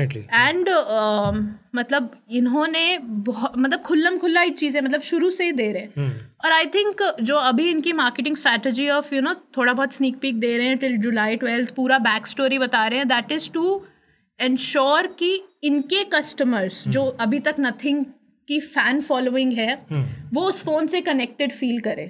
एंड 0.49 0.69
uh, 0.69 1.37
मतलब 1.75 2.11
इन्होंने 2.41 2.99
बहुत 2.99 3.53
मतलब 3.59 3.83
खुल्लम 3.87 4.19
खुल्ला 4.19 4.41
ही 4.41 4.50
चीज़ें 4.50 4.81
मतलब 4.81 5.00
शुरू 5.09 5.31
से 5.31 5.45
ही 5.45 5.53
दे 5.53 5.71
रहे 5.73 5.83
हैं 5.83 5.93
hmm. 5.95 6.45
और 6.45 6.53
आई 6.53 6.67
थिंक 6.75 7.03
जो 7.23 7.37
अभी 7.37 7.69
इनकी 7.71 7.93
marketing 8.00 8.37
strategy 8.37 8.88
of 8.91 9.15
you 9.15 9.21
know 9.21 9.35
थोड़ा 9.57 9.73
बहुत 9.73 9.93
स्नीक 9.93 10.19
पीक 10.21 10.38
दे 10.41 10.57
रहे 10.59 10.67
हैं 10.67 10.79
टिल 10.79 10.97
जुलाई 10.99 11.37
ट्वेल्थ 11.37 11.75
पूरा 11.75 11.99
बैक 12.07 12.26
स्टोरी 12.26 12.59
बता 12.59 12.87
रहे 12.87 12.99
हैं 12.99 13.09
दैट 13.09 13.33
इज़ 13.33 13.50
टू 13.55 13.65
एंश्योर 14.41 15.07
कि 15.19 15.35
इनके 15.65 16.05
कस्टमर्स 16.15 16.83
hmm. 16.83 16.93
जो 16.93 17.05
अभी 17.21 17.41
तक 17.41 17.57
नथिंग 17.61 18.05
की 18.49 18.61
फ़ैन 18.61 19.00
फॉलोइंग 19.00 19.53
है 19.53 19.79
hmm. 19.79 20.05
वो 20.35 20.43
उस 20.43 20.62
फ़ोन 20.62 20.87
से 20.87 21.00
कनेक्टेड 21.00 21.53
फील 21.53 21.81
करे। 21.81 22.07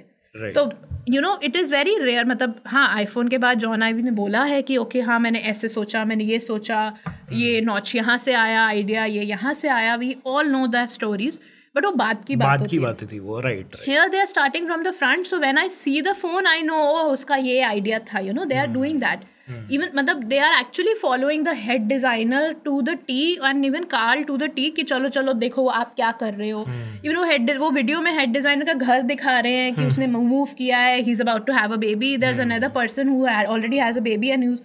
तो 0.53 0.71
you 1.09 1.21
know 1.21 1.37
it 1.43 1.55
is 1.55 1.71
very 1.71 1.97
rare 1.99 2.25
मतलब 2.25 2.55
हाँ 2.67 2.87
आईफोन 2.95 3.27
के 3.27 3.37
बाद 3.37 3.59
जॉन 3.59 3.83
आईवी 3.83 4.01
ने 4.01 4.11
बोला 4.11 4.43
है 4.43 4.61
कि 4.61 4.77
ओके 4.77 4.99
okay, 4.99 5.09
हाँ 5.09 5.19
मैंने 5.19 5.39
ऐसे 5.49 5.69
सोचा 5.69 6.05
मैंने 6.05 6.23
ये 6.23 6.39
सोचा 6.39 6.81
hmm. 6.93 7.33
ये 7.33 7.61
नॉच 7.61 7.95
यहाँ 7.95 8.17
से 8.17 8.33
आया 8.35 8.65
आइडिया 8.65 9.05
ये 9.05 9.23
यहाँ 9.23 9.53
से 9.53 9.69
आया 9.69 9.95
we 9.95 10.15
all 10.25 10.47
know 10.47 10.65
the 10.67 10.85
stories 10.87 11.39
but 11.75 11.85
वो 11.85 11.91
बात 11.91 12.23
की 12.25 12.35
बात 12.35 12.59
बात 12.59 12.69
की 12.69 12.79
बात 12.79 13.01
थी 13.11 13.19
वो 13.19 13.39
right 13.39 13.75
here 13.87 14.07
they 14.09 14.19
are 14.19 14.25
starting 14.25 14.65
from 14.65 14.83
the 14.83 14.91
front 14.91 15.25
so 15.25 15.37
when 15.37 15.57
I 15.57 15.69
see 15.69 16.01
the 16.01 16.13
phone 16.13 16.47
I 16.47 16.61
know 16.61 16.77
उसका 17.07 17.35
ये 17.35 17.59
आइडिया 17.61 17.99
था 18.07 18.19
you 18.19 18.33
know 18.33 18.45
they 18.45 18.55
are 18.55 18.67
doing 18.67 18.99
that 19.01 19.25
even 19.49 19.91
मतलब 19.95 20.23
they 20.25 20.37
are 20.39 20.53
actually 20.53 20.93
following 21.01 21.43
the 21.45 21.53
head 21.57 21.87
designer 21.87 22.53
to 22.65 22.81
the 22.81 22.97
T 23.07 23.33
and 23.35 23.65
even 23.65 23.83
Carl 23.91 24.23
to 24.23 24.37
the 24.37 24.49
T 24.55 24.69
कि 24.71 24.83
चलो 24.83 25.09
चलो 25.09 25.33
देखो 25.35 25.67
आप 25.69 25.93
क्या 25.95 26.11
कर 26.21 26.33
रहे 26.33 26.49
हो। 26.49 26.65
इवन 27.05 27.15
वो 27.15 27.23
हेड 27.25 27.57
वो 27.59 27.69
वीडियो 27.71 28.01
में 28.01 28.11
हेड 28.13 28.33
डिज़ाइनर 28.33 28.65
का 28.65 28.73
घर 28.73 29.01
दिखा 29.03 29.39
रहे 29.39 29.55
हैं 29.55 29.73
कि 29.75 29.85
उसने 29.85 30.07
मूव 30.07 30.53
किया 30.57 30.77
है 30.79 30.97
he 30.97 31.11
is 31.11 31.21
about 31.21 31.45
to 31.47 31.53
have 31.53 31.73
a 31.73 31.77
baby 31.79 32.15
there 32.17 32.31
is 32.31 32.41
another 32.41 32.69
person 32.71 33.09
who 33.09 33.25
already 33.27 33.77
has 33.77 33.97
a 33.97 34.01
baby 34.01 34.29
and 34.29 34.57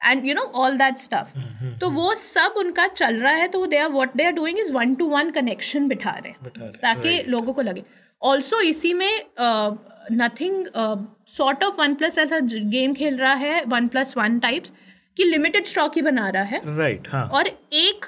and 0.00 0.26
you 0.26 0.34
know 0.34 0.42
all 0.62 0.76
that 0.78 0.98
stuff 0.98 1.38
तो 1.80 1.90
वो 1.90 2.14
सब 2.16 2.54
उनका 2.58 2.86
चल 2.88 3.16
रहा 3.16 3.32
है 3.34 3.48
तो 3.48 3.64
they 3.66 3.78
are 3.78 3.88
what 3.90 4.16
they 4.16 4.24
are 4.24 4.32
doing 4.32 4.58
is 4.58 4.72
one 4.72 4.94
to 4.94 5.08
one 5.08 5.30
connection 5.30 5.88
बिठा 5.88 6.10
रहे 6.16 6.32
हैं 6.32 6.70
ताकि 6.72 7.22
लोगों 7.28 7.52
को 7.52 7.62
लगे। 7.62 7.84
ऑल्सो 8.22 8.60
इसी 8.62 8.92
में 8.94 9.10
Nothing 10.12 10.66
sort 11.28 11.64
of 11.64 11.80
one 11.80 11.94
plus 11.94 12.18
ऐसा 12.18 12.38
गेम 12.42 12.94
खेल 12.94 13.16
रहा 13.16 13.34
है 13.34 13.62
वन 13.68 13.88
प्लस 13.88 14.16
वन 14.16 14.38
टाइप्स 14.38 14.72
कि 15.16 15.24
लिमिटेड 15.24 15.64
स्टॉक 15.66 15.96
ही 15.96 16.02
बना 16.02 16.28
रहा 16.28 16.42
है। 16.42 16.60
राइट 16.76 17.08
हाँ। 17.12 17.24
और 17.28 17.46
एक 17.74 18.06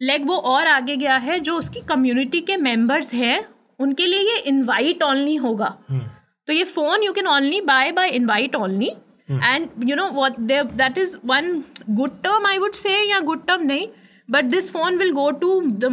लेग 0.00 0.26
वो 0.26 0.36
और 0.36 0.66
आगे 0.66 0.96
गया 0.96 1.16
है 1.16 1.38
जो 1.40 1.56
उसकी 1.56 1.80
कम्युनिटी 1.80 2.40
के 2.40 2.56
मेंबर्स 2.56 3.12
हैं 3.14 3.44
उनके 3.78 4.06
लिए 4.06 4.20
ये 4.20 4.38
इनवाइट 4.38 5.02
ओनली 5.02 5.34
होगा। 5.36 5.76
hmm. 5.92 6.00
तो 6.48 6.52
ये 6.52 6.64
phone 6.64 7.02
you 7.02 7.12
can 7.12 7.26
only 7.26 7.60
buy 7.60 7.92
buy 7.92 8.08
invite 8.08 8.54
only 8.56 8.88
and 9.30 9.68
you 9.88 9.96
know 9.96 10.06
what 10.12 10.40
that 10.40 10.98
is 10.98 11.16
one 11.26 11.62
good 11.90 12.22
term 12.22 12.46
I 12.46 12.58
would 12.58 12.74
say 12.74 12.96
या 13.10 13.20
गुड 13.20 13.46
टर्म 13.46 13.62
नहीं 13.62 13.86
but 14.30 14.44
this 14.44 14.70
phone 14.72 14.96
will 14.98 15.12
go 15.12 15.30
to 15.40 15.60
the 15.60 15.92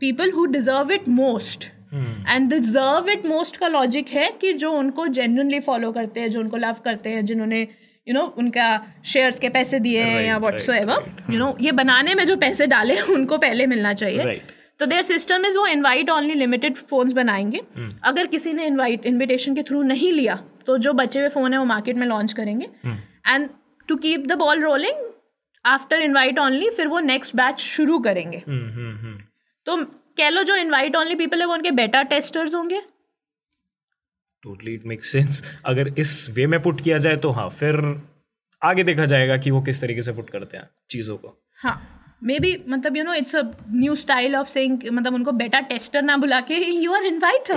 people 0.00 0.30
who 0.30 0.46
deserve 0.46 0.92
it 0.92 1.08
most 1.08 1.68
and 1.94 2.48
deserve 2.50 3.10
it 3.10 3.26
most 3.26 3.56
का 3.56 3.68
logic 3.68 4.08
है 4.08 4.30
कि 4.40 4.52
जो 4.52 4.72
उनको 4.72 5.06
genuinely 5.06 5.60
follow 5.60 5.92
करते 5.92 6.20
हैं 6.20 6.30
जो 6.30 6.40
उनको 6.40 6.56
लव 6.56 6.76
करते 6.84 7.10
हैं 7.10 7.24
जिन्होंने 7.24 7.60
यू 8.06 8.14
नो 8.14 8.22
उनका 8.38 8.68
शेयर्स 9.04 9.38
के 9.38 9.48
पैसे 9.48 9.80
दिए 9.80 10.02
हैं 10.02 10.22
या 10.26 10.36
व्हाट्स 10.38 10.68
एवर 10.70 11.10
यू 11.30 11.38
नो 11.38 11.56
ये 11.60 11.72
बनाने 11.72 12.14
में 12.14 12.24
जो 12.26 12.36
पैसे 12.36 12.66
डाले 12.66 12.94
हैं 12.94 13.02
उनको 13.14 13.38
पहले 13.38 13.66
मिलना 13.66 13.92
चाहिए। 13.94 14.18
Right. 14.18 14.54
तो 14.80 14.86
देयर 14.86 15.02
सिस्टम 15.02 15.44
इज़ 15.46 15.58
वो 15.58 15.66
इनवाइट 15.66 16.10
ऑनली 16.10 16.34
लिमिटेड 16.34 16.76
फोन्स 16.90 17.12
बनाएँगे। 17.12 17.60
अगर 18.04 18.26
किसी 18.26 18.52
ने 18.52 18.66
इनवाइट 18.66 19.06
इनविटेशन 19.06 19.54
के 19.54 19.62
थ्रू 19.62 19.82
नहीं 19.82 20.12
लिया 20.12 20.38
तो 20.66 20.78
जो 20.78 20.92
बचे 20.92 21.18
हुए 21.20 21.28
फ़ोन 21.28 21.52
है 21.52 21.58
वो 21.58 21.64
मार्केट 21.64 21.96
में 21.96 22.06
लॉन्च 22.06 22.32
करेंगे। 22.32 22.68
And 23.26 23.48
to 23.88 23.96
keep 23.96 24.26
the 24.26 24.32
ball 24.38 24.62
rolling 24.62 25.06
after 25.64 26.02
invite 26.02 26.38
only 26.38 26.70
फिर 26.70 26.88
वो 26.88 27.00
नेक्स्ट 27.00 27.36
बैच 27.36 27.58
शुरू 27.60 27.98
करेंगे। 27.98 28.42
तो 29.66 29.76
कह 30.18 30.28
लो 30.28 30.42
जो 30.42 30.56
इनवाइट 30.56 30.96
ओनली 30.96 31.14
पीपल 31.14 31.40
है 31.40 31.46
वो 31.46 31.54
उनके 31.54 31.70
बेटा 31.72 32.02
टेस्टर्स 32.12 32.54
होंगे। 32.54 32.80
टोटली 34.44 34.74
इट 34.74 34.84
मेक 34.86 35.04
सेंस 35.04 35.42
अगर 35.66 35.88
इस 35.98 36.26
वे 36.30 36.46
में 36.46 36.60
पुट 36.62 36.80
किया 36.80 36.98
जाए 36.98 37.16
तो 37.16 37.30
हाँ 37.30 37.48
फिर 37.50 37.80
आगे 38.62 38.84
देखा 38.84 39.06
जाएगा 39.06 39.36
कि 39.36 39.50
वो 39.50 39.60
किस 39.62 39.80
तरीके 39.80 40.02
से 40.02 40.12
पुट 40.12 40.30
करते 40.30 40.56
हैं 40.56 40.68
चीज़ों 40.90 41.16
को। 41.16 41.36
हाँ। 41.58 41.97
मे 42.22 42.38
बी 42.40 42.56
मतलब 42.68 42.96
you 42.96 43.02
know 43.04 43.12
it's 43.14 43.36
a 43.36 43.42
new 43.70 43.94
style 43.94 44.36
of 44.36 44.48
saying 44.48 44.78
मतलब 44.92 45.14
उनको 45.14 45.32
बेटा 45.32 45.60
टेस्टर 45.68 46.02
ना 46.02 46.16
बुला 46.16 46.40
के 46.40 46.54
यू 46.54 46.92
आर 46.92 47.04
इनवाइट. 47.04 47.50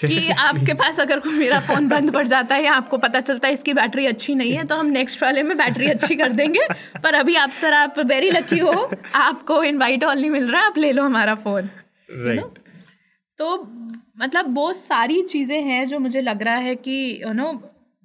कि 0.00 0.28
आपके 0.30 0.74
पास 0.74 1.00
अगर 1.00 1.20
कोई 1.20 1.38
मेरा 1.38 1.58
फ़ोन 1.60 1.88
बंद 1.88 2.10
पड़ 2.12 2.26
जाता 2.26 2.54
है 2.54 2.64
या 2.64 2.72
आपको 2.74 2.98
पता 2.98 3.20
चलता 3.20 3.48
है 3.48 3.54
इसकी 3.54 3.72
बैटरी 3.74 4.06
अच्छी 4.06 4.34
नहीं 4.34 4.52
है 4.52 4.64
तो 4.64 4.76
हम 4.76 4.86
नेक्स्ट 4.88 5.22
वाले 5.22 5.42
में 5.42 5.56
बैटरी 5.56 5.88
अच्छी 5.88 6.14
कर 6.14 6.32
देंगे। 6.32 6.66
पर 7.02 7.14
अभी 7.14 7.34
आप 7.36 7.50
सर 7.50 7.74
आप 7.74 7.98
वेरी 8.06 8.30
लकी 8.30 8.58
हो। 8.58 8.90
आपको 9.14 9.62
इनवाइट 9.64 10.04
ओनली 10.04 10.30
मिल 10.30 10.50
रहा 10.50 10.66
आप 10.66 10.78
ले 10.78 10.92
लो 10.92 11.04
हमारा 11.04 11.34
फ़ोन 11.44 11.70
राइट 12.08 12.58
तो 13.38 13.56
मतलब 14.20 14.54
वो 14.54 14.72
सारी 14.72 15.22
चीज़ें 15.22 15.60
हैं 15.62 15.86
जो 15.88 15.98
मुझे 15.98 16.20
लग 16.20 16.42
रहा 16.42 16.56
है 16.56 16.74
कि 16.76 16.96
यू 17.22 17.32
नो 17.32 17.52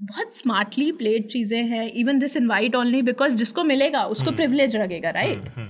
बहुत 0.01 0.35
स्मार्टली 0.35 0.91
प्लेड 0.91 1.27
चीज़ें 1.27 1.63
हैं 1.63 1.91
even 1.91 2.19
this 2.19 2.37
invite 2.37 2.75
only 2.75 3.01
because 3.01 3.35
जिसको 3.35 3.63
मिलेगा 3.63 4.05
उसको 4.05 4.31
प्रिविलेज 4.31 4.75
लगेगा 4.75 5.09
राइट 5.09 5.69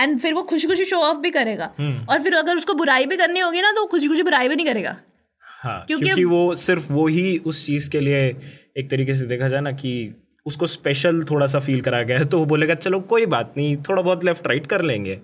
एंड 0.00 0.18
फिर 0.20 0.34
वो 0.34 0.42
खुशी 0.42 0.66
खुशी 0.66 0.84
शो 0.84 0.96
ऑफ़ 0.96 1.18
भी 1.18 1.30
करेगा। 1.30 1.64
और 2.10 2.22
फिर 2.22 2.34
अगर 2.34 2.56
उसको 2.56 2.74
बुराई 2.74 3.06
भी 3.06 3.16
करनी 3.16 3.40
होगी 3.40 3.60
ना 3.60 3.70
तो 3.72 3.86
खुशी 3.86 4.08
खुशी 4.08 4.22
बुराई 4.22 4.48
भी 4.48 4.56
नहीं 4.56 4.66
करेगा। 4.66 4.96
हाँ 5.40 5.84
क्योंकि- 5.86 6.06
क्योंकि 6.06 6.24
वो 6.24 6.54
सिर्फ़ 6.56 6.92
वो 6.92 7.06
ही 7.06 7.38
उस 7.38 7.66
चीज़ 7.66 7.90
के 7.90 8.00
लिए 8.00 8.36
एक 8.76 8.90
तरीके 8.90 9.14
से 9.14 9.26
देखा 9.26 9.48
जाए 9.48 9.60
ना 9.60 9.72
कि 9.72 10.14
उसको 10.46 10.66
स्पेशल 10.66 11.22
थोड़ा 11.24 11.46
सा 11.46 11.58
फील 11.58 11.80
करा 11.80 12.02
गया 12.02 12.18
है 12.18 12.24
तो 12.24 12.38
वो 12.38 12.46
बोलेगा 12.46 12.74
चलो 12.74 13.00
कोई 13.00 13.26
बात 13.26 13.54
नहीं 13.56 13.76
थोड़ा 13.76 14.02
बहुत 14.02 14.24
लेफ़्ट 14.24 14.46
राइट 14.46 14.66
कर 14.66 14.82
लेंगे। 14.82 15.18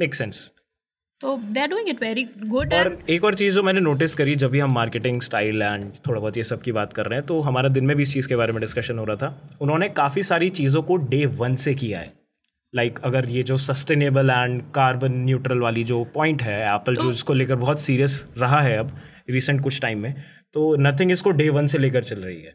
मेक 0.00 0.14
सेंस 0.14 0.50
तो 1.20 1.36
they 1.44 1.60
are 1.60 1.68
doing 1.68 1.88
it 1.88 2.00
very 2.02 2.22
good 2.38 2.74
और 2.74 2.96
एक 3.10 3.24
और 3.24 3.34
चीज़ 3.34 3.54
जो 3.54 3.62
मैंने 3.62 3.80
नोटिस 3.80 4.14
करी 4.14 4.34
जब 4.34 4.50
भी 4.50 4.60
हम 4.60 4.72
मार्केटिंग 4.72 5.20
स्टाइल 5.22 5.62
एंड 5.62 5.84
थोड़ा 6.06 6.20
बहुत 6.20 6.36
ये 6.36 6.44
सब 6.44 6.62
की 6.62 6.72
बात 6.72 6.92
कर 6.92 7.06
रहे 7.06 7.18
हैं 7.18 7.26
तो 7.26 7.40
हमारा 7.40 7.68
दिन 7.68 7.84
में 7.84 7.96
भी 7.96 8.02
इस 8.02 8.12
चीज़ 8.12 8.28
के 8.28 8.36
बारे 8.36 8.52
में 8.52 8.60
डिस्कशन 8.60 8.98
हो 8.98 9.04
रहा 9.04 9.16
था। 9.16 9.58
उन्होंने 9.62 9.88
काफ़ी 9.88 10.22
सारी 10.22 10.48
चीज़ों 10.50 10.82
को 10.82 10.96
डे 10.96 11.24
वन 11.26 11.56
से 11.56 11.74
किया 11.74 11.98
है। 11.98 12.12
लाइक 12.74 12.92
like, 12.92 13.04
अगर 13.06 13.28
ये 13.28 13.42
जो 13.42 13.56
सस्टेनेबल 13.56 14.30
एंड 14.30 14.62
कार्बन 14.74 15.14
न्यूट्रल 15.24 15.58
वाली 15.58 15.84
जो 15.84 16.02
पॉइंट 16.14 16.42
है 16.42 16.58
एप्पल 16.64 16.96
तो, 16.96 17.02
जो 17.02 17.10
इसको 17.10 17.34
लेकर 17.34 17.56
बहुत 17.56 17.80
सीरियस 17.80 18.24
रहा 18.38 18.60
है 18.60 18.76
अब 18.78 18.96
रिसेंट 19.30 19.60
कुछ 19.62 19.80
टाइम 19.80 20.02
में 20.02 20.14
तो 20.54 20.74
नथिंग 20.80 21.12
इसको 21.12 21.30
डे 21.30 21.48
वन 21.48 21.66
से 21.66 21.78
लेकर 21.78 22.04
चल 22.04 22.20
रही 22.20 22.40
है। 22.40 22.54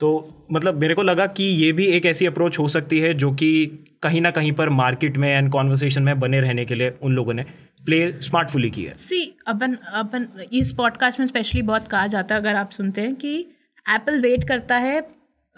तो 0.00 0.46
मतलब 0.52 0.80
मेरे 0.80 0.94
को 0.94 1.02
लगा 1.02 1.26
कि 1.26 1.44
ये 1.44 1.72
भी 1.72 1.86
एक 1.86 2.06
ऐसी 2.06 2.26
अप्रोच 2.26 2.58
हो 2.58 2.68
सकती 2.68 3.00
है 3.00 3.14
जो 3.14 3.32
कि 3.32 3.66
कहीं 4.02 4.20
ना 4.20 4.30
कहीं 4.30 4.52
पर 4.52 4.68
मार्केट 4.68 5.16
में 5.16 5.28
एंड 5.28 5.50
कॉन्वर्सेशन 5.52 6.02
में 6.02 6.20
बने 6.20 6.40
रहने 6.40 6.64
के 6.64 6.74
लिए 6.74 6.94
उन 7.02 7.12
लोगों 7.12 7.34
ने 7.34 7.42
प्ले 7.84 8.12
स्मार्टफुली 8.20 8.70
की 8.70 8.84
है। 8.84 8.94
सी 8.94 9.38
अपन 9.46 9.76
अपन 9.94 10.26
इस 10.52 10.72
पॉडकास्ट 10.72 11.20
में 11.20 11.26
स्पेशली 11.26 11.62
बहुत 11.62 11.88
कहा 11.88 12.06
जाता 12.06 12.34
है 12.34 12.40
अगर 12.40 12.54
आप 12.54 12.70
सुनते 12.70 13.00
हैं 13.00 13.14
कि 13.14 13.38
एप्पल 13.94 14.20
वेट 14.20 14.48
करता 14.48 14.76
है 14.76 15.00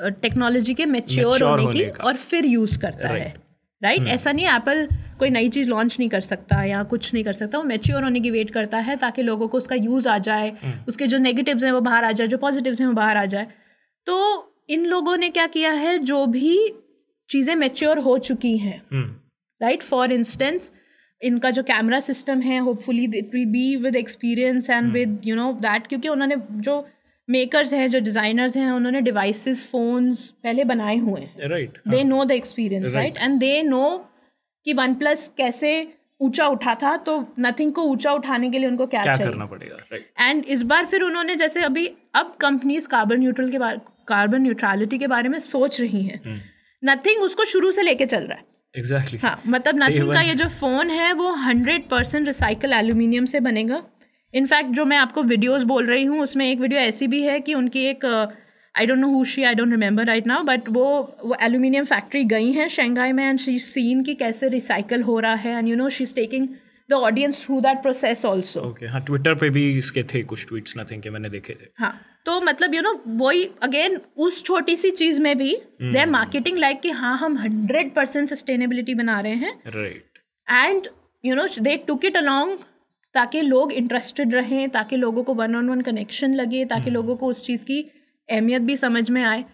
टेक्नोलॉजी 0.02 0.74
के 0.74 0.86
मेच्योर 0.86 1.42
होने 1.42 1.62
होने 1.62 1.84
की। 1.84 1.90
और 1.90 2.16
फिर 2.16 2.44
यूज़ 2.44 2.78
करता 2.78 3.08
है। 3.08 3.34
Right 3.82 3.98
right? 3.98 4.14
ऐसा 4.14 4.32
नहीं 4.32 4.46
एप्पल 4.46 4.88
कोई 5.18 5.30
नई 5.30 5.48
चीज़ 5.48 5.68
लॉन्च 5.68 5.96
नहीं 5.98 6.08
कर 6.08 6.20
सकता 6.20 6.64
या 6.64 6.82
कुछ 6.82 7.14
नहीं 7.14 7.24
कर 7.24 7.32
सकता 7.32 7.58
वो 7.58 7.64
मेच्योर 7.64 8.02
होने 8.02 8.20
की 8.20 8.30
वेट 8.30 8.50
करता 8.50 8.78
है 8.78 8.96
ताकि 8.96 9.22
लोगों 9.22 9.48
को 9.48 9.58
उसका 9.58 9.74
यूज़ 9.74 10.08
आ 10.08 10.18
जाए 10.18 10.52
उसके 10.88 11.06
जो 11.06 11.18
नेगेटिव्स 11.18 11.64
हैं 11.64 11.72
वो 11.72 11.80
बाहर 11.80 12.04
आ 12.04 12.12
जाए 12.12 12.26
जो 12.26 12.38
पॉजिटिव्स 12.38 12.80
हैं 12.80 12.88
वो 12.88 12.94
बाहर 12.94 13.16
आ 13.16 13.24
जाए। 13.24 13.46
तो 14.06 14.18
इन 14.70 14.84
लोगों 14.86 15.16
ने 15.16 15.28
क्या 15.30 15.46
किया 15.46 15.72
है? 15.72 15.98
जो 15.98 16.26
भी 16.26 16.74
चीज़ें 17.28 17.54
मेच्योर 17.56 17.98
हो 17.98 18.18
चुकी 18.18 18.56
हैं 18.58 18.80
राइट 19.60 19.82
फॉर 19.82 20.12
इंस्टेंस 20.12 20.72
इनका 21.22 21.50
जो 21.50 21.62
कैमरा 21.62 22.00
सिस्टम 22.00 22.40
है 22.40 22.58
hopefully 22.58 23.04
it 23.04 23.34
will 23.34 23.44
be 23.44 23.76
with 23.76 23.96
experience 23.96 24.70
and 24.70 24.92
with 24.92 25.20
you 25.24 25.36
know 25.36 25.52
that 25.52 25.86
क्योंकि 25.86 26.08
उन्होंने 26.08 26.36
जो 26.52 26.86
मेकर्स 27.28 27.72
हैं 27.72 27.88
जो 27.88 28.00
डिजाइनर्स 28.00 28.56
हैं 28.56 28.70
उन्होंने 28.70 29.00
डिवाइसेस 29.00 29.66
फोन्स 29.66 30.28
पहले 30.42 30.64
बनाए 30.64 30.96
हुए 30.96 31.20
हैं। 31.20 31.48
Right 31.48 31.78
they 31.88 32.04
know 32.04 32.24
the 32.24 32.30
experience 32.30 32.94
right 32.94 33.18
and 33.18 33.38
they 33.38 33.62
know 33.62 34.08
कि 34.64 34.72
वन 34.72 34.94
प्लस 34.94 35.30
कैसे 35.36 35.72
ऊँचा 36.20 36.46
उठा 36.46 36.74
था 36.74 36.96
तो 36.96 37.26
नथिंग 37.40 37.72
को 37.72 37.82
ऊँचा 37.82 38.12
उठाने 38.12 38.50
के 38.50 38.58
लिए 38.58 38.68
उनको 38.68 38.86
क्या, 38.86 39.02
क्या 39.02 39.14
चाहिए? 39.16 39.32
करना 39.32 39.46
पड़ेगा 39.46 40.28
एंड 40.28 40.44
इस 40.44 40.62
बार 40.62 40.86
फिर 40.86 41.02
उन्होंने 41.02 41.36
जैसे 41.36 41.62
अभी 41.62 41.86
अब 42.14 42.34
कंपनीज़ 42.40 42.88
कार्बन 42.88 43.20
न्यूट्रल 43.20 43.50
के 43.50 43.58
बारे 43.58 43.78
कार्बन 44.08 44.42
न्यूट्रलिटी 44.42 44.98
के 44.98 45.06
बारे 45.08 45.28
में 45.28 45.38
सोच 45.40 45.80
रही 45.80 46.02
हैं। 46.02 46.40
नथिंग 46.82 47.22
उसको 47.22 47.44
शुरू 47.46 47.70
से 47.70 47.82
लेके 47.82 48.06
चल 48.06 48.20
रहा 48.20 48.38
है। 48.38 48.44
Exactly 48.74 49.18
exactly. 49.18 49.24
हाँ 49.24 49.42
मतलब 49.46 49.78
नथिंग 49.78 50.12
का 50.12 50.20
ये 50.22 50.34
जो 50.34 50.46
फ़ोन 50.50 50.90
है 50.90 51.12
वो 51.14 51.32
हंड्रेड 51.38 51.88
परसेंट 51.88 52.26
रिसाइकल 52.26 52.72
एल्यूमिनियम 52.72 53.24
से 53.26 53.40
बनेगा। 53.40 53.82
इनफैक्ट 54.34 54.70
जो 54.70 54.84
मैं 54.84 54.96
आपको 54.96 55.22
वीडियोस 55.24 55.62
बोल 55.64 55.86
रही 55.86 56.04
हूँ 56.04 56.20
उसमें 56.20 56.46
एक 56.46 56.60
वीडियो 56.60 56.80
ऐसी 56.80 57.06
भी 57.06 57.22
है 57.22 57.38
कि 57.40 57.54
उनकी 57.54 57.84
एक 57.86 58.04
I 58.74 58.86
don't 58.86 58.98
know 58.98 59.08
who 59.08 59.24
she 59.24 59.42
I 59.42 59.54
don't 59.54 59.70
remember 59.70 60.06
right 60.06 60.26
now 60.26 60.42
but 60.42 60.68
वो 60.68 60.84
वो 61.24 61.36
एल्यूमिनियम 61.42 61.84
फैक्ट्री 61.84 62.24
गई 62.24 62.52
हैं 62.52 62.68
शंघाई 62.68 63.12
में 63.12 63.24
एंड 63.24 63.38
शी 63.38 63.58
सीन 63.58 64.02
कि 64.02 64.14
कैसे 64.14 64.48
रिसाइकल 64.48 65.02
हो 65.02 65.18
रहा 65.20 65.34
है। 65.34 65.58
And 65.58 65.68
you 65.68 65.76
know 65.76 65.88
she 65.90 66.04
is 66.04 66.14
taking 66.14 66.48
the 66.92 67.00
audience 67.00 67.44
through 67.44 67.60
that 67.60 67.82
process 67.82 68.24
also 68.26 68.60
okay 68.70 68.86
हाँ 68.86 69.00
ट्विटर 69.02 69.34
पे 69.34 69.50
भी 69.50 69.66
इसके 69.78 70.02
थे 70.14 70.22
कुछ 70.24 70.46
ट्वीट्स 70.48 70.74
नथिंग 70.78 71.02
के 71.02 71.10
मैंने 71.10 71.28
देखे 71.30 71.54
थे। 71.54 71.70
हाँ 71.78 71.94
तो 72.26 72.40
मतलब 72.42 72.74
यू 72.74 72.80
नो 72.82 72.92
वही 73.18 73.44
अगेन 73.62 74.00
उस 74.18 74.42
छोटी 74.44 74.76
सी 74.76 74.90
चीज़ 74.92 75.20
में 75.20 75.36
भी 75.38 75.54
दे 75.82 76.04
मार्केटिंग 76.08 76.58
लाइक 76.58 76.80
कि 76.80 76.90
हाँ 76.98 77.16
हम 77.18 77.36
हंड्रेड 77.38 77.94
परसेंट 77.94 78.28
सस्टेनेबिलिटी 78.28 78.94
बना 78.94 79.18
रहे 79.20 79.34
हैं। 79.36 79.54
Right 79.66 80.18
and 80.48 80.88
you 81.24 81.34
know 81.34 81.46
they 81.60 81.76
took 81.86 82.04
it 82.04 82.16
along 82.16 82.58
ताकि 83.14 83.40
लोग 83.42 83.72
इंटरेस्टेड 83.74 84.34
रहें 84.34 84.68
ताकि 84.70 84.96
लोगों 84.96 85.22
को 85.22 85.34
वन 85.34 85.56
ऑन 85.56 85.68
वन 85.70 85.80
कनेक्शन 85.82 86.34
लगे 86.34 86.64
ताकि 86.66 86.90
लोगों 86.90 87.16
को 87.16 87.26
उस 87.26 87.44
चीज़ 87.46 87.64
की 87.64 87.80
अहमियत 88.28 88.62
भी 88.62 88.76
समझ 88.76 89.08
में 89.10 89.22
आए। 89.22 89.44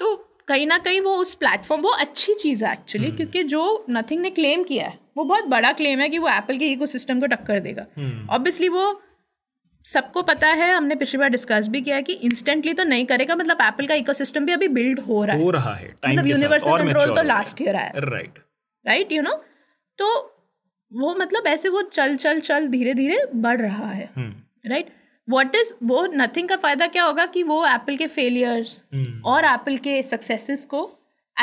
तो 0.00 0.14
कहीं 0.48 0.66
ना 0.66 0.78
कहीं 0.78 1.00
वो 1.00 1.14
उस 1.16 1.34
प्लेटफॉर्म 1.34 1.82
वो 1.82 1.90
अच्छी 2.00 2.34
चीज़ 2.34 2.64
है 2.64 2.72
एक्चुअली 2.72 3.10
क्योंकि 3.12 3.42
जो 3.46 3.62
नथिंग 3.90 4.20
ने 4.22 4.30
क्लेम 4.30 4.62
किया 4.64 4.86
है 4.86 4.98
वो 5.20 5.24
बहुत 5.26 5.44
बड़ा 5.48 5.72
क्लेम 5.74 6.00
है 6.00 6.08
कि 6.08 6.18
वो 6.18 6.28
एप्पल 6.30 6.58
के 6.58 6.66
इको 6.72 6.86
सिस्टम 6.88 7.20
को 7.20 7.26
टक्कर 7.28 7.58
देगा। 7.60 7.86
ऑब्वियसली 8.30 8.68
वो 8.70 8.84
सबको 9.84 10.22
पता 10.24 10.48
है 10.50 10.72
हमने 10.72 10.94
पिछली 10.94 11.18
बार 11.18 11.28
डिस्कस 11.30 11.68
भी 11.68 11.80
किया 11.80 11.96
है 11.96 12.02
कि 12.02 12.12
इंस्टेंटली 12.24 12.72
तो 12.74 12.84
नहीं 12.84 13.04
करेगा 13.06 13.36
मतलब 13.36 13.58
एप्पल 13.62 13.86
का 13.86 13.94
इकोसिस्टम 13.96 14.46
भी 14.46 14.52
अभी 14.52 14.68
बिल्ड 14.70 15.00
हो 15.00 15.24
रहा 15.24 15.36
है। 15.36 15.42
हो 15.42 15.50
रहा 15.50 15.74
है 15.74 15.88
मतलब 15.88 16.26
यूनिवर्सल 16.26 16.76
कंट्रोल 16.78 17.14
तो 17.16 17.22
लास्ट 17.24 17.60
ईयर 17.62 17.76
आया। 17.76 17.92
राइट 17.96 18.38
राइट 18.84 19.12
यू 19.12 19.22
नो 19.22 19.34
तो 19.98 20.08
वो 20.92 21.14
मतलब 21.16 21.46
ऐसे 21.46 21.68
वो 21.68 21.82
चल 21.92 22.16
चल 22.16 22.40
चल 22.40 22.68
धीरे 22.68 22.94
धीरे 22.94 23.24
बढ़ 23.36 23.60
रहा 23.60 23.90
है। 23.90 24.08
राइट 24.66 24.92
व्हाट 25.28 25.56
इज़ 25.56 25.74
वो 25.84 26.06
नथिंग 26.14 26.48
का 26.48 26.56
फ़ायदा 26.58 26.86
क्या 26.88 27.04
होगा 27.04 27.26
कि 27.26 27.42
वो 27.44 27.64
एप्पल 27.66 27.96
के 27.96 28.06
फेलियर्स 28.08 28.78
हम्म। 28.94 29.20
और 29.24 29.44
एप्पल 29.46 29.76
के 29.78 30.02
सक्सेसेस 30.04 30.64
को 30.64 30.80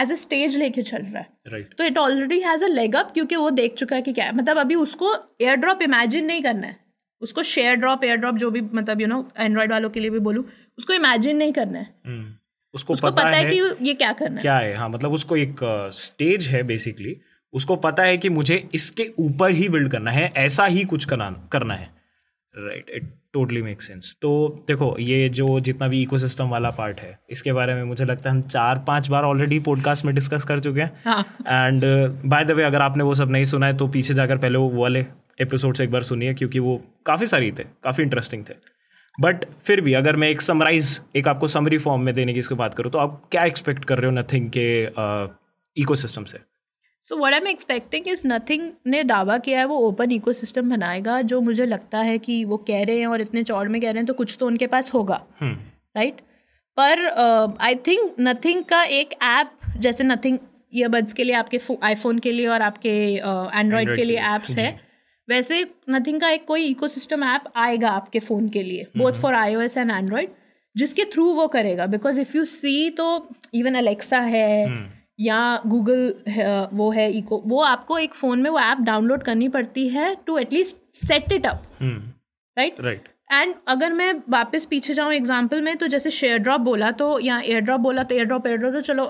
एज 0.01 0.11
अ 0.11 0.15
स्टेज 0.15 0.55
लेके 0.57 0.81
चल 0.83 0.97
रहा 0.97 1.19
है। 1.19 1.27
राइट 1.47 1.73
तो 1.77 1.83
it 1.83 1.97
already 1.97 2.39
has 2.39 2.63
a 2.63 2.67
leg 2.67 2.95
up 2.95 3.11
क्योंकि 3.11 3.35
वो 3.35 3.49
देख 3.51 3.75
चुका 3.75 3.95
है 3.95 4.01
कि 4.01 4.13
क्या 4.13 4.25
है। 4.25 4.35
मतलब 4.35 4.57
अभी 4.57 4.75
उसको 4.77 5.13
एयर 5.41 5.55
ड्रॉप 5.55 5.81
इमेजिन 5.81 6.25
नहीं 6.25 6.41
करना 6.43 6.67
है। 6.67 6.75
उसको 7.21 7.43
शेयर 7.43 7.75
ड्रॉप 7.75 8.03
एयर 8.03 8.17
ड्रॉप 8.17 8.35
जो 8.35 8.49
भी 8.51 8.61
मतलब 8.61 9.01
यू 9.01 9.07
नो 9.07 9.27
एंड्रॉइड 9.37 9.71
वालों 9.71 9.89
के 9.89 9.99
लिए 9.99 10.09
भी 10.09 10.19
बोलूँ 10.19 10.43
उसको 10.77 10.93
इमेजिन 10.93 11.37
नहीं 11.37 11.53
करना 11.53 11.79
है। 11.79 11.87
हम्म। 12.05 12.33
उसको 12.73 12.93
उसको 12.93 13.11
पता, 13.11 13.23
पता 13.23 13.37
है 13.37 13.43
है 13.45 13.51
कि 13.51 13.87
ये 13.87 13.93
क्या 13.93 14.11
करना 14.13 14.35
है। 14.35 14.41
क्या 14.41 14.57
है 14.57 14.75
हाँ 14.75 14.89
मतलब 14.89 15.13
उसको 15.13 15.37
एक 15.37 15.59
स्टेज 15.95 16.47
है 16.47 16.63
बेसिकली 16.63 17.15
उसको 17.53 17.75
पता 17.75 18.03
है 18.03 18.17
कि 18.17 18.29
मुझे 18.29 18.63
इसके 18.73 19.07
ऊपर 19.19 19.51
ही 19.51 19.69
बिल्ड 19.69 19.91
करना 19.91 20.11
है 20.11 20.31
ऐसा 20.37 20.65
ही 20.65 20.83
कुछ 20.85 21.05
करना 21.05 21.29
करना 21.51 21.73
है। 21.73 21.89
Right 22.55 22.89
it 22.89 23.09
totally 23.33 23.61
make 23.61 23.81
sense 23.81 24.15
तो 24.21 24.31
देखो 24.67 24.95
ये 24.99 25.29
जो 25.29 25.59
जितना 25.59 25.87
भी 25.87 26.01
इकोसिस्टम 26.01 26.49
वाला 26.49 26.69
पार्ट 26.69 26.99
है 26.99 27.19
इसके 27.29 27.53
बारे 27.53 27.75
में 27.75 27.83
मुझे 27.83 28.05
लगता 28.05 28.29
है 28.29 28.35
हम 28.35 28.41
चार 28.41 28.83
पाँच 28.87 29.09
बार 29.09 29.23
ऑलरेडी 29.23 29.59
पॉडकास्ट 29.59 30.05
में 30.05 30.13
डिस्कस 30.15 30.43
कर 30.43 30.59
चुके 30.59 30.81
हैं। 30.81 31.19
एंड 31.47 31.83
बाय 32.25 32.45
द 32.45 32.51
वे 32.51 32.63
अगर 32.63 32.81
आपने 32.81 33.03
वो 33.03 33.13
सब 33.15 33.31
नहीं 33.31 33.45
सुना 33.45 33.65
है 33.65 33.77
तो 33.77 33.87
पीछे 33.87 34.13
जाकर 34.13 34.37
पहले 34.37 34.57
वो 34.57 34.69
वाले 34.81 35.05
एपिसोड 35.41 35.75
से 35.75 35.83
एक 35.83 35.91
बार 35.91 36.03
सुनिए 36.03 36.33
क्योंकि 36.33 36.59
वो 36.59 36.81
काफ़ी 37.05 37.25
सारी 37.25 37.51
थे 37.51 37.63
काफ़ी 37.83 38.03
इंटरेस्टिंग 38.03 38.43
थे। 38.49 38.53
बट 39.21 39.45
फिर 39.65 39.81
भी 39.81 39.93
अगर 39.93 40.15
मैं 40.15 40.29
एक 40.29 40.41
समराइज 40.41 40.99
एक 41.15 41.27
आपको 41.27 41.47
समरी 41.47 41.77
फॉर्म 41.77 42.01
में 42.01 42.13
देने 42.13 42.33
की 42.33 42.39
इसकी 42.39 42.55
बात 42.55 42.73
करूँ 42.73 42.91
तो 42.91 42.97
आप 42.97 43.21
क्या 43.31 43.43
एक्सपेक्ट 43.43 43.85
कर 43.85 43.99
रहे 43.99 44.11
हो 44.11 44.17
नथिंग 44.17 44.49
के 44.49 44.83
इको 44.83 45.35
इकोसिस्टम 45.77 46.23
से? 46.23 46.39
So 47.09 47.15
what 47.17 47.33
I 47.33 47.39
am 47.39 47.47
expecting 47.47 48.07
is 48.07 48.21
Nothing 48.27 48.69
ने 48.87 49.03
दावा 49.03 49.37
किया 49.37 49.59
है 49.59 49.65
वो 49.65 49.77
ओपन 49.87 50.11
इकोसिस्टम 50.11 50.69
बनाएगा 50.69 51.21
जो 51.23 51.39
मुझे 51.41 51.65
लगता 51.65 51.99
है 51.99 52.17
कि 52.19 52.43
वो 52.45 52.57
कह 52.67 52.83
रहे 52.83 52.99
हैं 52.99 53.07
और 53.07 53.21
इतने 53.21 53.43
चौड़ 53.43 53.67
में 53.67 53.79
कह 53.81 53.91
रहे 53.91 53.97
हैं 53.97 54.05
तो 54.05 54.13
कुछ 54.13 54.35
तो 54.39 54.47
उनके 54.47 54.67
पास 54.67 54.93
होगा। 54.93 55.21
हम्म। 55.41 55.53
राइट 55.95 56.19
पर 56.77 57.05
आई 57.61 57.75
थिंक 57.87 58.15
नथिंग 58.19 58.63
का 58.63 58.81
एक 58.97 59.13
ऐप 59.23 59.51
जैसे 59.77 60.03
नथिंग 60.03 60.37
ईयरबड्स 60.73 61.13
के 61.13 61.23
लिए 61.23 61.35
आपके 61.35 61.59
आईफोन 61.83 62.19
के 62.19 62.31
लिए 62.31 62.47
और 62.47 62.61
आपके 62.61 62.89
एंड्रॉयड 63.13 63.89
uh, 63.89 63.95
के 63.95 64.03
लिए 64.03 64.17
ऐप्स 64.17 64.57
है। 64.57 64.69
वैसे 65.27 65.63
नथिंग 65.89 66.19
का 66.21 66.29
एक 66.29 66.45
कोई 66.45 66.65
इकोसिस्टम 66.65 67.23
ऐप 67.25 67.43
आएगा 67.55 67.89
आपके 67.91 68.19
फ़ोन 68.19 68.49
के 68.49 68.63
लिए 68.63 68.87
both 68.97 69.21
for 69.21 69.35
iOS 69.61 69.77
and 69.77 69.91
Android 69.91 70.35
जिसके 70.75 71.05
थ्रू 71.13 71.31
वो 71.33 71.47
करेगा। 71.47 71.85
बिकॉज़ 71.87 72.21
इफ़ 72.21 72.37
यू 72.37 72.45
सी 72.51 72.89
तो 72.97 73.07
इवन 73.53 73.75
अलेक्सा 73.75 74.19
है 74.19 74.96
या 75.19 75.39
गूगल 75.65 76.69
वो 76.73 76.89
है 76.91 77.11
इको 77.11 77.41
वो 77.45 77.61
आपको 77.63 77.97
एक 77.97 78.13
फ़ोन 78.13 78.41
में 78.41 78.49
वो 78.49 78.59
ऐप 78.59 78.81
डाउनलोड 78.81 79.23
करनी 79.23 79.47
पड़ती 79.49 79.87
है 79.89 80.15
to 80.27 80.37
at least 80.37 80.75
set 80.95 81.31
it 81.33 81.45
up 81.45 81.63
right 82.57 82.81
right 82.81 83.07
and 83.33 83.53
अगर 83.67 83.93
मैं 83.93 84.13
वापस 84.29 84.65
पीछे 84.65 84.93
जाऊँ 84.93 85.13
एग्ज़ाम्पल 85.13 85.61
में 85.61 85.75
तो 85.77 85.87
जैसे 85.87 86.11
शेयर 86.11 86.37
ड्रॉप 86.39 86.61
बोला 86.61 86.91
तो 87.01 87.19
या 87.19 87.39
एयर 87.39 87.61
ड्रॉप 87.61 87.81
बोला 87.81 88.03
तो 88.03 88.15
एयर 88.15 88.25
ड्रॉप 88.25 88.47
एयर 88.47 88.57
ड्रॉप 88.57 88.73
तो 88.73 88.81
चलो 88.81 89.05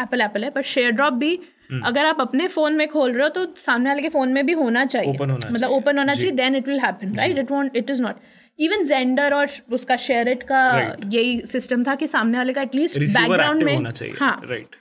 एप्पल 0.00 0.20
एप्पल 0.20 0.44
है 0.44 0.50
पर 0.50 0.62
शेयर 0.64 0.90
ड्रॉप 0.90 1.12
भी 1.12 1.36
hmm. 1.36 1.86
अगर 1.86 2.06
आप 2.06 2.20
अपने 2.20 2.46
फ़ोन 2.48 2.76
में 2.76 2.88
खोल 2.88 3.12
रहे 3.12 3.22
हो 3.22 3.28
तो 3.28 3.46
सामने 3.58 3.90
वाले 3.90 4.02
के 4.02 4.08
फ़ोन 4.08 4.32
में 4.32 4.44
भी 4.46 4.52
होना 4.52 4.84
चाहिए। 4.86 5.16
मतलब 5.22 5.70
ओपन 5.70 5.98
होना 5.98 6.14
चाहिए 6.14 6.30
then 6.32 6.56
it 6.56 6.68
will 6.68 6.80
happen 6.80 7.14
right 7.16 7.38
it 7.38 7.50
won't 7.50 7.76
it 7.76 7.90
is 7.90 8.02
not 8.02 8.16
even 8.58 8.84
gender 8.84 9.34
और 9.34 9.48
उसका 9.72 9.96
शेयर 9.98 10.28
इट 10.28 10.42
का 10.42 10.68
यही 11.06 11.40
सिस्टम 11.46 11.84
था 11.84 11.94
कि 11.94 12.06
सामने 12.08 12.38
वाले 12.38 12.52
का 12.52 12.62
एटलीस्ट 12.62 12.98
बैकग्राउंड 12.98 13.62
में 13.62 13.74
होना 13.74 13.90
चाहिए। 13.90 14.14
हाँ। 14.20 14.40
राइट 14.44 14.76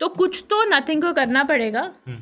तो 0.00 0.08
कुछ 0.10 0.42
तो 0.50 0.62
नथिंग 0.68 1.02
को 1.02 1.12
करना 1.12 1.44
पड़ेगा। 1.44 1.90
हम्म। 2.06 2.18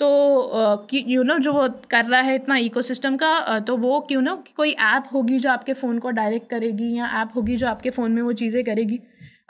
तो 0.00 0.88
यू 0.92 1.22
नो 1.22 1.36
जो 1.38 1.52
वो 1.52 1.68
कर 1.90 2.04
रहा 2.04 2.20
है 2.20 2.34
इतना 2.34 2.56
इकोसिस्टम 2.58 3.16
का 3.16 3.58
तो 3.60 3.76
वो 3.76 4.00
क्यों 4.00 4.22
ना 4.22 4.34
कोई 4.56 4.70
ऐप 4.70 5.04
होगी 5.12 5.38
जो 5.38 5.50
आपके 5.50 5.72
फ़ोन 5.74 5.98
को 5.98 6.10
डायरेक्ट 6.12 6.48
करेगी 6.50 6.92
या 6.94 7.10
ऐप 7.20 7.30
होगी 7.36 7.56
जो 7.56 7.66
आपके 7.68 7.90
फ़ोन 7.90 8.12
में 8.12 8.22
वो 8.22 8.32
चीज़ें 8.34 8.62
करेगी। 8.64 8.98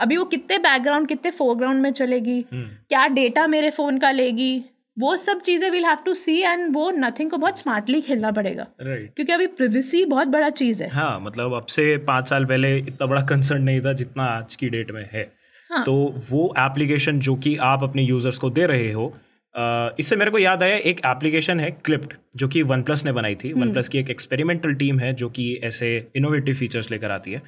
अभी 0.00 0.16
वो 0.16 0.24
कितने 0.26 0.58
बैकग्राउंड 0.58 1.08
कितने 1.08 1.30
फोरग्राउंड 1.30 1.82
में 1.82 1.90
चलेगी 1.92 2.44
हम्म। 2.52 2.66
क्या 2.88 3.06
डेटा 3.10 3.46
मेरे 3.46 3.70
फ़ोन 3.70 3.98
का 3.98 4.10
लेगी 4.10 4.64
वो 4.96 5.16
सब 5.16 5.40
चीज़ें 5.40 5.68
will 5.70 5.84
have 5.84 5.98
to 6.04 6.14
see 6.14 6.38
and 6.40 6.74
वो 6.74 6.90
नथिंग 6.92 7.30
को 7.30 7.36
बहुत 7.36 7.58
स्मार्टली 7.58 8.00
खेलना 8.00 8.30
पड़ेगा। 8.32 8.66
राइट 8.80 9.14
क्योंकि 9.16 9.32
अभी 9.32 9.46
प्रिवेसी 9.52 10.04
बहुत 10.06 10.28
बड़ा 10.28 10.50
चीज़ 10.52 10.82
है। 10.82 10.88
हाँ 10.90 11.18
मतलब 11.20 11.54
अब 11.54 11.66
से 11.68 11.96
पाँच 12.06 12.28
साल 12.28 12.44
पहले 12.44 12.76
इतना 12.78 13.06
बड़ा 13.06 13.22
कंसर्न 13.26 13.62
नहीं 13.62 13.80
था 13.80 13.92
जितना 13.94 14.24
आज 14.28 14.56
की 14.56 14.68
डेट 14.68 14.90
में 14.90 15.08
है। 15.12 15.24
हाँ। 15.74 15.84
तो 15.84 15.94
वो 16.30 16.52
एप्लीकेशन 16.58 17.18
जो 17.20 17.34
कि 17.36 17.56
आप 17.64 17.82
अपने 17.82 18.02
यूज़र्स 18.02 18.38
को 18.38 18.50
दे 18.50 18.66
रहे 18.66 18.90
हो 18.92 19.12
इससे 19.98 20.16
मेरे 20.16 20.30
को 20.30 20.38
याद 20.38 20.62
आया 20.62 20.76
एक 20.76 21.00
एप्लीकेशन 21.06 21.60
है 21.60 21.70
क्लिप्ट 21.84 22.14
जो 22.36 22.48
कि 22.48 22.62
वन 22.62 22.82
प्लस 22.82 23.04
ने 23.04 23.12
बनाई 23.12 23.34
थी। 23.34 23.52
वन 23.52 23.72
प्लस 23.72 23.88
की 23.88 23.98
एक 23.98 24.10
एक्सपेरिमेंटल 24.10 24.74
टीम 24.74 24.98
है 24.98 25.12
जो 25.14 25.28
कि 25.28 25.54
ऐसे 25.64 25.90
इनोवेटिव 26.16 26.54
फीचर्स 26.54 26.90
लेकर 26.90 27.10
आती 27.10 27.32
है। 27.32 27.42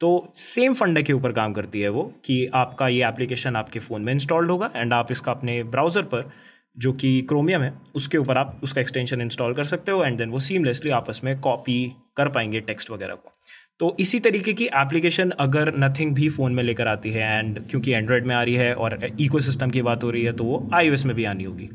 तो 0.00 0.32
सेम 0.34 0.74
फंडे 0.74 1.02
के 1.02 1.12
ऊपर 1.12 1.32
काम 1.32 1.52
करती 1.52 1.80
है 1.80 1.88
वो 1.88 2.02
कि 2.24 2.46
आपका 2.54 2.88
ये 2.88 3.04
एप्लीकेशन 3.08 3.56
आपके 3.56 3.78
फ़ोन 3.78 4.02
में 4.02 4.12
इंस्टॉल्ड 4.12 4.50
होगा 4.50 4.70
एंड 4.76 4.92
आप 4.92 5.12
इसका 5.12 5.32
अपने 5.32 5.62
ब्राउज़र 5.64 6.02
पर 6.04 6.30
जो 6.76 6.92
कि 6.92 7.20
क्रोमियम 7.28 7.62
है 7.62 7.72
उसके 7.94 8.18
ऊपर 8.18 8.38
आप 8.38 8.60
उसका 8.64 8.80
एक्सटेंशन 8.80 9.20
इंस्टॉल 9.20 9.54
कर 9.54 9.64
सकते 9.64 9.92
हो 9.92 10.04
एंड 10.04 10.18
देन 10.18 10.30
वो 10.30 10.38
सीमलेसली 10.38 10.90
आपस 10.92 11.20
में 11.24 11.38
कॉपी 11.40 11.84
कर 12.16 12.28
पाएँगे 12.28 12.60
टेक्स्ट 12.60 12.90
वगैरह 12.90 13.14
को। 13.14 13.32
तो 13.80 13.94
इसी 14.00 14.18
तरीके 14.20 14.52
की 14.52 14.64
एप्लीकेशन 14.76 15.30
अगर 15.40 15.72
नथिंग 15.78 16.14
भी 16.14 16.28
फ़ोन 16.28 16.54
में 16.54 16.62
लेकर 16.62 16.88
आती 16.88 17.10
है 17.10 17.38
एंड 17.38 17.58
क्योंकि 17.68 17.92
एंड्रॉयड 17.92 18.26
में 18.26 18.34
आ 18.34 18.42
रही 18.42 18.54
है 18.54 18.74
और 18.74 18.98
इकोसिस्टम 19.20 19.70
की 19.70 19.82
बात 19.82 20.02
हो 20.04 20.10
रही 20.10 20.22
है 20.22 20.32
तो 20.32 20.44
वो 20.44 20.68
आईओएस 20.74 21.04
में 21.04 21.14
भी 21.16 21.24
आनी 21.24 21.44
होगी। 21.44 21.68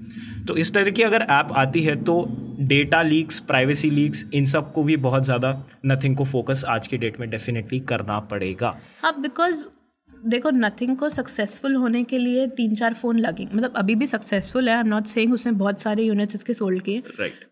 तो 0.47 0.57
इस 0.57 0.73
तरह 0.73 0.91
की 0.91 1.03
अगर 1.03 1.21
ऐप 1.21 1.53
आती 1.53 1.81
है 1.83 1.95
तो 2.03 2.17
डेटा 2.59 3.01
लीक्स 3.01 3.39
प्राइवेसी 3.43 3.89
लीक्स 3.89 4.25
इन 4.33 4.45
सबको 4.45 4.83
भी 4.83 4.97
बहुत 4.97 5.25
ज़्यादा 5.25 5.51
नथिंग 5.85 6.17
को 6.17 6.25
फोकस 6.25 6.63
आज 6.67 6.87
की 6.87 6.97
डेट 6.97 7.19
में 7.19 7.29
डेफिनेटली 7.29 7.79
करना 7.89 8.19
पड़ेगा। 8.31 8.77
हाँ 9.01 9.13
बिकॉज़ 9.21 9.65
देखो 10.27 10.49
नथिंग 10.49 10.95
को 10.97 11.09
सक्सेसफुल 11.09 11.75
होने 11.75 12.03
के 12.03 12.17
लिए 12.17 12.45
तीन 12.57 12.75
चार 12.75 12.93
फ़ोन 12.93 13.19
लगेंगे 13.19 13.55
मतलब 13.55 13.73
अभी 13.77 13.95
भी 13.95 14.07
सक्सेसफुल 14.07 14.69
है 14.69 14.75
आई 14.75 14.81
एम 14.81 14.87
नॉट 14.87 15.05
सेइंग 15.07 15.33
उसने 15.33 15.51
बहुत 15.53 15.81
सारे 15.81 16.03
यूनिट्स 16.03 16.35
इसके 16.35 16.53
सोल्ड 16.53 16.81
किए 16.81 17.03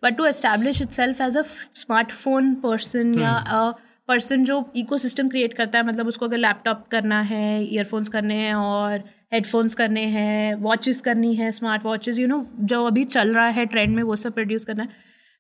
but 0.04 0.18
to 0.18 0.26
establish 0.26 0.82
itself 0.92 1.22
as 1.22 1.38
a 1.38 1.42
smartphone 1.76 2.54
person 2.64 3.14
या 3.20 3.34
अ 3.34 3.72
पर्सन 4.08 4.44
जो 4.46 4.72
इकोसिस्टम 4.76 5.30
क्रिएट 5.30 5.54
करता 5.54 5.80
है 5.80 5.86
मतलब 5.86 6.08
उसको 6.08 6.26
अगर 6.26 6.38
लैपटॉप 6.38 6.88
करना 6.92 7.22
है 7.22 7.64
ईयरफोन्स 7.64 8.10
करने 8.10 8.36
हैं 8.36 8.54
और 8.56 9.04
हेडफोन्स 9.34 9.76
करने 9.76 10.02
हैं 10.06 10.56
वॉचेस 10.56 11.02
करनी 11.02 11.34
है 11.36 11.52
स्मार्ट 11.52 11.86
वॉचेस 11.86 12.18
यू 12.20 12.28
नो 12.28 12.46
जो 12.62 12.84
अभी 12.86 13.06
चल 13.06 13.34
रहा 13.34 13.48
है 13.48 13.66
ट्रेंड 13.66 13.96
में 13.96 14.04
वो 14.04 14.16
सब 14.16 14.34
प्रोड्यूस 14.34 14.66
करना 14.66 14.84
है 14.84 14.90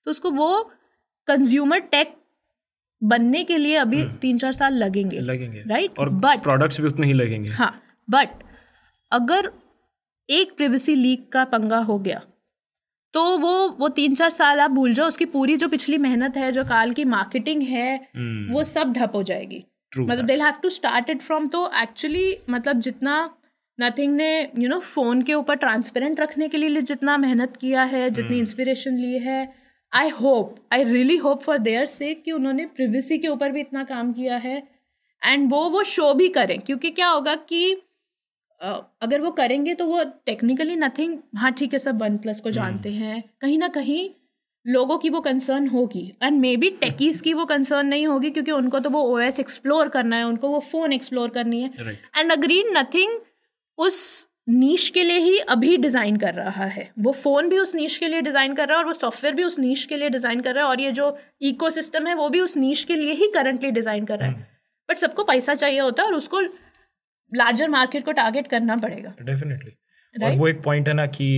तो 0.05 0.11
उसको 0.11 0.31
वो 0.31 0.49
कंज्यूमर 1.27 1.79
टेक 1.91 2.15
बनने 3.01 3.43
के 3.43 3.57
लिए 3.57 3.75
अभी 3.75 4.03
तीन 4.21 4.37
चार 4.37 4.53
साल 4.53 4.73
लगेंगे 4.73 5.19
लगेंगे। 5.19 5.63
राइट 5.67 5.99
और 5.99 6.09
बट 6.09 6.43
प्रोडक्ट्स 6.43 6.81
भी 6.81 6.87
उतने 6.87 7.07
ही 7.07 7.13
लगेंगे। 7.13 7.49
हाँ 7.49 7.75
बट 8.09 8.43
अगर 9.11 9.51
एक 10.29 10.55
प्रिवेसी 10.57 10.95
लीक 10.95 11.31
का 11.31 11.43
पंगा 11.45 11.79
हो 11.79 11.97
गया 11.99 12.21
तो 13.13 13.37
वो 13.37 13.69
वो 13.69 13.87
तीन 13.89 14.15
चार 14.15 14.29
साल 14.29 14.59
आप 14.59 14.71
भूल 14.71 14.93
जाओ 14.93 15.07
उसकी 15.07 15.25
पूरी 15.25 15.57
जो 15.57 15.67
पिछली 15.67 15.97
मेहनत 15.97 16.37
है 16.37 16.51
जो 16.51 16.63
काल 16.63 16.93
की 16.93 17.05
मार्केटिंग 17.05 17.61
है 17.61 17.95
हम्म, 18.15 18.53
वो 18.53 18.63
सब 18.63 18.93
ढप 18.93 19.15
हो 19.15 19.23
जाएगी। 19.23 19.63
True 19.91 20.09
मतलब 20.09 20.25
they 20.25 20.33
have 20.33 20.53
to 20.63 20.69
start 20.69 21.09
it 21.09 21.21
from 21.21 21.47
तो 21.47 21.71
एक्चुअली 21.81 22.37
मतलब 22.49 22.79
जितना 22.79 23.37
नथिंग 23.79 24.15
ने 24.15 24.51
यू 24.57 24.69
नो 24.69 24.79
फ़ोन 24.79 25.21
के 25.21 25.33
ऊपर 25.33 25.55
ट्रांसपेरेंट 25.55 26.19
रखने 26.19 26.47
के 26.47 26.57
लिए 26.57 26.81
जितना 26.81 27.17
मेहनत 27.17 27.57
किया 27.57 27.83
है 27.83 28.09
जितनी 28.09 28.39
इंस्पिरेशन 28.39 28.97
ली 28.97 29.19
है 29.19 29.53
I 29.93 30.09
hope 30.09 30.55
I 30.73 30.83
really 30.83 31.17
hope 31.17 31.41
for 31.43 31.57
their 31.57 31.85
से 31.85 32.13
कि 32.13 32.31
उन्होंने 32.31 32.65
प्रिवेसी 32.65 33.17
के 33.17 33.27
ऊपर 33.27 33.51
भी 33.51 33.59
इतना 33.59 33.83
काम 33.83 34.11
किया 34.13 34.37
है। 34.37 34.63
एंड 35.21 35.49
वो 35.51 35.69
वो 35.69 35.83
शो 35.83 36.13
भी 36.13 36.27
करें 36.29 36.59
क्योंकि 36.59 36.89
क्या 36.89 37.09
होगा 37.09 37.35
कि 37.35 37.81
अगर 38.63 39.21
वो 39.21 39.31
करेंगे 39.33 39.73
तो 39.75 39.85
वो 39.85 40.03
टेक्निकली 40.25 40.75
नथिंग 40.77 41.17
हाँ 41.37 41.51
ठीक 41.53 41.73
है 41.73 41.79
सब 41.79 42.01
वन 42.01 42.17
प्लस 42.17 42.41
को 42.41 42.51
जानते 42.51 42.91
हैं। 42.91 43.23
कहीं 43.41 43.57
ना 43.57 43.67
कहीं 43.69 44.09
लोगों 44.65 44.97
की 44.97 45.09
वो 45.09 45.21
कंसर्न 45.21 45.67
होगी। 45.67 46.11
एंड 46.23 46.39
मे 46.39 46.55
बी 46.57 46.69
टेकीज 46.81 47.19
की 47.21 47.33
वो 47.33 47.45
कंसर्न 47.45 47.87
नहीं 47.87 48.05
होगी 48.07 48.29
क्योंकि 48.29 48.51
उनको 48.51 48.79
तो 48.79 48.89
वो 48.89 49.01
ओ 49.05 49.17
एस 49.19 49.39
एक्सप्लोर 49.39 49.89
करना 49.89 50.15
है 50.15 50.23
उनको 50.25 50.49
वो 50.49 50.59
फ़ोन 50.61 50.93
एक्सप्लोर 50.93 51.29
करनी 51.29 51.61
है। 51.61 51.97
एंड 52.17 52.31
अग्रीड 52.31 52.77
नथिंग 52.77 53.19
उस 53.77 54.27
नीश 54.49 54.89
के 54.89 55.03
लिए 55.03 55.19
ही 55.19 55.37
अभी 55.49 55.75
डिज़ाइन 55.79 56.17
कर 56.17 56.33
रहा 56.33 56.65
है। 56.67 56.89
वो 56.99 57.11
फ़ोन 57.13 57.49
भी 57.49 57.59
उस 57.59 57.75
नीश 57.75 57.97
के 57.97 58.07
लिए 58.07 58.21
डिज़ाइन 58.21 58.53
कर 58.53 58.67
रहा 58.67 58.77
है 58.77 58.83
और 58.83 58.87
वो 58.87 58.93
सॉफ्टवेयर 58.93 59.35
भी 59.35 59.43
उस 59.43 59.59
नीश 59.59 59.85
के 59.85 59.97
लिए 59.97 60.09
डिज़ाइन 60.09 60.41
कर 60.41 60.55
रहा 60.55 60.63
है। 60.63 60.69
और 60.69 60.81
ये 60.81 60.91
जो 60.91 61.15
इकोसिस्टम 61.43 62.07
है 62.07 62.15
वो 62.15 62.29
भी 62.29 62.39
उस 62.39 62.57
नीश 62.57 62.83
के 62.83 62.95
लिए 62.95 63.13
ही 63.13 63.31
करंटली 63.33 63.71
डिज़ाइन 63.71 64.05
कर 64.05 64.19
रहा 64.19 64.29
है। 64.29 64.51
बट 64.89 64.97
सबको 64.97 65.23
पैसा 65.23 65.55
चाहिए 65.55 65.79
होता 65.79 66.03
है 66.03 66.09
और 66.09 66.15
उसको 66.15 66.41
लार्जर 67.33 67.69
मार्केट 67.69 68.05
को 68.05 68.11
टारगेट 68.11 68.47
करना 68.47 68.75
पड़ेगा। 68.77 69.13
Definitely 69.21 69.69
right? 69.69 70.23
और 70.23 70.37
वो 70.37 70.47
एक 70.47 70.61
पॉइंट 70.63 70.87
है 70.87 70.93
ना 70.93 71.05
कि 71.09 71.29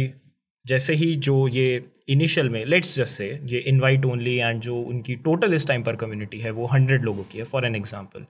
जैसे 0.66 0.94
ही 0.96 1.16
जो 1.16 1.48
ये 1.48 1.84
इनिशियल 2.10 2.50
में 2.50 2.64
लेट्स 2.66 2.96
जस्ट 2.98 3.14
से 3.14 3.28
ये 3.46 3.60
इनवाइट 3.68 4.06
ओनली 4.06 4.36
एंड 4.38 4.62
जो 4.62 4.80
उनकी 4.80 5.16
टोटल 5.26 5.54
इस 5.54 5.68
टाइम 5.68 5.84
पर 5.84 5.96
कम्युनिटी 5.96 6.40
है 6.40 6.52
वो 6.52 6.66
हंड्रेड 6.68 7.04
लोगों 7.04 7.24
की 7.24 7.38
है 7.38 7.44
फॉर 7.46 7.66
एन 7.66 7.76
एग्जांपल 7.76 8.26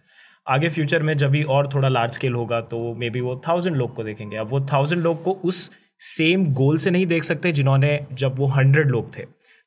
आगे 0.48 0.70
फ्यूचर 0.70 1.04
में 1.04 1.16
जब 1.18 1.30
भी 1.30 1.44
और 1.44 1.68
थोड़ा 1.74 1.90
लार्ज 1.90 2.14
स्केल 2.14 2.34
होगा 2.34 2.60
तो 2.64 2.94
मे 2.96 3.10
बी 3.10 3.22
वो 3.22 3.36
थाउज़ेंड 3.48 3.76
लोग 3.76 3.96
को 3.96 4.04
देखेंगे। 4.04 4.38
अब 4.38 4.50
वो 4.50 4.60
थाउज़ेंड 4.74 5.02
लोग 5.04 5.24
को 5.24 5.32
उस 5.44 5.70
सेम 6.08 6.46
गोल 6.54 6.78
से 6.78 6.92
नहीं 6.92 7.06
देख 7.08 7.24
सकते 7.24 7.52
जिन्होंने 7.52 8.00
जब 8.14 8.36
वो 8.40 8.48
हंड्रेड 8.48 8.92
लोग 8.92 9.18
थे। 9.18 9.24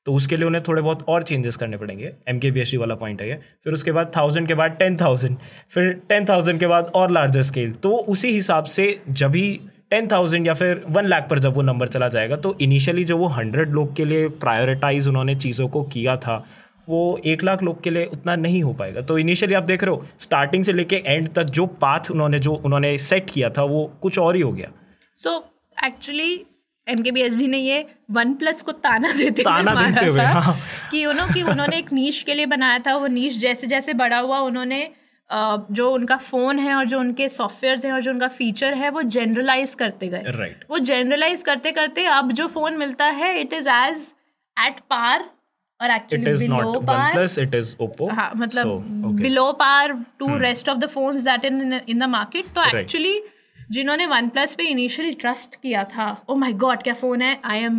तो 0.08 0.12
उसके 0.14 0.36
लिए 0.36 0.46
उन्हें 0.46 0.62
थोड़े 0.68 0.82
बहुत 0.82 1.04
और 1.08 1.22
चेंजेस 1.22 1.56
करने 1.56 1.76
पड़ेंगे। 1.76 2.12
M 2.28 2.38
K 2.38 2.50
B 2.50 2.60
S 2.60 2.70
C 2.70 2.76
वाला 2.76 2.94
पॉइंट 2.96 3.20
है 3.22 3.28
ये। 3.28 3.34
फिर 3.64 3.72
उसके 3.72 3.92
बाद 3.92 4.12
थाउज़ेंड 4.16 4.46
के 4.48 4.54
बाद 4.54 4.76
टेन 4.78 4.96
थाउज़ेंड 4.96 5.36
फिर 5.72 5.92
टेन 6.08 6.24
थाउज़ेंड 6.24 6.60
के 6.60 6.66
बाद 6.66 6.92
और 6.96 7.10
लार्जर 7.12 7.42
स्केल 7.44 7.72
तो 7.82 7.90
उसी 8.08 8.30
हिसाब 8.30 8.64
से 8.66 8.86
जब 9.10 9.30
भी 9.30 9.60
टेन 9.90 10.08
थाउज़ेंड 10.08 10.46
या 10.46 10.54
फिर 10.54 10.82
वन 10.88 11.06
लाख 11.06 11.28
पर 11.30 11.38
जब 11.38 11.54
वो 11.54 11.62
नंबर 11.62 11.88
चला 11.88 12.08
जाएगा 12.08 12.36
तो 12.38 12.56
इनिशियली 12.60 13.04
जो 13.04 13.18
वो 13.18 13.28
हंड्रेड 13.30 13.72
लोग 13.72 13.94
के 13.96 14.04
लिए 14.04 14.28
प्रायोरिटाइज 14.40 15.08
उन्होंने 15.08 15.34
चीज़ों 15.36 15.68
को 15.68 15.82
किया 15.86 16.16
था, 16.16 16.44
वो 16.88 17.20
एक 17.26 17.44
लाख 17.44 17.62
लोग 17.62 17.82
के 17.82 17.90
लिए 17.90 18.04
उतना 18.06 18.36
नहीं 18.38 18.62
हो 18.62 18.72
पाएगा। 18.74 19.00
तो 19.02 19.18
इनिशियली 19.18 19.54
आप 19.54 19.62
देख 19.64 19.84
रहे 19.84 19.94
हो 19.94 20.04
स्टार्टिंग 20.20 20.64
से 20.64 20.72
लेके 20.72 21.02
एंड 21.06 21.28
तक 21.30 21.44
जो 21.52 21.66
पाथ 21.66 22.10
उन्होंने, 22.10 22.38
जो 22.38 22.54
उन्होंने 22.54 22.98
सेट 23.04 23.30
किया 23.30 23.50
था, 23.50 23.62
वो 23.64 23.90
कुछ 24.02 24.18
और 24.18 24.36
ही 24.36 24.42
हो 24.42 24.52
गया। 24.52 24.72
So 25.20 25.42
actually 25.78 26.44
M 26.88 27.02
K 27.02 27.10
B 27.10 27.20
H 27.20 27.32
D 27.32 27.46
ने 27.46 27.58
ये 27.58 27.86
वन 28.10 28.34
प्लस 28.34 28.62
को 28.62 28.72
ताना 28.72 29.12
देते 29.12 29.42
ताना 29.42 29.72
हुए 29.72 29.90
देते 29.90 30.06
हुए, 30.06 30.20
था 30.20 30.26
हाँ। 30.26 30.58
कि 30.90 31.04
उन्हों 31.06 31.28
कि 31.28 31.42
उन्होंने 31.42 31.76
एक 31.76 31.92
नीश 31.92 32.22
के 32.22 32.34
लिए 32.34 32.46
बनाया 32.46 32.78
था 32.78 32.96
वो 32.96 33.06
नीच 33.06 33.32
जैसे 33.32 33.66
जैसे 33.66 33.94
बड़ा 33.94 34.18
हुआ 34.18 34.38
उन्होंने 34.38 34.88
जो 35.30 35.90
उनका 35.90 36.16
फ़ोन 36.16 36.58
है 36.58 36.74
और 36.74 36.84
जो 36.84 36.98
उनके 37.00 37.28
सॉफ्टवेयर 37.28 37.86
हैं 37.86 37.92
और 37.92 38.00
जो 38.00 38.10
उनका 38.10 38.28
फीचर 38.28 38.74
है 38.74 38.90
वो 38.90 39.02
जनरलाइज 39.02 39.74
करते 39.74 40.08
गए। 40.08 40.22
राइट 40.26 40.64
वो 40.70 40.78
जनरलाइज 40.78 41.42
करते 41.42 41.72
करते 41.72 42.04
अब 42.04 42.32
जो 42.32 42.46
फ़ोन 42.46 42.76
मिलता 42.76 43.04
है 43.04 43.40
it 43.40 43.52
is 43.52 43.68
as 43.68 44.06
at 44.56 44.80
par 44.90 45.30
और 45.80 45.90
actually 45.90 46.24
below 46.24 46.80
par 46.80 47.12
plus 47.12 47.38
it 47.38 47.54
is 47.54 47.74
Oppo 47.80 48.08
हाँ 48.08 48.30
मतलब 48.36 48.86
below 49.20 49.52
par 49.52 49.92
to 50.18 50.36
rest 50.38 50.68
of 50.68 50.78
the 50.78 50.86
phones 50.86 51.22
that 51.22 51.44
in 51.44 51.80
in 51.88 51.98
the 51.98 52.02
market 52.02 52.44
तो 52.44 52.78
एक्चुअली 52.78 53.18
Right. 53.18 53.37
जिन्होंने 53.70 54.06
वन 54.06 54.28
प्लस 54.28 54.54
पे 54.54 54.64
इनिशियली 54.64 55.12
ट्रस्ट 55.12 55.54
किया 55.54 55.84
था। 55.84 56.10
ओ 56.28 56.34
माय 56.34 56.52
गॉड 56.52 56.82
क्या 56.82 56.94
phone 56.94 57.22
है? 57.22 57.40
I 57.44 57.58
am 57.58 57.78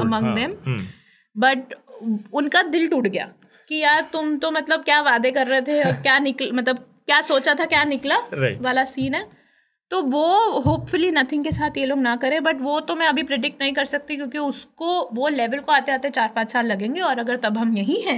among 0.00 0.34
them. 0.36 0.86
But 1.36 1.74
उनका 2.32 2.62
दिल 2.62 2.88
टूट 2.88 3.06
गया 3.06 3.30
कि 3.68 3.76
यार 3.76 4.08
तुम 4.12 4.36
तो 4.38 4.50
मतलब 4.50 4.82
क्या 4.84 5.00
वादे 5.02 5.30
कर 5.30 5.46
रहे 5.46 5.60
थे 5.60 5.82
और 5.82 5.92
क्या 5.92 6.18
निकल 6.18 6.52
मतलब 6.52 6.76
क्या 7.06 7.20
सोचा 7.20 7.54
था 7.54 7.64
क्या 7.64 7.84
निकला 7.84 8.16
Right. 8.16 8.62
वाला 8.62 8.84
सीन 8.84 9.14
है। 9.14 9.24
तो 9.90 10.02
वो 10.02 10.60
होपफुली 10.60 11.10
नथिंग 11.10 11.44
के 11.44 11.50
साथ 11.52 11.76
ये 11.78 11.84
लोग 11.86 11.98
ना 11.98 12.14
करें 12.16 12.42
बट 12.42 12.60
वो 12.60 12.78
तो 12.80 12.94
मैं 12.94 13.06
अभी 13.06 13.22
प्रिडिक्ट 13.22 13.60
नहीं 13.62 13.72
कर 13.72 13.84
सकती 13.84 14.16
क्योंकि 14.16 14.38
उसको 14.38 15.10
वो 15.12 15.28
लेवल 15.28 15.58
को 15.58 15.72
आते 15.72 15.92
आते 15.92 16.10
चार 16.10 16.28
पाँच 16.28 16.52
साल 16.52 16.66
लगेंगे 16.66 17.00
और 17.00 17.18
अगर 17.18 17.36
तब 17.36 17.58
हम 17.58 17.76
यही 17.76 18.00
हैं 18.00 18.16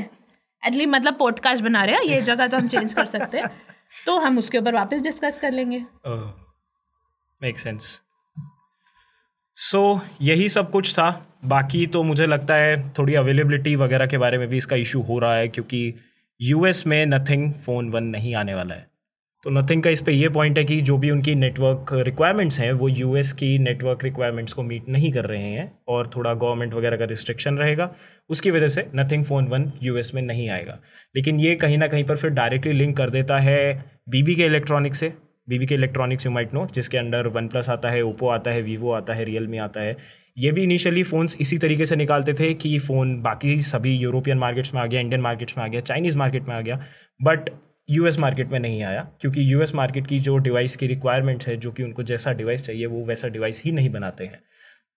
एटलीस्ट 0.63 0.89
मतलब 0.89 1.15
पॉडकास्ट 1.15 1.65
बना 1.65 1.85
रहे 1.85 1.95
हैं 1.95 2.03
ये 2.03 2.23
जगह 2.23 2.49
तो 2.49 2.57
हम 2.57 2.69
चेंज 2.69 2.93
कर 2.93 3.05
सकते 3.07 3.39
हैं। 3.39 3.49
तो 4.07 4.19
हम 4.19 4.39
उसके 4.39 4.59
ऊपर 4.59 4.75
वापस 4.75 5.01
डिस्कस 5.01 5.39
कर 5.39 5.53
लेंगे। 5.53 5.85
मेक 7.43 7.59
सेंस 7.59 8.01
सो 9.57 10.01
यही 10.23 10.49
सब 10.49 10.71
कुछ 10.71 10.93
था। 10.95 11.11
बाकी 11.45 11.87
तो 11.87 12.03
मुझे 12.03 12.27
लगता 12.27 12.55
है 12.55 12.77
थोड़ी 12.91 13.15
अवेलेबिलिटी 13.15 13.75
वगैरह 13.77 14.07
के 14.07 14.19
बारे 14.19 14.39
में 14.39 14.49
भी 14.49 14.57
इसका 14.57 14.77
इशू 14.77 15.01
हो 15.03 15.19
रहा 15.19 15.35
है, 15.35 15.49
क्योंकि 15.49 15.95
यूएस 16.41 16.87
में 16.87 17.07
नथिंग 17.07 17.53
फ़ोन 17.55 17.91
वन 17.91 18.05
नहीं 18.05 18.35
आने 18.35 18.55
वाला 18.55 18.75
है। 18.75 18.87
तो 19.45 19.51
नथिंग 19.51 19.83
का 19.83 19.91
इस 19.91 20.01
पे 20.03 20.13
ये 20.13 20.29
पॉइंट 20.29 20.59
है 20.59 20.65
कि 20.65 20.81
जो 20.81 20.97
भी 20.99 21.11
उनकी 21.11 21.35
नेटवर्क 21.35 21.93
रिक्वायरमेंट्स 22.07 22.59
हैं, 22.61 22.73
वो 22.73 22.89
यूएस 22.89 23.33
की 23.33 23.59
नेटवर्क 23.59 24.05
रिक्वायरमेंट्स 24.05 24.53
को 24.53 24.63
मीट 24.63 24.89
नहीं 24.89 25.13
कर 25.13 25.25
रहे 25.25 25.43
हैं 25.43 25.71
और 25.89 26.07
थोड़ा 26.07 26.33
गवर्नमेंट 26.35 26.75
वगैरह 26.75 26.97
का 26.97 27.05
रिस्ट्रिक्शन 27.05 27.59
रहेगा। 27.59 27.91
उसकी 28.31 28.51
वजह 28.51 28.69
से 28.69 28.87
नथिंग 28.95 29.25
फ़ोन 29.25 29.49
वन 29.49 29.71
यूएस 29.83 30.15
में 30.15 30.23
नहीं 30.23 30.49
आएगा। 30.51 30.79
लेकिन 31.17 31.41
ये 31.41 31.55
कहीं 31.55 31.79
ना 31.79 31.87
कहीं 31.87 32.05
पर 32.05 32.17
फिर 32.17 32.31
डायरेक्टली 32.31 32.73
लिंक 32.73 32.97
कर 32.97 33.11
देता 33.11 33.39
है 33.39 33.85
बीबी 34.09 34.35
के 34.35 34.47
इलेक्ट्रॉनिक 34.47 34.95
से। 34.95 35.13
B B 35.49 35.67
K 35.67 35.75
electronics 35.75 36.27
you 36.27 36.33
might 36.33 36.55
know 36.55 36.67
जिसके 36.75 36.99
अंडर 36.99 37.27
वन 37.29 37.49
प्लस 37.49 37.69
आता 37.69 37.91
है 37.91 38.03
ओप्पो 38.03 38.29
आता 38.29 38.51
है 38.51 38.63
वीवो 38.63 38.93
आता 38.93 39.15
है 39.15 39.25
रियलमी 39.25 39.59
आता 39.59 39.81
है। 39.81 39.97
ये 40.37 40.53
भी 40.53 40.63
इनिशियली 40.63 41.03
फ़ोन्स 41.03 41.37
इसी 41.41 41.59
तरीके 41.59 41.87
से 41.87 41.97
निकालते 41.97 42.35
थे 42.35 42.53
कि 42.55 42.79
फ़ोन 42.79 43.21
बाकी 43.23 43.59
सभी 43.63 43.97
यूरोपियन 43.97 44.39
मार्केट्स 44.39 44.75
में 44.75 44.81
आ 44.81 44.87
गया 44.87 45.01
इंडियन 45.01 45.23
मार्केट्स 45.23 45.59
में 45.59 45.65
आ 45.65 45.69
गया 45.69 45.81
चाइनीज़ 45.81 46.17
मार्केट 46.17 46.49
में 46.49 46.55
आ 46.55 46.61
गया 46.61 46.81
बट 47.21 47.51
यूएस 47.89 48.19
मार्केट 48.19 48.51
में 48.53 48.59
नहीं 48.59 48.83
आया, 48.83 49.01
क्योंकि 49.21 49.53
यूएस 49.53 49.75
मार्केट 49.75 50.07
की 50.07 50.19
जो 50.21 50.37
डिवाइस 50.39 50.77
की 50.77 50.87
रिक्वायरमेंट्स 50.87 51.49
है, 51.49 51.57
जो 51.57 51.71
कि 51.73 51.83
उनको 51.83 52.03
जैसा 52.03 52.33
डिवाइस 52.33 52.63
चाहिए, 52.63 52.87
वो 52.87 53.05
वैसा 53.05 53.29
डिवाइस 53.29 53.63
ही 53.65 53.73
नहीं 53.73 53.91
बनाते 53.91 54.25
हैं। 54.25 54.41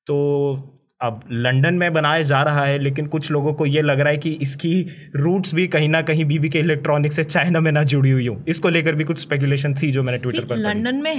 तो 0.07 0.78
अब 1.01 1.19
लंदन 1.31 1.73
में 1.73 1.91
बनाया 1.93 2.23
जा 2.23 2.41
रहा 2.43 2.63
है 2.65 2.77
लेकिन 2.79 3.05
कुछ 3.07 3.29
लोगों 3.31 3.53
को 3.53 3.65
ये 3.65 3.81
लग 3.81 3.99
रहा 3.99 4.09
है 4.09 4.17
कि 4.17 4.31
इसकी 4.41 4.71
रूट्स 5.15 5.53
भी 5.55 5.67
कहीं 5.67 5.89
ना 5.89 6.01
कहीं 6.01 6.25
बीबी 6.25 6.49
के 6.49 6.59
इलेक्ट्रॉनिक 6.59 7.13
से 7.13 7.23
चाइना 7.23 7.59
में 7.59 7.71
ना 7.71 7.83
जुड़ी 7.85 8.09
हुई 8.09 8.27
हो। 8.27 8.35
इसको 8.47 8.69
लेकर 8.69 8.95
भी 8.95 9.03
कुछ 9.03 9.19
स्पेकुलेशन 9.19 9.73
थी 9.73 9.91
जो 9.91 10.03
मैंने 10.03 10.17
ट्विटर 10.19 10.45
पर 10.45 10.55
लंदन 10.57 10.95
में 10.95 11.13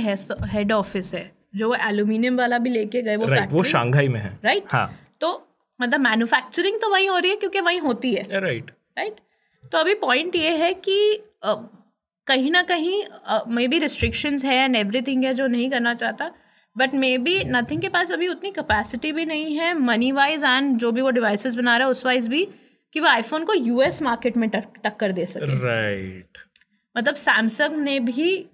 हेड 0.52 0.72
ऑफ़िस 0.72 1.12
है 1.14 1.30
जो 1.56 1.68
वो 1.68 1.76
एल्यूमिनियम 1.88 2.36
वाला 2.36 2.58
भी 2.58 2.70
लेके 2.70 3.02
गए 3.02 3.16
वो 3.16 3.26
राइट 3.26 3.52
वो 3.52 3.62
शंघाई 3.64 4.08
में 4.08 4.20
है। 4.20 4.38
राइट 4.44 4.64
हाँ। 4.72 4.86
तो 5.20 5.32
मतलब 5.80 6.00
मैन्युफैक्चरिंग 6.00 6.76
तो 6.80 6.90
वहीं 6.90 7.08
हो 7.08 7.18
रही 7.18 7.30
है 7.30 7.36
क्योंकि 7.36 7.60
वहीं 7.60 7.80
होती 7.80 8.12
है। 8.14 8.40
राइट 8.40 8.70
राइट 8.98 9.20
तो 9.64 9.78
अभी 9.78 9.94
पॉइंट 9.96 10.36
ये 10.36 10.50
है 10.56 10.72
कि 10.74 10.96
कहीं 11.44 12.50
ना 12.50 12.62
कहीं 12.64 13.02
मे 13.54 13.66
बी 13.68 13.78
रिस्ट्रिक्शंस 13.78 14.44
है 14.44 14.56
एंड 14.56 14.76
एवरीथिंग 14.76 15.24
है 15.24 15.34
जो 15.34 15.46
नहीं 15.46 15.70
करना 15.70 15.94
चाहता 15.94 16.30
बट 16.76 16.94
मे 16.94 17.18
बी 17.18 17.42
नथिंग 17.44 17.80
के 17.80 17.88
पास 17.88 18.12
अभी 18.12 18.28
उतनी 18.28 18.50
कैपेसिटी 18.50 19.12
भी 19.12 19.24
नहीं 19.24 19.56
है 19.56 19.72
मनी 19.74 20.12
वाइज 20.12 20.44
एंड 20.44 20.76
जो 20.78 20.92
भी 20.92 21.02
वो 21.02 21.10
डिवाइसेस 21.10 21.54
बना 21.54 21.76
रहा 21.76 21.86
है 21.86 21.90
उस 21.90 22.04
वाइज 22.06 22.28
भी 22.28 22.44
कि 22.92 23.00
वो 23.00 23.06
आईफोन 23.06 23.44
को 23.44 23.54
यूएस 23.54 24.02
मार्केट 24.02 24.36
में 24.36 24.48
टक्कर 24.48 25.12
दे 25.12 25.26
सके। 25.26 25.58
राइट 25.66 26.38
मतलब 26.96 27.14
सैमसंग 27.14 27.76
ने 27.76 28.00
भी 28.00 28.46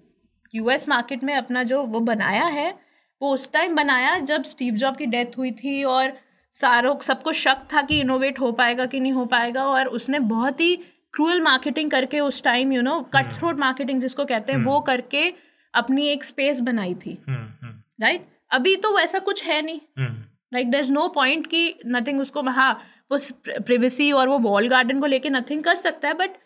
यूएस 0.55 0.89
मार्केट 0.89 1.23
में 1.23 1.33
अपना 1.35 1.63
जो 1.63 1.83
वो 1.83 1.99
बनाया 1.99 2.45
है 2.45 2.69
वो 3.21 3.33
उस 3.33 3.51
टाइम 3.51 3.75
बनाया 3.75 4.19
जब 4.19 4.43
स्टीव 4.43 4.73
जॉब 4.73 4.95
की 4.95 5.05
डेथ 5.05 5.37
हुई 5.37 5.51
थी 5.51 5.83
और 5.83 6.13
सारों 6.53 6.97
सबको 6.99 7.31
शक 7.31 7.67
था 7.73 7.81
कि 7.81 7.99
इनोवेट 7.99 8.39
हो 8.39 8.51
पाएगा 8.51 8.85
कि 8.85 8.99
नहीं 8.99 9.11
हो 9.11 9.25
पाएगा 9.25 9.65
और 9.65 9.87
उसने 9.87 10.19
बहुत 10.19 10.59
ही 10.59 10.75
क्रूअल 11.13 11.41
मार्केटिंग 11.41 11.91
करके 11.91 12.19
उस 12.19 12.43
time 12.43 12.71
you 12.71 12.81
know 12.81 13.01
cut 13.13 13.31
throat 13.33 13.59
marketing 13.59 14.01
जिसको 14.01 14.25
कहते 14.25 14.53
हैं 14.53 14.63
वो 14.63 14.79
करके 14.79 15.33
अपनी 15.73 16.07
एक 16.07 16.23
स्पेस 16.23 16.59
बनाई 16.59 16.93
थी। 16.93 17.17
राइट 17.99 18.25
अभी 18.51 18.75
तो 18.75 18.95
वैसा 18.97 19.19
कुछ 19.19 19.43
है 19.43 19.61
नहीं। 19.61 19.79
Like 20.53 20.69
there 20.71 20.81
is 20.81 20.91
no 20.91 21.07
point 21.09 21.47
कि 21.47 21.79
नथिंग 21.85 22.19
उसको 22.21 22.41
हाँ 22.41 22.71
वो 23.11 23.17
प्रिवेसी 23.47 24.11
और 24.11 24.29
वो 24.29 24.37
वॉल 24.39 24.67
गार्डन 24.69 24.99
को 24.99 25.05
लेके 25.05 25.29
नथिंग 25.29 25.63
कर 25.63 25.75
सकता 25.75 26.07
है 26.07 26.13
बट 26.13 26.37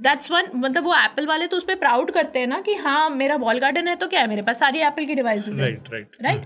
दैट्स 0.00 0.30
वन 0.30 0.50
मतलब 0.54 0.84
वो 0.84 0.94
एप्पल 0.94 1.26
वाले 1.26 1.46
तो 1.46 1.56
उस 1.56 1.64
पर 1.64 1.74
प्राउड 1.74 2.10
करते 2.10 2.38
हैं 2.38 2.46
ना 2.46 2.60
कि 2.60 2.74
हाँ 2.76 3.08
मेरा 3.10 3.36
वॉल 3.36 3.58
गार्डन 3.58 3.88
है 3.88 3.94
तो 3.96 4.08
क्या 4.08 4.20
है? 4.20 4.26
मेरे 4.26 4.42
पास 4.42 4.58
सारी 4.58 4.78
एप्पल 4.80 5.04
की 5.04 5.14
डिवाइसेस 5.14 5.54
हैं। 5.54 5.60
राइट 5.60 5.88
राइट 5.92 6.16
राइट 6.22 6.44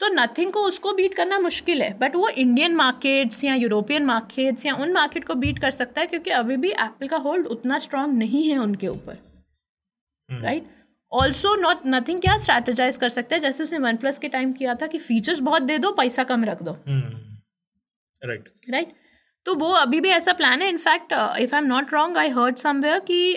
तो 0.00 0.08
नथिंग 0.08 0.52
को 0.52 0.60
उसको 0.60 0.92
बीट 0.92 1.14
करना 1.14 1.38
मुश्किल 1.38 1.82
है 1.82 1.92
बट 1.98 2.16
वो 2.16 2.28
इंडियन 2.28 2.74
मार्केट्स 2.74 3.42
या 3.44 3.54
यूरोपियन 3.54 4.04
मार्केट्स 4.04 4.66
या 4.66 4.74
उन 4.74 4.92
मार्केट 4.92 5.24
को 5.24 5.34
बीट 5.34 5.58
कर 5.58 5.70
सकता 5.70 6.00
है 6.00 6.06
क्योंकि 6.06 6.30
अभी 6.30 6.56
भी 6.56 6.70
एप्पल 6.70 7.08
का 7.08 7.16
होल्ड 7.16 7.46
उतना 7.46 7.78
स्ट्रांग 7.78 8.16
नहीं 8.18 8.48
है 8.48 8.58
उनके 8.58 8.88
ऊपर। 8.88 9.18
राइट 10.28 10.70
ऑल्सो 11.12 11.54
नॉट 11.56 11.80
नथिंग 11.86 12.20
क्या 12.20 12.36
स्ट्रेटेजाइज 12.38 12.96
कर 12.96 13.08
सकते 13.08 13.34
हैं? 13.34 13.42
जैसे 13.42 13.62
उसने 13.62 13.78
वन 13.78 13.96
प्लस 13.96 14.18
के 14.18 14.28
टाइम 14.28 14.52
किया 14.52 14.74
था 14.74 14.86
कि 14.86 14.98
फीचर्स 14.98 15.38
बहुत 15.40 15.62
दे 15.62 15.78
दो 15.78 15.92
पैसा 15.92 16.24
कम 16.24 16.44
रख 16.44 16.62
दो। 16.62 16.72
राइट 18.22 18.48
राइट 18.70 18.92
तो 19.46 19.54
वो 19.54 19.68
अभी 19.74 20.00
भी 20.00 20.08
ऐसा 20.08 20.32
प्लान 20.32 20.62
है। 20.62 20.68
In fact 20.68 21.12
if 21.12 21.54
I 21.54 21.60
am 21.60 21.66
not 21.66 21.92
wrong 21.92 22.18
I 22.18 22.28
heard 22.30 22.56
somewhere 22.56 22.98
कि 23.00 23.34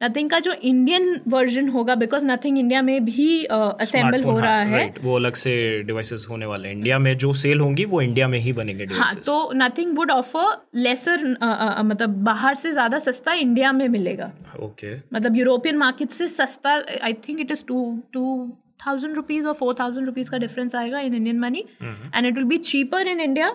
नथिंग 0.00 0.28
का 0.30 0.38
जो 0.40 0.52
इंडियन 0.52 1.20
वर्जन 1.28 1.68
होगा 1.68 1.94
बिकॉज़ 1.94 2.26
नथिंग 2.26 2.58
इंडिया 2.58 2.80
में 2.82 3.04
भी 3.04 3.44
असेंबल 3.44 4.18
uh, 4.18 4.24
हो 4.24 4.38
रहा 4.38 4.56
है 4.56 4.72
राइट 4.72 4.98
वो 5.02 5.14
अलग 5.16 5.34
से 5.34 5.52
डिवाइसेस 5.82 6.26
होने 6.30 6.46
वाले 6.46 6.68
हैं। 6.68 6.74
इंडिया 6.74 6.98
में 6.98 7.16
जो 7.18 7.32
सेल 7.32 7.60
होंगी 7.60 7.84
वो 7.84 8.00
इंडिया 8.02 8.28
में 8.28 8.38
ही 8.38 8.52
बनेंगे 8.52 8.84
हाँ 8.92 9.14
तो 9.16 9.36
नथिंग 9.56 9.96
वुड 9.96 10.10
ऑफ़र 10.10 10.56
लेसर 10.78 11.24
मतलब 11.84 12.16
बाहर 12.24 12.54
से 12.54 12.72
ज़्यादा 12.72 12.98
सस्ता 12.98 13.32
इंडिया 13.34 13.72
में 13.72 13.88
मिलेगा। 13.88 14.32
Okay 14.58 14.66
okay. 14.66 15.14
मतलब 15.14 15.36
यूरोपियन 15.36 15.76
मार्केट 15.76 16.10
से 16.10 16.28
सस्ता 16.30 16.74
I 17.02 17.12
think 17.28 17.40
it 17.40 17.50
is 17.50 17.64
two 17.68 17.78
two 18.12 18.52
thousand 18.86 19.14
rupees 19.16 19.46
और 19.46 19.54
फोर 19.54 19.74
थाउज़ेंड 19.80 20.06
रुपीज़ 20.06 20.30
का 20.30 20.38
डिफरेंस 20.38 20.74
आएगा 20.74 21.00
in 21.00 21.14
Indian 21.14 21.40
money 21.40 21.64
and 21.82 22.26
it 22.26 22.34
will 22.34 22.44
be 22.44 22.58
cheaper 22.64 23.08
in 23.08 23.20
India 23.20 23.50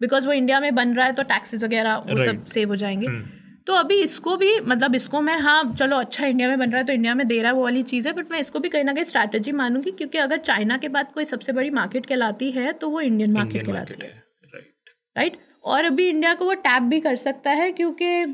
because 0.00 0.26
वो 0.26 0.32
इंडिया 0.32 0.60
में 0.60 0.74
बन 0.74 0.94
रहा 0.94 1.06
है 1.06 1.12
तो 1.12 1.22
टैक्सेस 1.24 1.64
वगैरह 1.64 1.96
वो 1.96 2.14
right. 2.14 2.26
सब 2.26 2.44
सेव 2.46 2.68
हो 2.68 2.76
जाएँगे। 2.76 3.06
तो 3.66 3.74
अभी 3.74 3.98
इसको 4.02 4.36
भी 4.36 4.58
मतलब 4.60 4.94
इसको 4.94 5.20
मैं 5.20 5.36
हाँ 5.38 5.62
चलो 5.72 5.96
अच्छा 5.96 6.26
इंडिया 6.26 6.48
में 6.48 6.58
बन 6.58 6.70
रहा 6.70 6.78
है 6.78 6.86
तो 6.86 6.92
इंडिया 6.92 7.14
में 7.14 7.26
दे 7.28 7.40
रहा 7.42 7.50
है 7.50 7.56
वो 7.56 7.62
वाली 7.64 7.82
चीज़ 7.82 8.08
है 8.08 8.14
बट 8.14 8.30
मैं 8.30 8.40
इसको 8.40 8.58
भी 8.58 8.68
कहीं 8.68 8.84
ना 8.84 8.92
कहीं 8.92 9.04
स्ट्रैटेजी 9.04 9.52
मानूँगी 9.52 9.90
क्योंकि 9.90 10.18
अगर 10.18 10.38
चाइना 10.40 10.76
के 10.76 10.88
बाद 10.88 11.12
कोई 11.14 11.24
सबसे 11.24 11.52
बड़ी 11.52 11.70
मार्केट 11.70 12.06
कहलाती 12.06 12.50
है 12.50 12.72
तो 12.72 12.88
वो 12.88 13.00
इंडियन 13.00 13.32
मार्केट 13.32 13.66
कहलाती 13.66 13.94
है। 14.02 14.12
राइट 15.16 15.36
और 15.64 15.84
अभी 15.84 16.08
इंडिया 16.08 16.34
को 16.34 16.44
वो 16.44 16.54
टैप 16.62 16.82
भी 16.82 17.00
कर 17.00 17.16
सकता 17.16 17.50
है 17.52 17.70
क्योंकि 17.72 18.24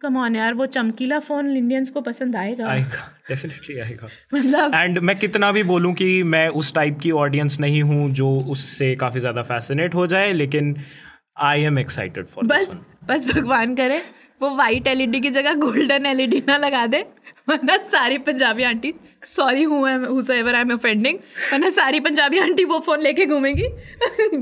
कम 0.00 0.16
ऑन 0.16 0.36
यार 0.36 0.54
वो 0.54 0.66
चमकीला 0.68 1.18
फ़ोन 1.20 1.56
इंडियंस 1.56 1.90
को 1.90 2.00
पसंद 2.00 2.36
आएगा। 2.36 2.66
आएगा 2.68 3.10
डेफिनेटली 3.28 3.78
आएगा। 3.80 4.08
मतलब 4.34 4.74
एंड 4.74 4.98
मैं 5.00 5.16
कितना 5.18 5.50
भी 5.52 5.62
बोलूँ 5.64 5.92
कि 5.94 6.22
मैं 6.24 6.48
उस 6.60 6.74
टाइप 6.74 6.98
की 7.02 7.10
ऑडियंस 7.18 7.58
नहीं 7.60 7.82
हूँ 7.82 8.10
जो 8.12 8.30
उससे 8.50 8.94
काफ़ी 8.96 9.20
ज़्यादा 9.20 9.42
फैसिनेट 9.44 9.94
हो 9.94 10.06
जाए 10.06 10.32
लेकिन 10.32 10.76
आई 11.44 11.62
एम 11.62 11.78
एक्साइटेड 11.78 12.26
फॉर 12.26 12.44
बस 12.46 12.76
बस 13.04 13.26
भगवान 13.28 13.74
करे। 13.74 14.02
वो 14.40 14.50
वाइट 14.56 14.86
एलईडी 14.86 15.20
की 15.20 15.30
जगह 15.30 15.54
गोल्डन 15.56 16.06
एलईडी 16.06 16.42
ना 16.48 16.56
लगा 16.56 16.86
दे, 16.86 17.04
वरना 17.48 17.76
सारी 17.84 18.18
पंजाबी 18.20 18.62
आंटी 18.64 18.92
सॉरी 19.26 19.62
हूँ 19.62 20.06
हुसोएवर 20.06 20.54
आई 20.54 20.60
एम 20.60 20.72
ऑफेंडिंग 20.72 21.18
वरना 21.52 21.70
सारी 21.70 22.00
पंजाबी 22.00 22.38
आंटी 22.38 22.64
वो 22.64 22.78
फ़ोन 22.80 23.00
लेके 23.02 23.26
घूमेंगी। 23.26 23.68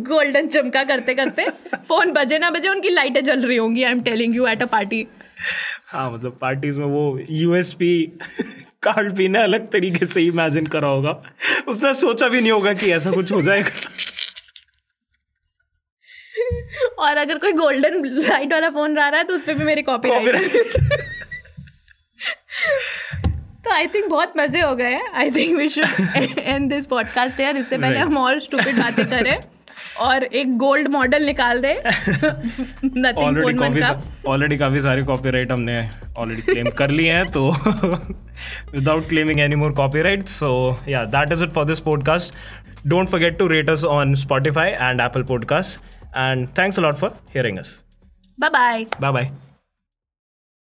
गोल्डन 0.08 0.48
चमका 0.48 0.84
करते 0.84 1.14
करते 1.14 1.46
फ़ोन 1.74 2.12
बजे 2.12 2.38
ना 2.38 2.50
बजे 2.50 2.68
उनकी 2.68 2.90
लाइटें 2.90 3.22
जल 3.24 3.46
रही 3.46 3.56
होंगी 3.56 3.82
I 3.82 3.92
am 3.92 4.00
telling 4.02 4.34
you 4.36 4.46
at 4.46 4.62
a 4.62 4.66
party 4.72 5.06
हाँ 5.86 6.10
मतलब 6.12 6.38
पार्टीज़ 6.40 6.78
में 6.80 6.86
वो 6.86 7.18
यूएसपी 7.30 7.94
कार्ड 8.82 9.16
पीने 9.16 9.42
अलग 9.42 9.70
तरीके 9.72 10.06
से 10.06 10.22
इमेजिन 10.22 10.66
करा 10.66 10.88
होगा। 10.88 11.10
उसने 11.68 11.92
सोचा 11.94 12.28
भी 12.28 12.40
नहीं 12.40 12.52
होगा 12.52 12.72
कि 12.72 12.90
ऐसा 12.92 13.10
कुछ 13.10 13.32
हो 13.32 13.42
जाएगा। 13.42 13.70
और 17.02 17.16
अगर 17.16 17.38
कोई 17.38 17.52
गोल्डन 17.52 18.02
लाइट 18.04 18.52
वाला 18.52 18.70
फ़ोन 18.70 18.96
रहा 18.96 19.06
है 19.06 19.24
तो 19.24 19.34
उस 19.34 19.40
पर 19.40 19.54
भी 19.54 19.64
मेरी 19.64 19.82
कॉपी 19.82 20.08
तो 23.64 23.70
आई 23.70 23.86
थिंक 23.86 24.08
बहुत 24.10 24.32
मज़े 24.36 24.60
हो 24.60 24.74
गए। 24.74 24.90
हैं 24.90 25.12
I 25.12 25.30
think 25.30 25.58
we 25.58 25.68
should 25.68 25.84
end 26.38 26.70
this 26.70 26.86
podcast 26.86 27.40
यार 27.40 27.56
इससे 27.56 27.78
पहले 27.78 27.98
हम 27.98 28.16
और 28.16 28.40
स्टूपिड 28.40 28.78
बातें 28.78 29.06
करें 29.06 29.38
और 29.98 30.24
एक 30.24 30.56
गोल्ड 30.56 30.88
मॉडल 30.88 31.24
निकाल 31.24 31.58
दे। 31.58 31.74
ऑलरेडी 33.12 33.82
ऑलरेडी 34.28 34.56
काफ़ी 34.56 34.80
सारे 34.80 35.02
कॉपीराइट 35.02 35.52
हमने 35.52 35.90
ऑलरेडी 36.18 36.42
क्लेम 36.42 36.66
कर 36.70 36.90
लिए 36.90 37.12
हैं 37.12 37.26
तो 37.26 37.50
without 38.72 39.08
claiming 39.08 39.40
any 39.40 39.56
more 39.56 39.72
copyright 39.72 40.26
so 40.26 40.80
yeah 40.88 41.04
that 41.04 41.32
is 41.32 41.44
it 41.44 41.50
for 41.50 41.64
this 41.64 41.80
podcast 41.80 42.34
don't 42.86 43.08
forget 43.08 43.38
to 43.38 43.46
rate 43.46 43.70
us 43.70 43.84
on 43.84 44.14
Spotify 44.14 44.68
and 44.68 45.00
Apple 45.00 45.22
podcast 45.22 45.91
and 46.14 46.48
thanks 46.48 46.78
a 46.78 46.80
lot 46.80 46.98
for 46.98 47.12
hearing 47.32 47.58
us. 47.58 47.80
Bye 48.38 48.48
bye 48.50 48.86
bye 48.98 49.12
bye 49.12 49.51